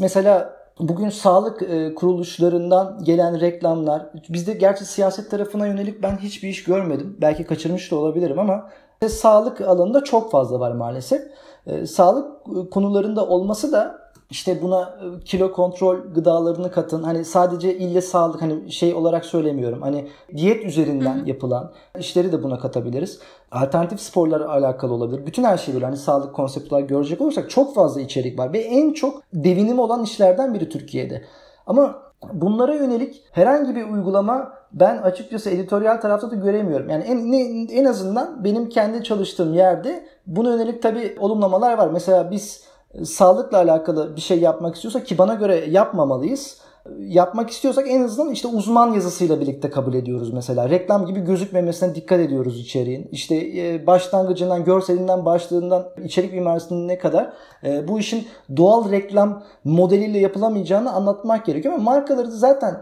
mesela 0.00 0.56
bugün 0.78 1.08
sağlık 1.08 1.62
e, 1.62 1.94
kuruluşlarından 1.94 3.04
gelen 3.04 3.40
reklamlar 3.40 4.06
bizde 4.28 4.52
gerçi 4.52 4.84
siyaset 4.84 5.30
tarafına 5.30 5.66
yönelik 5.66 6.02
ben 6.02 6.16
hiçbir 6.16 6.48
iş 6.48 6.64
görmedim. 6.64 7.16
Belki 7.20 7.44
kaçırmış 7.44 7.90
da 7.90 7.96
olabilirim 7.96 8.38
ama 8.38 8.70
sağlık 9.08 9.60
alanında 9.60 10.04
çok 10.04 10.30
fazla 10.30 10.60
var 10.60 10.72
maalesef. 10.72 11.22
E, 11.66 11.86
sağlık 11.86 12.26
konularında 12.72 13.26
olması 13.26 13.72
da 13.72 14.06
işte 14.30 14.62
buna 14.62 14.82
e, 14.82 15.24
kilo 15.24 15.52
kontrol 15.52 15.96
gıdalarını 16.14 16.70
katın. 16.70 17.02
Hani 17.02 17.24
sadece 17.24 17.76
ille 17.76 18.00
sağlık 18.00 18.42
hani 18.42 18.72
şey 18.72 18.94
olarak 18.94 19.24
söylemiyorum. 19.24 19.82
Hani 19.82 20.08
diyet 20.36 20.64
üzerinden 20.64 21.24
yapılan 21.26 21.72
işleri 21.98 22.32
de 22.32 22.42
buna 22.42 22.58
katabiliriz. 22.58 23.18
Alternatif 23.52 24.00
sporlarla 24.00 24.52
alakalı 24.52 24.92
olabilir. 24.92 25.26
Bütün 25.26 25.44
her 25.44 25.58
şeyleri 25.58 25.84
hani 25.84 25.96
sağlık 25.96 26.34
konsepti 26.34 26.74
olarak 26.74 26.88
görecek 26.88 27.20
olursak 27.20 27.50
çok 27.50 27.74
fazla 27.74 28.00
içerik 28.00 28.38
var 28.38 28.52
ve 28.52 28.58
en 28.58 28.92
çok 28.92 29.22
devinim 29.34 29.78
olan 29.78 30.02
işlerden 30.02 30.54
biri 30.54 30.68
Türkiye'de. 30.68 31.24
Ama 31.66 32.02
bunlara 32.32 32.74
yönelik 32.74 33.22
herhangi 33.32 33.76
bir 33.76 33.84
uygulama 33.84 34.52
ben 34.76 34.96
açıkçası 34.96 35.50
editoryal 35.50 35.96
tarafta 35.96 36.30
da 36.30 36.34
göremiyorum. 36.34 36.90
Yani 36.90 37.04
en, 37.04 37.68
en 37.76 37.84
azından 37.84 38.44
benim 38.44 38.68
kendi 38.68 39.04
çalıştığım 39.04 39.54
yerde 39.54 40.06
buna 40.26 40.50
yönelik 40.50 40.82
tabii 40.82 41.16
olumlamalar 41.20 41.78
var. 41.78 41.88
Mesela 41.92 42.30
biz 42.30 42.64
sağlıkla 43.04 43.58
alakalı 43.58 44.16
bir 44.16 44.20
şey 44.20 44.40
yapmak 44.40 44.74
istiyorsak 44.74 45.06
ki 45.06 45.18
bana 45.18 45.34
göre 45.34 45.64
yapmamalıyız. 45.70 46.58
Yapmak 46.98 47.50
istiyorsak 47.50 47.90
en 47.90 48.02
azından 48.02 48.32
işte 48.32 48.48
uzman 48.48 48.92
yazısıyla 48.92 49.40
birlikte 49.40 49.70
kabul 49.70 49.94
ediyoruz 49.94 50.32
mesela. 50.32 50.70
Reklam 50.70 51.06
gibi 51.06 51.20
gözükmemesine 51.20 51.94
dikkat 51.94 52.20
ediyoruz 52.20 52.60
içeriğin. 52.60 53.08
İşte 53.12 53.34
e, 53.36 53.86
başlangıcından, 53.86 54.64
görselinden, 54.64 55.24
başlığından, 55.24 55.88
içerik 56.04 56.32
mimarisinin 56.32 56.88
ne 56.88 56.98
kadar 56.98 57.32
e, 57.64 57.88
bu 57.88 57.98
işin 57.98 58.26
doğal 58.56 58.90
reklam 58.90 59.42
modeliyle 59.64 60.18
yapılamayacağını 60.18 60.92
anlatmak 60.92 61.46
gerekiyor. 61.46 61.74
Ama 61.74 61.82
markaları 61.82 62.30
zaten 62.30 62.76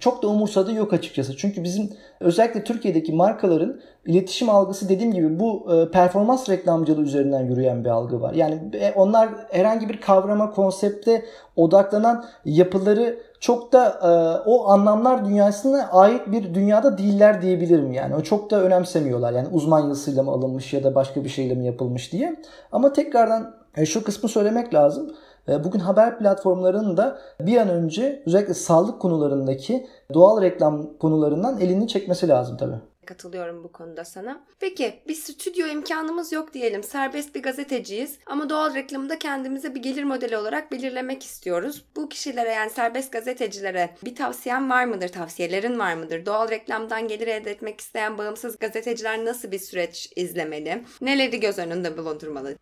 çok 0.00 0.22
da 0.22 0.28
umursadığı 0.28 0.72
yok 0.72 0.92
açıkçası. 0.92 1.36
Çünkü 1.36 1.64
bizim 1.64 1.90
özellikle 2.20 2.64
Türkiye'deki 2.64 3.12
markaların 3.12 3.80
iletişim 4.06 4.50
algısı 4.50 4.88
dediğim 4.88 5.12
gibi 5.12 5.40
bu 5.40 5.74
e, 5.74 5.90
performans 5.90 6.48
reklamcılığı 6.48 7.02
üzerinden 7.02 7.44
yürüyen 7.44 7.84
bir 7.84 7.88
algı 7.88 8.20
var. 8.20 8.34
Yani 8.34 8.60
e, 8.72 8.92
onlar 8.92 9.28
herhangi 9.50 9.88
bir 9.88 10.00
kavrama, 10.00 10.50
konsepte 10.50 11.24
odaklanan 11.56 12.24
yapıları 12.44 13.18
çok 13.40 13.72
da 13.72 13.88
e, 14.02 14.10
o 14.48 14.68
anlamlar 14.68 15.24
dünyasına 15.24 15.88
ait 15.90 16.32
bir 16.32 16.54
dünyada 16.54 16.98
değiller 16.98 17.42
diyebilirim 17.42 17.92
yani. 17.92 18.14
O 18.14 18.22
çok 18.22 18.50
da 18.50 18.62
önemsemiyorlar. 18.62 19.32
Yani 19.32 19.48
uzman 19.52 19.88
yazısıyla 19.88 20.22
mı 20.22 20.30
alınmış 20.30 20.72
ya 20.72 20.84
da 20.84 20.94
başka 20.94 21.24
bir 21.24 21.28
şeyle 21.28 21.54
mi 21.54 21.66
yapılmış 21.66 22.12
diye. 22.12 22.36
Ama 22.72 22.92
tekrardan 22.92 23.54
şu 23.84 24.04
kısmı 24.04 24.28
söylemek 24.28 24.74
lazım. 24.74 25.12
Bugün 25.48 25.78
haber 25.78 26.18
platformlarının 26.18 26.96
da 26.96 27.18
bir 27.40 27.56
an 27.56 27.68
önce 27.68 28.22
özellikle 28.26 28.54
sağlık 28.54 29.00
konularındaki 29.00 29.86
doğal 30.14 30.42
reklam 30.42 30.98
konularından 30.98 31.60
elini 31.60 31.88
çekmesi 31.88 32.28
lazım 32.28 32.56
tabii. 32.56 32.76
Katılıyorum 33.06 33.64
bu 33.64 33.72
konuda 33.72 34.04
sana. 34.04 34.40
Peki 34.60 34.94
bir 35.08 35.14
stüdyo 35.14 35.66
imkanımız 35.66 36.32
yok 36.32 36.54
diyelim. 36.54 36.82
Serbest 36.82 37.34
bir 37.34 37.42
gazeteciyiz 37.42 38.18
ama 38.26 38.50
doğal 38.50 38.74
reklamı 38.74 39.08
da 39.08 39.18
kendimize 39.18 39.74
bir 39.74 39.82
gelir 39.82 40.04
modeli 40.04 40.36
olarak 40.36 40.72
belirlemek 40.72 41.22
istiyoruz. 41.22 41.84
Bu 41.96 42.08
kişilere 42.08 42.52
yani 42.52 42.70
serbest 42.70 43.12
gazetecilere 43.12 43.90
bir 44.04 44.14
tavsiyen 44.14 44.70
var 44.70 44.84
mıdır? 44.84 45.08
Tavsiyelerin 45.08 45.78
var 45.78 45.94
mıdır? 45.94 46.26
Doğal 46.26 46.50
reklamdan 46.50 47.08
gelir 47.08 47.26
elde 47.26 47.50
etmek 47.50 47.80
isteyen 47.80 48.18
bağımsız 48.18 48.58
gazeteciler 48.58 49.24
nasıl 49.24 49.50
bir 49.50 49.58
süreç 49.58 50.12
izlemeli? 50.16 50.84
Neleri 51.00 51.40
göz 51.40 51.58
önünde 51.58 51.98
bulundurmalı? 51.98 52.54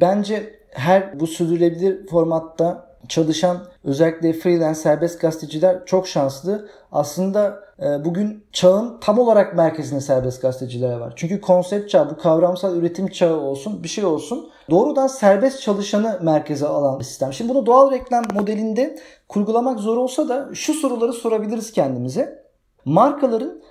Bence 0.00 0.58
her 0.70 1.20
bu 1.20 1.26
sürdürülebilir 1.26 2.06
formatta 2.06 2.88
çalışan 3.08 3.58
özellikle 3.84 4.32
freelance 4.32 4.78
serbest 4.78 5.20
gazeteciler 5.20 5.86
çok 5.86 6.08
şanslı. 6.08 6.68
Aslında 6.92 7.60
e, 7.82 8.04
bugün 8.04 8.44
çağın 8.52 8.98
tam 9.00 9.18
olarak 9.18 9.56
merkezinde 9.56 10.00
serbest 10.00 10.42
gazetecilere 10.42 11.00
var. 11.00 11.12
Çünkü 11.16 11.40
konsept 11.40 11.90
çağı, 11.90 12.10
bu 12.10 12.16
kavramsal 12.16 12.76
üretim 12.76 13.08
çağı 13.08 13.36
olsun, 13.36 13.82
bir 13.82 13.88
şey 13.88 14.04
olsun. 14.04 14.50
Doğrudan 14.70 15.06
serbest 15.06 15.62
çalışanı 15.62 16.18
merkeze 16.22 16.66
alan 16.66 16.98
bir 16.98 17.04
sistem. 17.04 17.32
Şimdi 17.32 17.50
bunu 17.50 17.66
doğal 17.66 17.90
reklam 17.90 18.24
modelinde 18.34 18.98
kurgulamak 19.28 19.80
zor 19.80 19.96
olsa 19.96 20.28
da 20.28 20.48
şu 20.54 20.74
soruları 20.74 21.12
sorabiliriz 21.12 21.72
kendimize. 21.72 22.44
Markaların 22.84 23.62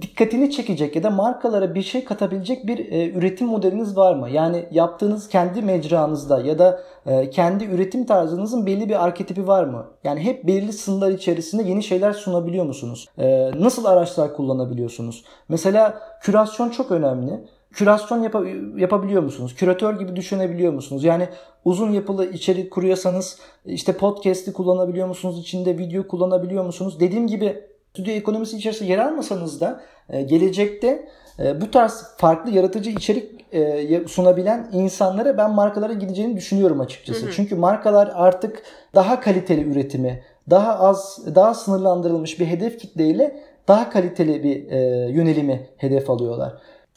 dikkatini 0.00 0.50
çekecek 0.50 0.96
ya 0.96 1.02
da 1.02 1.10
markalara 1.10 1.74
bir 1.74 1.82
şey 1.82 2.04
katabilecek 2.04 2.66
bir 2.66 2.92
e, 2.92 3.10
üretim 3.10 3.46
modeliniz 3.46 3.96
var 3.96 4.14
mı? 4.14 4.30
Yani 4.30 4.68
yaptığınız 4.70 5.28
kendi 5.28 5.62
mecranızda 5.62 6.40
ya 6.40 6.58
da 6.58 6.80
e, 7.06 7.30
kendi 7.30 7.64
üretim 7.64 8.06
tarzınızın 8.06 8.66
belli 8.66 8.88
bir 8.88 9.04
arketipi 9.04 9.46
var 9.46 9.64
mı? 9.64 9.86
Yani 10.04 10.20
hep 10.20 10.46
belirli 10.46 10.72
sınırlar 10.72 11.10
içerisinde 11.10 11.62
yeni 11.62 11.82
şeyler 11.82 12.12
sunabiliyor 12.12 12.64
musunuz? 12.64 13.08
E, 13.18 13.50
nasıl 13.60 13.84
araçlar 13.84 14.34
kullanabiliyorsunuz? 14.34 15.24
Mesela 15.48 16.00
kürasyon 16.22 16.70
çok 16.70 16.90
önemli. 16.90 17.44
Kürasyon 17.72 18.22
yap- 18.22 18.80
yapabiliyor 18.80 19.22
musunuz? 19.22 19.54
Küratör 19.54 19.98
gibi 19.98 20.16
düşünebiliyor 20.16 20.72
musunuz? 20.72 21.04
Yani 21.04 21.28
uzun 21.64 21.92
yapılı 21.92 22.30
içerik 22.30 22.70
kuruyorsanız 22.70 23.38
işte 23.64 23.92
podcast'i 23.92 24.52
kullanabiliyor 24.52 25.08
musunuz? 25.08 25.38
İçinde 25.40 25.78
video 25.78 26.08
kullanabiliyor 26.08 26.64
musunuz? 26.64 27.00
Dediğim 27.00 27.26
gibi 27.26 27.67
stüdyo 27.90 28.12
ekonomisi 28.12 28.56
içerisinde 28.56 28.90
yer 28.90 28.98
almasanız 28.98 29.60
da 29.60 29.80
e, 30.10 30.22
gelecekte 30.22 31.08
e, 31.38 31.60
bu 31.60 31.70
tarz 31.70 32.04
farklı 32.16 32.50
yaratıcı 32.50 32.90
içerik 32.90 33.54
e, 33.54 34.08
sunabilen 34.08 34.68
insanlara 34.72 35.36
ben 35.36 35.50
markalara 35.50 35.92
gideceğini 35.92 36.36
düşünüyorum 36.36 36.80
açıkçası. 36.80 37.22
Hı 37.22 37.26
hı. 37.26 37.32
Çünkü 37.32 37.54
markalar 37.54 38.10
artık 38.14 38.62
daha 38.94 39.20
kaliteli 39.20 39.70
üretimi, 39.70 40.22
daha 40.50 40.78
az, 40.78 41.18
daha 41.34 41.54
sınırlandırılmış 41.54 42.40
bir 42.40 42.46
hedef 42.46 42.78
kitleyle 42.78 43.40
daha 43.68 43.90
kaliteli 43.90 44.44
bir 44.44 44.70
yönelimi 45.08 45.68
hedef 45.76 46.10
alıyorlar. 46.10 46.52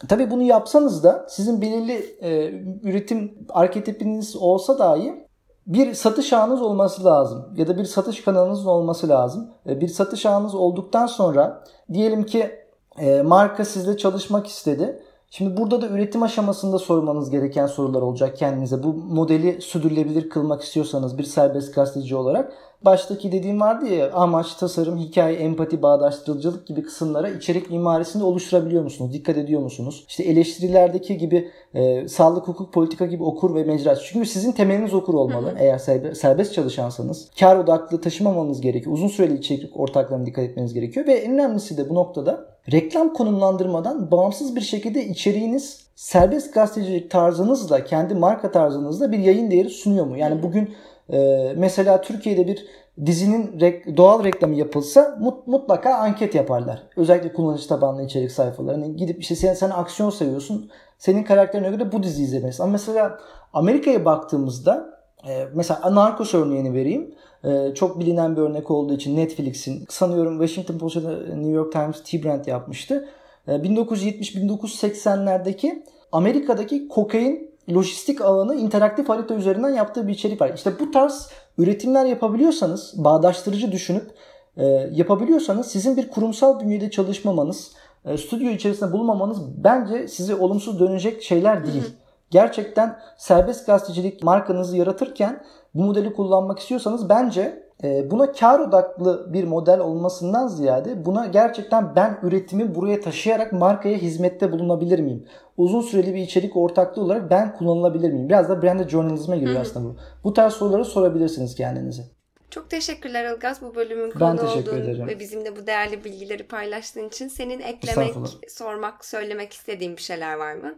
Tabii 0.07 0.31
bunu 0.31 0.43
yapsanız 0.43 1.03
da 1.03 1.25
sizin 1.29 1.61
belirli 1.61 2.15
e, 2.21 2.51
üretim 2.83 3.47
arketipiniz 3.49 4.35
olsa 4.35 4.79
dahi 4.79 5.25
bir 5.67 5.93
satış 5.93 6.33
ağınız 6.33 6.61
olması 6.61 7.05
lazım 7.05 7.45
ya 7.55 7.67
da 7.67 7.77
bir 7.77 7.85
satış 7.85 8.23
kanalınız 8.23 8.67
olması 8.67 9.09
lazım. 9.09 9.49
Bir 9.65 9.87
satış 9.87 10.25
ağınız 10.25 10.55
olduktan 10.55 11.05
sonra 11.05 11.63
diyelim 11.93 12.23
ki 12.23 12.51
e, 12.97 13.21
marka 13.21 13.65
sizle 13.65 13.97
çalışmak 13.97 14.47
istedi. 14.47 15.03
Şimdi 15.33 15.57
burada 15.57 15.81
da 15.81 15.87
üretim 15.87 16.23
aşamasında 16.23 16.79
sormanız 16.79 17.29
gereken 17.29 17.67
sorular 17.67 18.01
olacak 18.01 18.37
kendinize. 18.37 18.83
Bu 18.83 18.93
modeli 18.93 19.61
sürdürülebilir 19.61 20.29
kılmak 20.29 20.61
istiyorsanız 20.61 21.17
bir 21.17 21.23
serbest 21.23 21.75
gazeteci 21.75 22.15
olarak 22.15 22.53
baştaki 22.85 23.31
dediğim 23.31 23.61
vardı 23.61 23.85
ya 23.85 24.11
amaç, 24.11 24.55
tasarım, 24.55 24.97
hikaye, 24.97 25.37
empati, 25.37 25.81
bağdaştırıcılık 25.81 26.67
gibi 26.67 26.83
kısımlara 26.83 27.29
içerik 27.29 27.69
mimarisinde 27.69 28.23
oluşturabiliyor 28.23 28.83
musunuz? 28.83 29.13
Dikkat 29.13 29.37
ediyor 29.37 29.61
musunuz? 29.61 30.05
İşte 30.07 30.23
eleştirilerdeki 30.23 31.17
gibi 31.17 31.51
e, 31.73 32.07
sağlık, 32.07 32.47
hukuk, 32.47 32.73
politika 32.73 33.05
gibi 33.05 33.23
okur 33.23 33.55
ve 33.55 33.63
mecra. 33.63 33.95
Çünkü 33.95 34.25
sizin 34.25 34.51
temeliniz 34.51 34.93
okur 34.93 35.13
olmalı. 35.13 35.47
Hı 35.47 35.51
hı. 35.51 35.59
Eğer 35.59 35.77
serbest 36.13 36.53
çalışansanız 36.53 37.29
kar 37.39 37.55
odaklı 37.55 38.01
taşımamanız 38.01 38.61
gerekiyor. 38.61 38.93
Uzun 38.93 39.07
süreli 39.07 39.37
içerik 39.37 39.79
ortaklarına 39.79 40.25
dikkat 40.25 40.45
etmeniz 40.45 40.73
gerekiyor. 40.73 41.07
Ve 41.07 41.13
en 41.13 41.33
önemlisi 41.33 41.77
de 41.77 41.89
bu 41.89 41.95
noktada 41.95 42.50
reklam 42.71 43.13
konumlandırmadan 43.13 44.11
bağımsız 44.11 44.55
bir 44.55 44.61
şekilde 44.61 45.05
içeriğiniz 45.05 45.85
serbest 45.95 46.53
gazetecilik 46.53 47.11
tarzınızla, 47.11 47.83
kendi 47.83 48.15
marka 48.15 48.51
tarzınızla 48.51 49.11
bir 49.11 49.19
yayın 49.19 49.51
değeri 49.51 49.69
sunuyor 49.69 50.05
mu? 50.05 50.17
Yani 50.17 50.43
bugün 50.43 50.75
ee, 51.13 51.53
mesela 51.57 52.01
Türkiye'de 52.01 52.47
bir 52.47 52.65
dizinin 53.05 53.59
rek- 53.59 53.97
doğal 53.97 54.23
reklamı 54.23 54.55
yapılsa 54.55 55.17
mut- 55.21 55.47
mutlaka 55.47 55.95
anket 55.95 56.35
yaparlar. 56.35 56.83
Özellikle 56.97 57.33
kullanıcı 57.33 57.67
tabanlı 57.67 58.03
içerik 58.03 58.31
sayfalarına 58.31 58.85
hani 58.85 58.95
gidip 58.95 59.21
işte 59.21 59.35
sen, 59.35 59.53
sen 59.53 59.69
aksiyon 59.69 60.09
seviyorsun. 60.09 60.69
Senin 60.97 61.23
karakterine 61.23 61.69
göre 61.69 61.91
bu 61.91 62.03
dizi 62.03 62.23
izlemelisin. 62.23 62.63
Ama 62.63 62.71
mesela 62.71 63.19
Amerika'ya 63.53 64.05
baktığımızda 64.05 64.99
e, 65.27 65.47
mesela 65.53 65.95
Narcos 65.95 66.33
örneğini 66.33 66.73
vereyim. 66.73 67.15
E, 67.43 67.73
çok 67.75 67.99
bilinen 67.99 68.35
bir 68.35 68.41
örnek 68.41 68.71
olduğu 68.71 68.93
için 68.93 69.17
Netflix'in 69.17 69.85
sanıyorum 69.89 70.39
Washington 70.39 70.77
Post'ta 70.77 71.11
New 71.11 71.51
York 71.51 71.71
Times 71.71 72.03
T-Brand 72.03 72.45
yapmıştı. 72.45 73.09
E, 73.47 73.51
1970-1980'lerdeki 73.51 75.83
Amerika'daki 76.11 76.87
kokain 76.87 77.51
lojistik 77.73 78.21
alanı 78.21 78.55
interaktif 78.55 79.09
harita 79.09 79.35
üzerinden 79.35 79.69
yaptığı 79.69 80.07
bir 80.07 80.13
içerik 80.13 80.41
var. 80.41 80.51
İşte 80.55 80.71
bu 80.79 80.91
tarz 80.91 81.29
üretimler 81.57 82.05
yapabiliyorsanız, 82.05 82.93
bağdaştırıcı 82.95 83.71
düşünüp 83.71 84.11
e, 84.57 84.65
yapabiliyorsanız 84.91 85.67
sizin 85.67 85.97
bir 85.97 86.09
kurumsal 86.09 86.59
bünyede 86.59 86.91
çalışmamanız, 86.91 87.71
e, 88.05 88.17
stüdyo 88.17 88.49
içerisinde 88.49 88.91
bulunmamanız 88.91 89.63
bence 89.63 90.07
size 90.07 90.35
olumsuz 90.35 90.79
dönecek 90.79 91.23
şeyler 91.23 91.67
değil. 91.67 91.83
Gerçekten 92.31 92.99
serbest 93.17 93.65
gazetecilik 93.65 94.23
markanızı 94.23 94.77
yaratırken 94.77 95.43
bu 95.73 95.83
modeli 95.83 96.13
kullanmak 96.13 96.59
istiyorsanız 96.59 97.09
bence 97.09 97.63
e, 97.83 98.11
buna 98.11 98.31
kar 98.31 98.59
odaklı 98.59 99.33
bir 99.33 99.43
model 99.43 99.79
olmasından 99.79 100.47
ziyade 100.47 101.05
buna 101.05 101.25
gerçekten 101.25 101.95
ben 101.95 102.19
üretimi 102.23 102.75
buraya 102.75 103.01
taşıyarak 103.01 103.53
markaya 103.53 103.97
hizmette 103.97 104.51
bulunabilir 104.51 104.99
miyim? 104.99 105.25
Uzun 105.57 105.81
süreli 105.81 106.13
bir 106.13 106.21
içerik 106.21 106.57
ortaklığı 106.57 107.01
olarak 107.01 107.29
ben 107.29 107.53
kullanılabilir 107.57 108.11
miyim? 108.11 108.29
Biraz 108.29 108.49
da 108.49 108.61
branded 108.61 108.89
journalism'e 108.89 109.37
giriyor 109.37 109.61
aslında 109.61 109.85
bu. 109.85 109.95
Bu 110.23 110.33
tarz 110.33 110.53
soruları 110.53 110.85
sorabilirsiniz 110.85 111.55
kendinize. 111.55 112.03
Çok 112.49 112.69
teşekkürler 112.69 113.33
Ilgaz 113.35 113.61
bu 113.61 113.75
bölümün 113.75 114.13
Ben 114.19 114.37
konu 114.37 114.49
teşekkür 114.49 114.71
olduğun 114.71 114.81
ederim. 114.81 115.07
ve 115.07 115.19
bizimle 115.19 115.55
bu 115.55 115.67
değerli 115.67 116.03
bilgileri 116.03 116.43
paylaştığın 116.43 117.07
için 117.07 117.27
senin 117.27 117.59
eklemek, 117.59 118.15
sormak, 118.47 119.05
söylemek 119.05 119.53
istediğin 119.53 119.97
bir 119.97 120.01
şeyler 120.01 120.35
var 120.35 120.53
mı? 120.53 120.75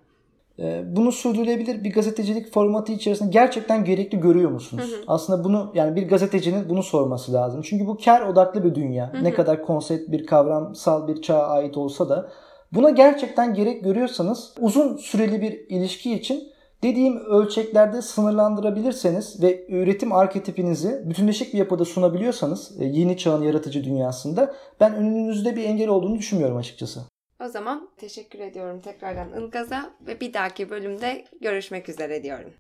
Ee, 0.60 0.84
bunu 0.96 1.12
sürdürülebilir 1.12 1.84
bir 1.84 1.94
gazetecilik 1.94 2.54
formatı 2.54 2.92
içerisinde 2.92 3.30
gerçekten 3.30 3.86
gerekli 3.86 4.20
görüyor 4.20 4.52
musunuz? 4.52 4.84
Aslında 5.08 5.44
bunu 5.44 5.72
yani 5.76 5.96
bir 5.96 6.08
gazetecinin 6.08 6.70
bunu 6.70 6.84
sorması 6.84 7.34
lazım. 7.34 7.62
Çünkü 7.62 7.88
bu 7.88 7.98
kar 8.06 8.22
odaklı 8.22 8.64
bir 8.64 8.76
dünya. 8.76 9.14
Ne 9.22 9.34
kadar 9.34 9.62
konsept 9.66 10.12
bir 10.12 10.26
kavramsal 10.26 11.08
bir 11.08 11.22
çağa 11.22 11.48
ait 11.48 11.78
olsa 11.78 12.10
da 12.10 12.30
buna 12.72 12.90
gerçekten 12.90 13.54
gerek 13.54 13.84
görüyorsanız 13.84 14.54
uzun 14.60 14.98
süreli 14.98 15.42
bir 15.42 15.52
ilişki 15.70 16.14
için 16.14 16.54
dediğim 16.84 17.18
ölçeklerde 17.18 18.02
sınırlandırabilirseniz 18.02 19.44
ve 19.44 19.66
üretim 19.70 20.12
arketipinizi 20.12 21.02
bütünleşik 21.06 21.54
bir 21.54 21.58
yapıda 21.58 21.86
sunabiliyorsanız 21.86 22.82
e, 22.82 22.86
yeni 22.86 23.18
çağın 23.18 23.44
yaratıcı 23.44 23.84
dünyasında 23.84 24.54
ben 24.80 24.96
önünüzde 24.96 25.56
bir 25.56 25.64
engel 25.64 25.90
olduğunu 25.90 26.18
düşünmüyorum 26.18 26.58
açıkçası. 26.58 27.00
O 27.44 27.48
zaman 27.48 27.90
teşekkür 27.98 28.40
ediyorum 28.40 28.82
tekrardan 28.82 29.42
Ilgaz'a 29.42 29.94
ve 30.02 30.20
bir 30.20 30.34
dahaki 30.34 30.70
bölümde 30.70 31.26
görüşmek 31.42 31.90
üzere 31.90 32.24
diyorum. 32.24 32.54